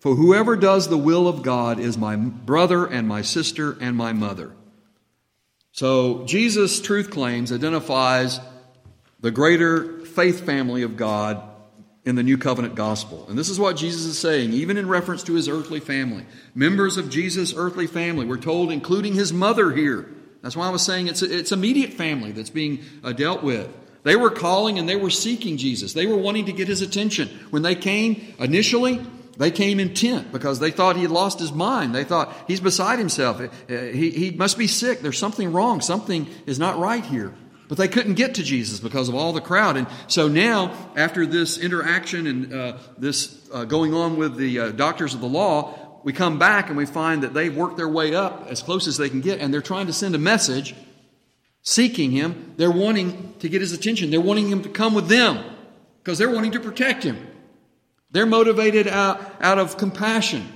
For 0.00 0.14
whoever 0.14 0.56
does 0.56 0.88
the 0.88 0.98
will 0.98 1.26
of 1.28 1.42
God 1.42 1.78
is 1.78 1.96
my 1.96 2.16
brother 2.16 2.84
and 2.86 3.08
my 3.08 3.22
sister 3.22 3.76
and 3.80 3.96
my 3.96 4.12
mother. 4.12 4.52
So 5.76 6.24
Jesus' 6.24 6.80
truth 6.80 7.10
claims 7.10 7.52
identifies 7.52 8.40
the 9.20 9.30
greater 9.30 10.00
faith 10.06 10.46
family 10.46 10.82
of 10.82 10.96
God 10.96 11.42
in 12.06 12.14
the 12.14 12.22
new 12.22 12.38
covenant 12.38 12.76
gospel. 12.76 13.26
And 13.28 13.38
this 13.38 13.50
is 13.50 13.60
what 13.60 13.76
Jesus 13.76 14.06
is 14.06 14.18
saying, 14.18 14.54
even 14.54 14.78
in 14.78 14.88
reference 14.88 15.22
to 15.24 15.34
his 15.34 15.50
earthly 15.50 15.80
family. 15.80 16.24
Members 16.54 16.96
of 16.96 17.10
Jesus' 17.10 17.52
earthly 17.54 17.86
family, 17.86 18.24
we're 18.24 18.38
told, 18.38 18.72
including 18.72 19.12
his 19.12 19.34
mother 19.34 19.70
here. 19.70 20.08
That's 20.40 20.56
why 20.56 20.66
I 20.66 20.70
was 20.70 20.82
saying 20.82 21.08
it's, 21.08 21.20
it's 21.20 21.52
immediate 21.52 21.92
family 21.92 22.32
that's 22.32 22.48
being 22.48 22.78
uh, 23.04 23.12
dealt 23.12 23.42
with. 23.42 23.68
They 24.02 24.16
were 24.16 24.30
calling 24.30 24.78
and 24.78 24.88
they 24.88 24.96
were 24.96 25.10
seeking 25.10 25.58
Jesus. 25.58 25.92
They 25.92 26.06
were 26.06 26.16
wanting 26.16 26.46
to 26.46 26.52
get 26.54 26.68
his 26.68 26.80
attention. 26.80 27.28
When 27.50 27.60
they 27.60 27.74
came 27.74 28.34
initially, 28.38 29.04
they 29.36 29.50
came 29.50 29.80
intent 29.80 30.32
because 30.32 30.58
they 30.58 30.70
thought 30.70 30.96
he 30.96 31.02
had 31.02 31.10
lost 31.10 31.38
his 31.38 31.52
mind. 31.52 31.94
They 31.94 32.04
thought 32.04 32.34
he's 32.46 32.60
beside 32.60 32.98
himself. 32.98 33.40
He, 33.68 34.10
he 34.10 34.30
must 34.30 34.56
be 34.56 34.66
sick. 34.66 35.00
There's 35.00 35.18
something 35.18 35.52
wrong. 35.52 35.80
Something 35.80 36.26
is 36.46 36.58
not 36.58 36.78
right 36.78 37.04
here. 37.04 37.34
But 37.68 37.78
they 37.78 37.88
couldn't 37.88 38.14
get 38.14 38.36
to 38.36 38.44
Jesus 38.44 38.78
because 38.78 39.08
of 39.08 39.14
all 39.14 39.32
the 39.32 39.40
crowd. 39.40 39.76
And 39.76 39.88
so 40.06 40.28
now, 40.28 40.72
after 40.94 41.26
this 41.26 41.58
interaction 41.58 42.26
and 42.26 42.54
uh, 42.54 42.78
this 42.96 43.48
uh, 43.52 43.64
going 43.64 43.92
on 43.92 44.16
with 44.16 44.36
the 44.36 44.60
uh, 44.60 44.70
doctors 44.70 45.14
of 45.14 45.20
the 45.20 45.26
law, 45.26 46.00
we 46.04 46.12
come 46.12 46.38
back 46.38 46.68
and 46.68 46.76
we 46.76 46.86
find 46.86 47.24
that 47.24 47.34
they've 47.34 47.54
worked 47.54 47.76
their 47.76 47.88
way 47.88 48.14
up 48.14 48.46
as 48.48 48.62
close 48.62 48.86
as 48.86 48.96
they 48.96 49.08
can 49.08 49.20
get, 49.20 49.40
and 49.40 49.52
they're 49.52 49.60
trying 49.60 49.88
to 49.88 49.92
send 49.92 50.14
a 50.14 50.18
message 50.18 50.76
seeking 51.62 52.12
him. 52.12 52.54
They're 52.56 52.70
wanting 52.70 53.34
to 53.40 53.48
get 53.48 53.60
his 53.60 53.72
attention. 53.72 54.10
They're 54.10 54.20
wanting 54.20 54.48
him 54.48 54.62
to 54.62 54.68
come 54.68 54.94
with 54.94 55.08
them 55.08 55.44
because 56.02 56.18
they're 56.18 56.30
wanting 56.30 56.52
to 56.52 56.60
protect 56.60 57.02
him. 57.02 57.26
They're 58.10 58.26
motivated 58.26 58.86
out, 58.86 59.20
out 59.40 59.58
of 59.58 59.76
compassion. 59.76 60.52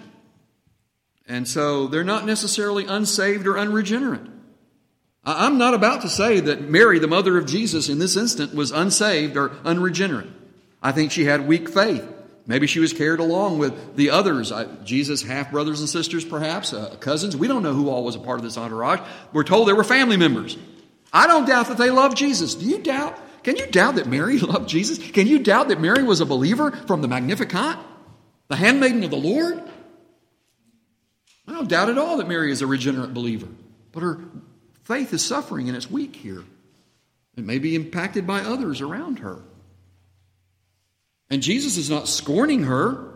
And 1.27 1.47
so 1.47 1.87
they're 1.87 2.05
not 2.05 2.27
necessarily 2.27 2.87
unsaved 2.87 3.47
or 3.47 3.59
unregenerate. 3.59 4.27
I'm 5.25 5.59
not 5.59 5.75
about 5.75 6.03
to 6.03 6.09
say 6.09 6.41
that 6.41 6.63
Mary, 6.63 6.99
the 6.99 7.07
mother 7.07 7.37
of 7.37 7.47
Jesus, 7.47 7.89
in 7.89 7.99
this 7.99 8.17
instant 8.17 8.55
was 8.55 8.71
unsaved 8.71 9.37
or 9.37 9.53
unregenerate. 9.65 10.31
I 10.83 10.93
think 10.93 11.13
she 11.13 11.27
had 11.27 11.47
weak 11.47 11.69
faith. 11.69 12.07
Maybe 12.47 12.67
she 12.67 12.81
was 12.81 12.93
carried 12.93 13.21
along 13.21 13.59
with 13.59 13.97
the 13.97 14.11
others, 14.11 14.51
uh, 14.51 14.75
Jesus' 14.83 15.23
half 15.23 15.53
brothers 15.53 15.81
and 15.81 15.89
sisters, 15.89 16.25
perhaps, 16.25 16.73
uh, 16.73 16.97
cousins. 16.99 17.37
We 17.37 17.47
don't 17.49 17.63
know 17.63 17.75
who 17.75 17.91
all 17.91 18.03
was 18.03 18.17
a 18.17 18.19
part 18.19 18.39
of 18.39 18.45
this 18.45 18.57
entourage. 18.57 19.01
We're 19.33 19.45
told 19.45 19.69
there 19.69 19.77
were 19.77 19.85
family 19.85 20.17
members. 20.17 20.57
I 21.13 21.27
don't 21.27 21.47
doubt 21.47 21.69
that 21.69 21.79
they 21.79 21.91
loved 21.91 22.17
Jesus. 22.17 22.55
Do 22.55 22.65
you 22.65 22.79
doubt? 22.79 23.19
Can 23.43 23.57
you 23.57 23.67
doubt 23.67 23.97
that 23.97 24.07
Mary 24.07 24.39
loved 24.41 24.69
Jesus? 24.69 24.99
Can 24.99 25.27
you 25.27 25.39
doubt 25.39 25.69
that 25.69 25.81
Mary 25.81 26.03
was 26.03 26.21
a 26.21 26.27
believer 26.27 26.71
from 26.71 27.03
the 27.03 27.09
Magnificat, 27.09 27.79
the 28.49 28.57
handmaiden 28.57 29.05
of 29.05 29.11
the 29.11 29.17
Lord? 29.17 29.63
I 31.47 31.53
don't 31.53 31.69
doubt 31.69 31.89
at 31.89 31.99
all 31.99 32.19
that 32.19 32.29
Mary 32.29 32.53
is 32.53 32.63
a 32.63 32.67
regenerate 32.67 33.13
believer, 33.13 33.49
but 33.93 34.03
her 34.03 34.21
faith 34.85 35.13
is 35.13 35.25
suffering 35.25 35.69
and 35.69 35.77
it's 35.77 35.91
weak 35.91 36.15
here. 36.15 36.45
It 37.37 37.45
may 37.45 37.59
be 37.59 37.75
impacted 37.75 38.27
by 38.27 38.41
others 38.41 38.81
around 38.81 39.21
her. 39.21 39.41
And 41.31 41.43
Jesus 41.43 41.77
is 41.77 41.89
not 41.89 42.09
scorning 42.09 42.65
her. 42.65 43.15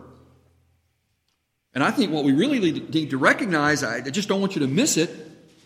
And 1.73 1.83
I 1.83 1.91
think 1.91 2.11
what 2.11 2.23
we 2.23 2.31
really 2.31 2.71
need 2.71 3.09
to 3.09 3.17
recognize, 3.17 3.83
I 3.83 4.01
just 4.01 4.29
don't 4.29 4.39
want 4.39 4.55
you 4.55 4.61
to 4.61 4.67
miss 4.67 4.95
it, 4.95 5.09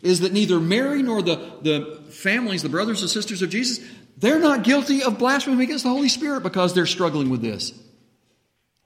is 0.01 0.21
that 0.21 0.33
neither 0.33 0.59
Mary 0.59 1.03
nor 1.03 1.21
the, 1.21 1.35
the 1.61 2.01
families, 2.09 2.63
the 2.63 2.69
brothers 2.69 3.01
and 3.01 3.09
sisters 3.09 3.41
of 3.41 3.49
Jesus, 3.49 3.85
they're 4.19 4.39
not 4.39 4.63
guilty 4.63 5.01
of 5.01 5.17
blasphemy 5.17 5.63
against 5.63 5.83
the 5.83 5.89
Holy 5.89 6.09
Spirit 6.09 6.43
because 6.43 6.73
they're 6.73 6.85
struggling 6.85 7.29
with 7.29 7.41
this. 7.41 7.73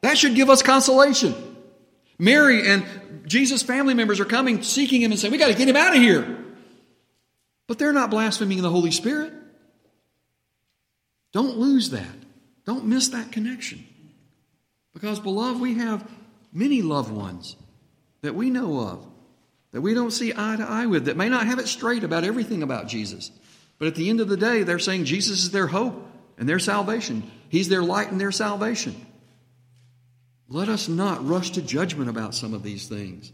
That 0.01 0.17
should 0.17 0.35
give 0.35 0.49
us 0.49 0.61
consolation. 0.61 1.33
Mary 2.19 2.67
and 2.67 2.85
Jesus' 3.25 3.63
family 3.63 3.95
members 3.95 4.19
are 4.19 4.25
coming, 4.25 4.61
seeking 4.61 5.01
him, 5.01 5.11
and 5.11 5.19
saying, 5.19 5.31
We 5.31 5.37
got 5.37 5.47
to 5.47 5.55
get 5.55 5.67
him 5.67 5.75
out 5.75 5.95
of 5.95 6.01
here. 6.01 6.45
But 7.67 7.79
they're 7.79 7.93
not 7.93 8.11
blaspheming 8.11 8.61
the 8.61 8.69
Holy 8.69 8.91
Spirit. 8.91 9.33
Don't 11.31 11.57
lose 11.57 11.89
that. 11.89 12.15
Don't 12.65 12.85
miss 12.85 13.09
that 13.09 13.31
connection. 13.31 13.85
Because, 14.93 15.19
beloved, 15.19 15.59
we 15.59 15.75
have 15.75 16.07
many 16.53 16.81
loved 16.81 17.11
ones 17.11 17.55
that 18.21 18.35
we 18.35 18.51
know 18.51 18.79
of, 18.79 19.07
that 19.71 19.81
we 19.81 19.95
don't 19.95 20.11
see 20.11 20.31
eye 20.35 20.55
to 20.57 20.63
eye 20.63 20.85
with, 20.85 21.05
that 21.05 21.17
may 21.17 21.29
not 21.29 21.47
have 21.47 21.57
it 21.57 21.67
straight 21.67 22.03
about 22.03 22.23
everything 22.23 22.61
about 22.61 22.87
Jesus. 22.87 23.31
But 23.77 23.87
at 23.87 23.95
the 23.95 24.09
end 24.09 24.21
of 24.21 24.29
the 24.29 24.37
day, 24.37 24.63
they're 24.63 24.79
saying 24.79 25.05
Jesus 25.05 25.43
is 25.43 25.51
their 25.51 25.67
hope 25.67 26.07
and 26.37 26.47
their 26.47 26.59
salvation. 26.59 27.29
He's 27.49 27.69
their 27.69 27.83
light 27.83 28.11
and 28.11 28.19
their 28.19 28.31
salvation. 28.31 28.95
Let 30.47 30.69
us 30.69 30.87
not 30.87 31.27
rush 31.27 31.51
to 31.51 31.61
judgment 31.61 32.09
about 32.09 32.35
some 32.35 32.53
of 32.53 32.63
these 32.63 32.87
things. 32.87 33.31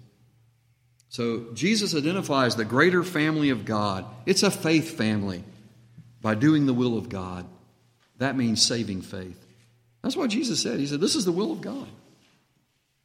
So, 1.10 1.48
Jesus 1.54 1.96
identifies 1.96 2.56
the 2.56 2.66
greater 2.66 3.04
family 3.04 3.50
of 3.50 3.66
God. 3.66 4.06
It's 4.28 4.44
a 4.44 4.52
faith 4.52 4.96
family 4.96 5.44
by 6.22 6.36
doing 6.36 6.66
the 6.68 6.74
will 6.74 6.98
of 6.98 7.10
God. 7.10 7.48
That 8.18 8.38
means 8.38 8.62
saving 8.62 9.02
faith. 9.02 9.44
That's 10.04 10.16
what 10.16 10.30
Jesus 10.30 10.62
said. 10.62 10.80
He 10.80 10.86
said, 10.86 11.02
This 11.02 11.16
is 11.16 11.26
the 11.26 11.32
will 11.32 11.52
of 11.52 11.62
God. 11.62 11.88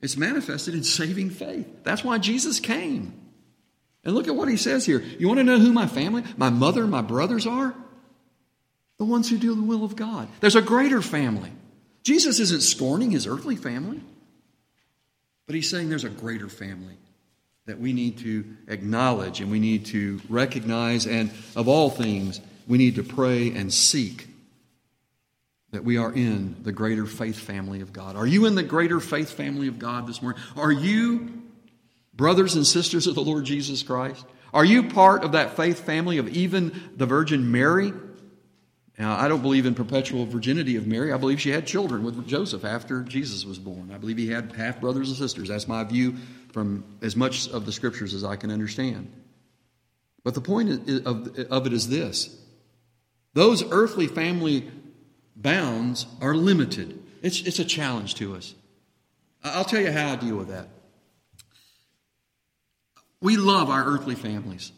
It's 0.02 0.18
manifested 0.18 0.74
in 0.74 0.84
saving 0.84 1.30
faith. 1.30 1.66
That's 1.82 2.04
why 2.04 2.18
Jesus 2.18 2.60
came. 2.60 3.23
And 4.04 4.14
look 4.14 4.28
at 4.28 4.36
what 4.36 4.48
he 4.48 4.56
says 4.56 4.84
here. 4.84 5.00
You 5.18 5.28
want 5.28 5.38
to 5.38 5.44
know 5.44 5.58
who 5.58 5.72
my 5.72 5.86
family, 5.86 6.24
my 6.36 6.50
mother, 6.50 6.86
my 6.86 7.02
brothers 7.02 7.46
are? 7.46 7.74
The 8.98 9.04
ones 9.04 9.28
who 9.28 9.38
do 9.38 9.54
the 9.54 9.62
will 9.62 9.84
of 9.84 9.96
God. 9.96 10.28
There's 10.40 10.56
a 10.56 10.62
greater 10.62 11.02
family. 11.02 11.50
Jesus 12.02 12.38
isn't 12.38 12.62
scorning 12.62 13.10
his 13.10 13.26
earthly 13.26 13.56
family, 13.56 14.00
but 15.46 15.54
he's 15.54 15.70
saying 15.70 15.88
there's 15.88 16.04
a 16.04 16.10
greater 16.10 16.48
family 16.48 16.96
that 17.66 17.80
we 17.80 17.94
need 17.94 18.18
to 18.18 18.44
acknowledge 18.68 19.40
and 19.40 19.50
we 19.50 19.58
need 19.58 19.86
to 19.86 20.20
recognize, 20.28 21.06
and 21.06 21.30
of 21.56 21.66
all 21.66 21.88
things, 21.88 22.40
we 22.66 22.76
need 22.76 22.96
to 22.96 23.02
pray 23.02 23.50
and 23.52 23.72
seek 23.72 24.28
that 25.70 25.82
we 25.82 25.96
are 25.96 26.12
in 26.12 26.56
the 26.62 26.72
greater 26.72 27.06
faith 27.06 27.38
family 27.38 27.80
of 27.80 27.92
God. 27.92 28.16
Are 28.16 28.26
you 28.26 28.46
in 28.46 28.54
the 28.54 28.62
greater 28.62 29.00
faith 29.00 29.30
family 29.30 29.66
of 29.66 29.78
God 29.78 30.06
this 30.06 30.22
morning? 30.22 30.40
Are 30.56 30.70
you 30.70 31.42
brothers 32.16 32.54
and 32.54 32.66
sisters 32.66 33.06
of 33.06 33.14
the 33.14 33.22
Lord 33.22 33.44
Jesus 33.44 33.82
Christ? 33.82 34.24
Are 34.52 34.64
you 34.64 34.84
part 34.84 35.24
of 35.24 35.32
that 35.32 35.56
faith 35.56 35.80
family 35.80 36.18
of 36.18 36.28
even 36.28 36.92
the 36.96 37.06
Virgin 37.06 37.50
Mary? 37.50 37.92
Now, 38.98 39.18
I 39.18 39.26
don't 39.26 39.42
believe 39.42 39.66
in 39.66 39.74
perpetual 39.74 40.24
virginity 40.24 40.76
of 40.76 40.86
Mary. 40.86 41.12
I 41.12 41.16
believe 41.16 41.40
she 41.40 41.50
had 41.50 41.66
children 41.66 42.04
with 42.04 42.26
Joseph 42.28 42.64
after 42.64 43.02
Jesus 43.02 43.44
was 43.44 43.58
born. 43.58 43.90
I 43.92 43.98
believe 43.98 44.18
he 44.18 44.28
had 44.28 44.52
half 44.52 44.80
brothers 44.80 45.08
and 45.08 45.18
sisters. 45.18 45.48
That's 45.48 45.66
my 45.66 45.82
view 45.82 46.14
from 46.52 46.84
as 47.02 47.16
much 47.16 47.48
of 47.48 47.66
the 47.66 47.72
scriptures 47.72 48.14
as 48.14 48.22
I 48.22 48.36
can 48.36 48.52
understand. 48.52 49.12
But 50.22 50.34
the 50.34 50.40
point 50.40 50.88
of, 50.88 51.36
of 51.50 51.66
it 51.66 51.72
is 51.72 51.88
this 51.88 52.36
those 53.34 53.64
earthly 53.72 54.06
family 54.06 54.70
bounds 55.34 56.06
are 56.20 56.34
limited. 56.34 57.02
It's, 57.20 57.40
it's 57.40 57.58
a 57.58 57.64
challenge 57.64 58.14
to 58.16 58.36
us. 58.36 58.54
I'll 59.42 59.64
tell 59.64 59.80
you 59.80 59.90
how 59.90 60.12
I 60.12 60.16
deal 60.16 60.36
with 60.36 60.48
that. 60.48 60.68
We 63.24 63.38
love 63.38 63.70
our 63.70 63.82
earthly 63.82 64.16
families. 64.16 64.70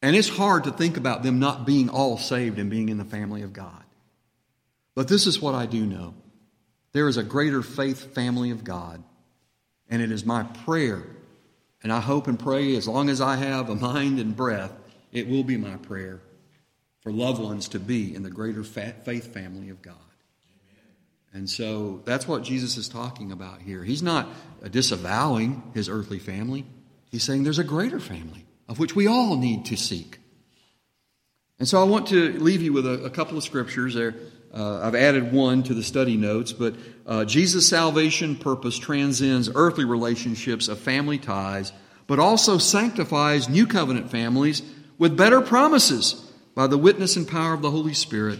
And 0.00 0.14
it's 0.14 0.28
hard 0.28 0.62
to 0.64 0.70
think 0.70 0.96
about 0.96 1.24
them 1.24 1.40
not 1.40 1.66
being 1.66 1.88
all 1.88 2.18
saved 2.18 2.60
and 2.60 2.70
being 2.70 2.88
in 2.88 2.98
the 2.98 3.04
family 3.04 3.42
of 3.42 3.52
God. 3.52 3.82
But 4.94 5.08
this 5.08 5.26
is 5.26 5.42
what 5.42 5.56
I 5.56 5.66
do 5.66 5.84
know 5.84 6.14
there 6.92 7.08
is 7.08 7.16
a 7.16 7.24
greater 7.24 7.62
faith 7.62 8.14
family 8.14 8.52
of 8.52 8.62
God. 8.62 9.02
And 9.90 10.00
it 10.00 10.12
is 10.12 10.24
my 10.24 10.44
prayer, 10.44 11.02
and 11.82 11.92
I 11.92 11.98
hope 11.98 12.28
and 12.28 12.38
pray 12.38 12.76
as 12.76 12.86
long 12.86 13.10
as 13.10 13.20
I 13.20 13.36
have 13.36 13.70
a 13.70 13.74
mind 13.74 14.20
and 14.20 14.36
breath, 14.36 14.72
it 15.10 15.28
will 15.28 15.42
be 15.42 15.56
my 15.56 15.76
prayer 15.78 16.20
for 17.00 17.10
loved 17.10 17.42
ones 17.42 17.66
to 17.70 17.80
be 17.80 18.14
in 18.14 18.22
the 18.22 18.30
greater 18.30 18.62
faith 18.62 19.34
family 19.34 19.70
of 19.70 19.82
God. 19.82 19.96
And 21.32 21.50
so 21.50 22.02
that's 22.04 22.28
what 22.28 22.44
Jesus 22.44 22.76
is 22.76 22.88
talking 22.88 23.32
about 23.32 23.60
here. 23.62 23.82
He's 23.82 24.02
not 24.02 24.28
disavowing 24.70 25.64
his 25.74 25.88
earthly 25.88 26.20
family, 26.20 26.64
he's 27.14 27.22
saying 27.22 27.44
there's 27.44 27.60
a 27.60 27.64
greater 27.64 28.00
family 28.00 28.44
of 28.68 28.78
which 28.78 28.96
we 28.96 29.06
all 29.06 29.36
need 29.36 29.66
to 29.66 29.76
seek. 29.76 30.18
And 31.58 31.68
so 31.68 31.80
I 31.80 31.84
want 31.84 32.08
to 32.08 32.32
leave 32.40 32.62
you 32.62 32.72
with 32.72 32.86
a, 32.86 33.04
a 33.04 33.10
couple 33.10 33.36
of 33.36 33.44
scriptures 33.44 33.94
there. 33.94 34.14
Uh, 34.52 34.80
I've 34.82 34.94
added 34.94 35.32
one 35.32 35.62
to 35.64 35.74
the 35.74 35.82
study 35.82 36.16
notes, 36.16 36.52
but 36.52 36.74
uh, 37.06 37.24
Jesus' 37.24 37.68
salvation 37.68 38.36
purpose 38.36 38.78
transcends 38.78 39.50
earthly 39.54 39.84
relationships 39.84 40.68
of 40.68 40.78
family 40.78 41.18
ties, 41.18 41.72
but 42.06 42.18
also 42.18 42.58
sanctifies 42.58 43.48
new 43.48 43.66
covenant 43.66 44.10
families 44.10 44.62
with 44.98 45.16
better 45.16 45.40
promises 45.40 46.14
by 46.54 46.66
the 46.66 46.78
witness 46.78 47.16
and 47.16 47.26
power 47.28 47.54
of 47.54 47.62
the 47.62 47.70
Holy 47.70 47.94
Spirit 47.94 48.38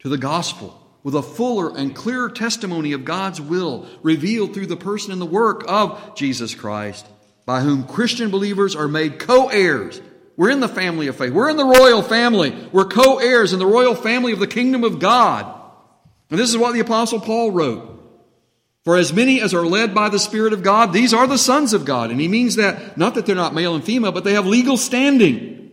to 0.00 0.08
the 0.08 0.18
gospel 0.18 0.76
with 1.02 1.14
a 1.14 1.22
fuller 1.22 1.76
and 1.76 1.94
clearer 1.94 2.28
testimony 2.28 2.92
of 2.92 3.04
God's 3.04 3.40
will 3.40 3.86
revealed 4.02 4.52
through 4.52 4.66
the 4.66 4.76
person 4.76 5.12
and 5.12 5.20
the 5.20 5.26
work 5.26 5.64
of 5.66 6.14
Jesus 6.14 6.54
Christ, 6.54 7.06
by 7.50 7.62
whom 7.62 7.82
Christian 7.82 8.30
believers 8.30 8.76
are 8.76 8.86
made 8.86 9.18
co 9.18 9.48
heirs. 9.48 10.00
We're 10.36 10.50
in 10.50 10.60
the 10.60 10.68
family 10.68 11.08
of 11.08 11.16
faith. 11.16 11.32
We're 11.32 11.50
in 11.50 11.56
the 11.56 11.64
royal 11.64 12.00
family. 12.00 12.56
We're 12.70 12.84
co 12.84 13.18
heirs 13.18 13.52
in 13.52 13.58
the 13.58 13.66
royal 13.66 13.96
family 13.96 14.30
of 14.30 14.38
the 14.38 14.46
kingdom 14.46 14.84
of 14.84 15.00
God. 15.00 15.52
And 16.30 16.38
this 16.38 16.48
is 16.48 16.56
what 16.56 16.74
the 16.74 16.78
Apostle 16.78 17.18
Paul 17.18 17.50
wrote. 17.50 17.88
For 18.84 18.96
as 18.96 19.12
many 19.12 19.40
as 19.40 19.52
are 19.52 19.66
led 19.66 19.96
by 19.96 20.10
the 20.10 20.20
Spirit 20.20 20.52
of 20.52 20.62
God, 20.62 20.92
these 20.92 21.12
are 21.12 21.26
the 21.26 21.36
sons 21.36 21.72
of 21.72 21.84
God. 21.84 22.12
And 22.12 22.20
he 22.20 22.28
means 22.28 22.54
that 22.54 22.96
not 22.96 23.16
that 23.16 23.26
they're 23.26 23.34
not 23.34 23.52
male 23.52 23.74
and 23.74 23.82
female, 23.82 24.12
but 24.12 24.22
they 24.22 24.34
have 24.34 24.46
legal 24.46 24.76
standing. 24.76 25.72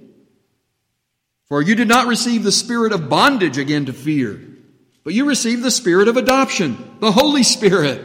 For 1.48 1.62
you 1.62 1.76
did 1.76 1.88
not 1.88 2.08
receive 2.08 2.42
the 2.42 2.52
spirit 2.52 2.92
of 2.92 3.08
bondage 3.08 3.60
again 3.60 3.86
to 3.86 3.94
fear, 3.94 4.42
but 5.04 5.14
you 5.14 5.26
received 5.26 5.62
the 5.62 5.70
spirit 5.70 6.08
of 6.08 6.18
adoption, 6.18 6.98
the 7.02 7.12
Holy 7.12 7.44
Spirit. 7.44 8.04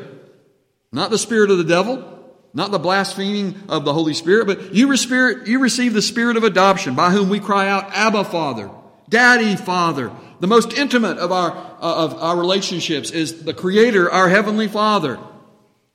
Not 0.92 1.10
the 1.10 1.16
spirit 1.16 1.50
of 1.50 1.56
the 1.56 1.64
devil, 1.64 2.12
not 2.54 2.70
the 2.70 2.78
blaspheming 2.78 3.62
of 3.68 3.84
the 3.84 3.92
Holy 3.92 4.14
Spirit, 4.14 4.46
but 4.46 4.74
you, 4.74 4.94
spirit, 4.96 5.46
you 5.46 5.58
receive 5.58 5.94
the 5.94 6.02
spirit 6.02 6.36
of 6.36 6.44
adoption, 6.44 6.94
by 6.94 7.10
whom 7.10 7.28
we 7.28 7.40
cry 7.40 7.68
out, 7.68 7.90
Abba, 7.92 8.24
Father, 8.24 8.70
Daddy, 9.08 9.56
Father. 9.56 10.12
The 10.40 10.46
most 10.46 10.72
intimate 10.74 11.18
of 11.18 11.32
our, 11.32 11.52
uh, 11.52 12.04
of 12.04 12.14
our 12.20 12.36
relationships 12.36 13.10
is 13.10 13.44
the 13.44 13.54
Creator, 13.54 14.10
our 14.10 14.28
Heavenly 14.28 14.68
Father. 14.68 15.18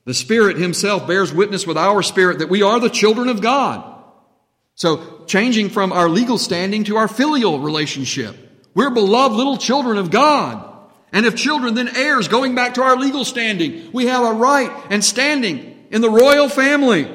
The 0.04 0.14
Spirit 0.14 0.56
Himself 0.56 1.06
bears 1.06 1.32
witness 1.32 1.66
with 1.66 1.76
our 1.76 2.02
spirit 2.02 2.38
that 2.38 2.48
we 2.48 2.62
are 2.62 2.80
the 2.80 2.88
children 2.88 3.28
of 3.28 3.42
God. 3.42 3.84
So, 4.74 5.24
changing 5.26 5.68
from 5.68 5.92
our 5.92 6.08
legal 6.08 6.38
standing 6.38 6.84
to 6.84 6.96
our 6.96 7.08
filial 7.08 7.60
relationship. 7.60 8.34
We're 8.74 8.90
beloved 8.90 9.36
little 9.36 9.58
children 9.58 9.98
of 9.98 10.10
God. 10.10 10.64
And 11.12 11.26
if 11.26 11.36
children, 11.36 11.74
then 11.74 11.88
heirs, 11.88 12.28
going 12.28 12.54
back 12.54 12.74
to 12.74 12.82
our 12.82 12.96
legal 12.96 13.24
standing. 13.24 13.90
We 13.92 14.06
have 14.06 14.24
a 14.24 14.32
right 14.32 14.70
and 14.88 15.04
standing 15.04 15.77
in 15.90 16.00
the 16.00 16.10
royal 16.10 16.48
family. 16.48 17.10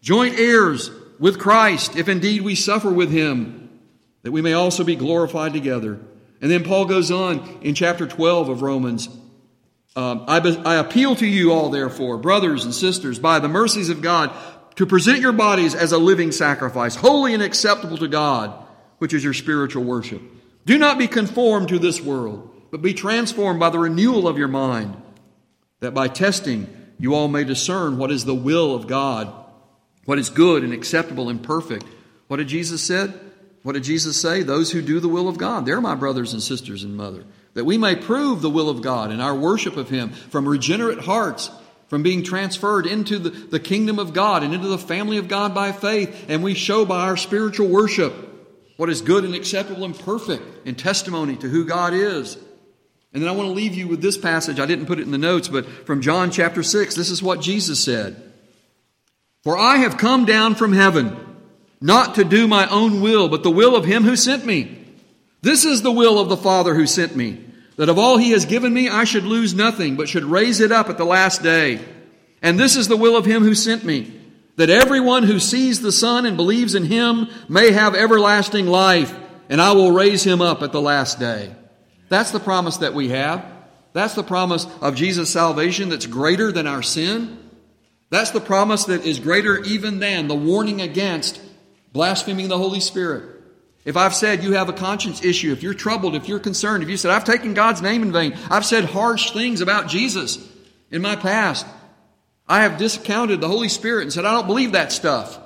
Joint 0.00 0.38
heirs 0.38 0.90
with 1.18 1.38
Christ, 1.38 1.96
if 1.96 2.08
indeed 2.08 2.42
we 2.42 2.56
suffer 2.56 2.90
with 2.90 3.10
him, 3.10 3.70
that 4.22 4.32
we 4.32 4.42
may 4.42 4.52
also 4.52 4.82
be 4.82 4.96
glorified 4.96 5.52
together. 5.52 6.00
And 6.40 6.50
then 6.50 6.64
Paul 6.64 6.86
goes 6.86 7.12
on 7.12 7.60
in 7.62 7.76
chapter 7.76 8.06
12 8.06 8.48
of 8.48 8.62
Romans. 8.62 9.08
Um, 9.94 10.24
I, 10.26 10.40
be, 10.40 10.56
I 10.64 10.76
appeal 10.76 11.14
to 11.16 11.26
you 11.26 11.52
all, 11.52 11.70
therefore, 11.70 12.18
brothers 12.18 12.64
and 12.64 12.74
sisters, 12.74 13.20
by 13.20 13.38
the 13.38 13.48
mercies 13.48 13.90
of 13.90 14.02
God, 14.02 14.32
to 14.76 14.86
present 14.86 15.20
your 15.20 15.32
bodies 15.32 15.74
as 15.74 15.92
a 15.92 15.98
living 15.98 16.32
sacrifice, 16.32 16.96
holy 16.96 17.34
and 17.34 17.42
acceptable 17.42 17.98
to 17.98 18.08
God, 18.08 18.52
which 18.98 19.14
is 19.14 19.22
your 19.22 19.34
spiritual 19.34 19.84
worship. 19.84 20.22
Do 20.66 20.78
not 20.78 20.98
be 20.98 21.06
conformed 21.06 21.68
to 21.68 21.78
this 21.78 22.00
world, 22.00 22.50
but 22.72 22.82
be 22.82 22.94
transformed 22.94 23.60
by 23.60 23.70
the 23.70 23.78
renewal 23.78 24.26
of 24.26 24.38
your 24.38 24.48
mind, 24.48 24.96
that 25.80 25.94
by 25.94 26.08
testing 26.08 26.66
you 27.02 27.16
all 27.16 27.26
may 27.26 27.42
discern 27.42 27.98
what 27.98 28.12
is 28.12 28.24
the 28.24 28.34
will 28.34 28.76
of 28.76 28.86
God, 28.86 29.34
what 30.04 30.20
is 30.20 30.30
good 30.30 30.62
and 30.62 30.72
acceptable 30.72 31.28
and 31.28 31.42
perfect. 31.42 31.84
What 32.28 32.36
did 32.36 32.46
Jesus 32.46 32.80
said? 32.80 33.12
What 33.64 33.72
did 33.72 33.82
Jesus 33.82 34.16
say? 34.16 34.44
Those 34.44 34.70
who 34.70 34.80
do 34.80 35.00
the 35.00 35.08
will 35.08 35.28
of 35.28 35.36
God, 35.36 35.66
they're 35.66 35.80
my 35.80 35.96
brothers 35.96 36.32
and 36.32 36.40
sisters 36.40 36.84
and 36.84 36.96
mother. 36.96 37.24
That 37.54 37.64
we 37.64 37.76
may 37.76 37.96
prove 37.96 38.40
the 38.40 38.48
will 38.48 38.68
of 38.68 38.82
God 38.82 39.10
in 39.10 39.20
our 39.20 39.34
worship 39.34 39.76
of 39.76 39.88
Him 39.88 40.10
from 40.10 40.48
regenerate 40.48 41.00
hearts, 41.00 41.50
from 41.88 42.04
being 42.04 42.22
transferred 42.22 42.86
into 42.86 43.18
the, 43.18 43.30
the 43.30 43.58
kingdom 43.58 43.98
of 43.98 44.12
God 44.12 44.44
and 44.44 44.54
into 44.54 44.68
the 44.68 44.78
family 44.78 45.16
of 45.16 45.26
God 45.26 45.56
by 45.56 45.72
faith. 45.72 46.26
And 46.28 46.40
we 46.40 46.54
show 46.54 46.84
by 46.84 47.00
our 47.08 47.16
spiritual 47.16 47.66
worship 47.66 48.14
what 48.76 48.90
is 48.90 49.02
good 49.02 49.24
and 49.24 49.34
acceptable 49.34 49.84
and 49.84 49.98
perfect 49.98 50.68
in 50.68 50.76
testimony 50.76 51.34
to 51.34 51.48
who 51.48 51.64
God 51.64 51.94
is. 51.94 52.38
And 53.12 53.22
then 53.22 53.28
I 53.28 53.32
want 53.32 53.48
to 53.48 53.54
leave 53.54 53.74
you 53.74 53.88
with 53.88 54.00
this 54.00 54.16
passage. 54.16 54.58
I 54.58 54.66
didn't 54.66 54.86
put 54.86 54.98
it 54.98 55.02
in 55.02 55.10
the 55.10 55.18
notes, 55.18 55.48
but 55.48 55.66
from 55.86 56.00
John 56.00 56.30
chapter 56.30 56.62
6, 56.62 56.94
this 56.94 57.10
is 57.10 57.22
what 57.22 57.40
Jesus 57.40 57.82
said 57.82 58.32
For 59.44 59.58
I 59.58 59.76
have 59.76 59.98
come 59.98 60.24
down 60.24 60.54
from 60.54 60.72
heaven, 60.72 61.16
not 61.80 62.14
to 62.14 62.24
do 62.24 62.48
my 62.48 62.66
own 62.68 63.00
will, 63.00 63.28
but 63.28 63.42
the 63.42 63.50
will 63.50 63.76
of 63.76 63.84
him 63.84 64.04
who 64.04 64.16
sent 64.16 64.46
me. 64.46 64.78
This 65.42 65.64
is 65.64 65.82
the 65.82 65.92
will 65.92 66.18
of 66.18 66.28
the 66.28 66.36
Father 66.36 66.74
who 66.74 66.86
sent 66.86 67.14
me, 67.16 67.44
that 67.76 67.88
of 67.88 67.98
all 67.98 68.16
he 68.16 68.30
has 68.30 68.46
given 68.46 68.72
me, 68.72 68.88
I 68.88 69.04
should 69.04 69.24
lose 69.24 69.52
nothing, 69.52 69.96
but 69.96 70.08
should 70.08 70.24
raise 70.24 70.60
it 70.60 70.72
up 70.72 70.88
at 70.88 70.98
the 70.98 71.04
last 71.04 71.42
day. 71.42 71.80
And 72.40 72.58
this 72.58 72.76
is 72.76 72.88
the 72.88 72.96
will 72.96 73.16
of 73.16 73.26
him 73.26 73.42
who 73.42 73.54
sent 73.54 73.84
me, 73.84 74.20
that 74.56 74.70
everyone 74.70 75.24
who 75.24 75.38
sees 75.38 75.80
the 75.80 75.92
Son 75.92 76.24
and 76.24 76.36
believes 76.36 76.74
in 76.74 76.84
him 76.84 77.28
may 77.48 77.72
have 77.72 77.94
everlasting 77.94 78.66
life, 78.66 79.14
and 79.48 79.60
I 79.60 79.72
will 79.72 79.90
raise 79.92 80.24
him 80.24 80.40
up 80.40 80.62
at 80.62 80.72
the 80.72 80.80
last 80.80 81.18
day. 81.18 81.54
That's 82.12 82.30
the 82.30 82.40
promise 82.40 82.76
that 82.76 82.92
we 82.92 83.08
have. 83.08 83.42
That's 83.94 84.12
the 84.12 84.22
promise 84.22 84.66
of 84.82 84.96
Jesus' 84.96 85.30
salvation 85.32 85.88
that's 85.88 86.04
greater 86.04 86.52
than 86.52 86.66
our 86.66 86.82
sin. 86.82 87.38
That's 88.10 88.32
the 88.32 88.40
promise 88.40 88.84
that 88.84 89.06
is 89.06 89.18
greater 89.18 89.60
even 89.60 89.98
than 89.98 90.28
the 90.28 90.34
warning 90.34 90.82
against 90.82 91.40
blaspheming 91.90 92.48
the 92.48 92.58
Holy 92.58 92.80
Spirit. 92.80 93.24
If 93.86 93.96
I've 93.96 94.14
said 94.14 94.44
you 94.44 94.52
have 94.52 94.68
a 94.68 94.74
conscience 94.74 95.24
issue, 95.24 95.52
if 95.52 95.62
you're 95.62 95.72
troubled, 95.72 96.14
if 96.14 96.28
you're 96.28 96.38
concerned, 96.38 96.82
if 96.82 96.90
you 96.90 96.98
said, 96.98 97.12
I've 97.12 97.24
taken 97.24 97.54
God's 97.54 97.80
name 97.80 98.02
in 98.02 98.12
vain, 98.12 98.36
I've 98.50 98.66
said 98.66 98.84
harsh 98.84 99.30
things 99.30 99.62
about 99.62 99.88
Jesus 99.88 100.38
in 100.90 101.00
my 101.00 101.16
past, 101.16 101.64
I 102.46 102.64
have 102.64 102.76
discounted 102.76 103.40
the 103.40 103.48
Holy 103.48 103.70
Spirit 103.70 104.02
and 104.02 104.12
said, 104.12 104.26
I 104.26 104.32
don't 104.32 104.46
believe 104.46 104.72
that 104.72 104.92
stuff. 104.92 105.40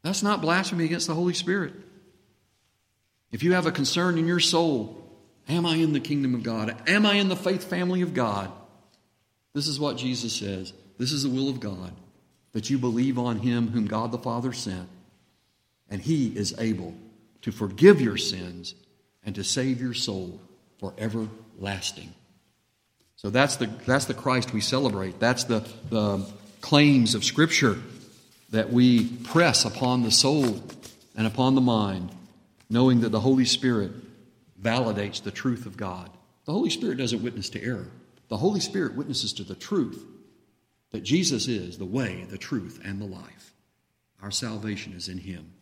That's 0.00 0.22
not 0.22 0.40
blasphemy 0.40 0.86
against 0.86 1.06
the 1.06 1.14
Holy 1.14 1.34
Spirit. 1.34 1.74
If 3.30 3.42
you 3.42 3.52
have 3.52 3.66
a 3.66 3.72
concern 3.72 4.16
in 4.16 4.26
your 4.26 4.40
soul, 4.40 5.02
Am 5.48 5.64
I 5.64 5.76
in 5.76 5.92
the 5.92 6.00
kingdom 6.00 6.34
of 6.34 6.42
God? 6.42 6.76
Am 6.88 7.06
I 7.06 7.14
in 7.14 7.28
the 7.28 7.36
faith 7.36 7.64
family 7.64 8.02
of 8.02 8.14
God? 8.14 8.50
This 9.52 9.68
is 9.68 9.78
what 9.78 9.96
Jesus 9.96 10.32
says. 10.32 10.72
This 10.98 11.12
is 11.12 11.22
the 11.22 11.30
will 11.30 11.48
of 11.48 11.60
God 11.60 11.92
that 12.52 12.70
you 12.70 12.78
believe 12.78 13.18
on 13.18 13.38
him 13.38 13.68
whom 13.68 13.86
God 13.86 14.12
the 14.12 14.18
Father 14.18 14.52
sent, 14.52 14.88
and 15.90 16.00
he 16.00 16.28
is 16.28 16.54
able 16.58 16.94
to 17.42 17.52
forgive 17.52 18.00
your 18.00 18.16
sins 18.16 18.74
and 19.24 19.34
to 19.34 19.44
save 19.44 19.80
your 19.80 19.94
soul 19.94 20.40
for 20.78 20.94
everlasting. 20.96 22.12
So 23.16 23.30
that's 23.30 23.56
the, 23.56 23.66
that's 23.86 24.06
the 24.06 24.14
Christ 24.14 24.52
we 24.52 24.60
celebrate. 24.60 25.20
That's 25.20 25.44
the, 25.44 25.68
the 25.90 26.26
claims 26.60 27.14
of 27.14 27.24
Scripture 27.24 27.78
that 28.50 28.72
we 28.72 29.06
press 29.06 29.64
upon 29.64 30.02
the 30.02 30.10
soul 30.10 30.62
and 31.16 31.26
upon 31.26 31.54
the 31.54 31.60
mind, 31.60 32.10
knowing 32.70 33.00
that 33.00 33.10
the 33.10 33.20
Holy 33.20 33.44
Spirit 33.44 33.92
validates 34.60 35.22
the 35.22 35.30
truth 35.30 35.66
of 35.66 35.76
God. 35.76 36.10
The 36.44 36.52
Holy 36.52 36.70
Spirit 36.70 36.98
doesn't 36.98 37.22
witness 37.22 37.48
to 37.50 37.62
error, 37.62 37.90
the 38.28 38.38
Holy 38.38 38.60
Spirit 38.60 38.94
witnesses 38.96 39.32
to 39.34 39.44
the 39.44 39.54
truth 39.54 40.04
that 40.90 41.02
Jesus 41.02 41.48
is 41.48 41.78
the 41.78 41.84
way, 41.84 42.26
the 42.28 42.38
truth, 42.38 42.80
and 42.84 43.00
the 43.00 43.06
life. 43.06 43.52
Our 44.22 44.30
salvation 44.30 44.92
is 44.94 45.08
in 45.08 45.18
Him. 45.18 45.52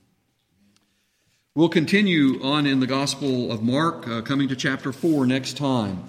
We'll 1.54 1.68
continue 1.68 2.42
on 2.42 2.66
in 2.66 2.80
the 2.80 2.86
Gospel 2.86 3.52
of 3.52 3.62
Mark, 3.62 4.08
uh, 4.08 4.22
coming 4.22 4.48
to 4.48 4.56
chapter 4.56 4.92
4 4.92 5.26
next 5.26 5.56
time. 5.56 6.04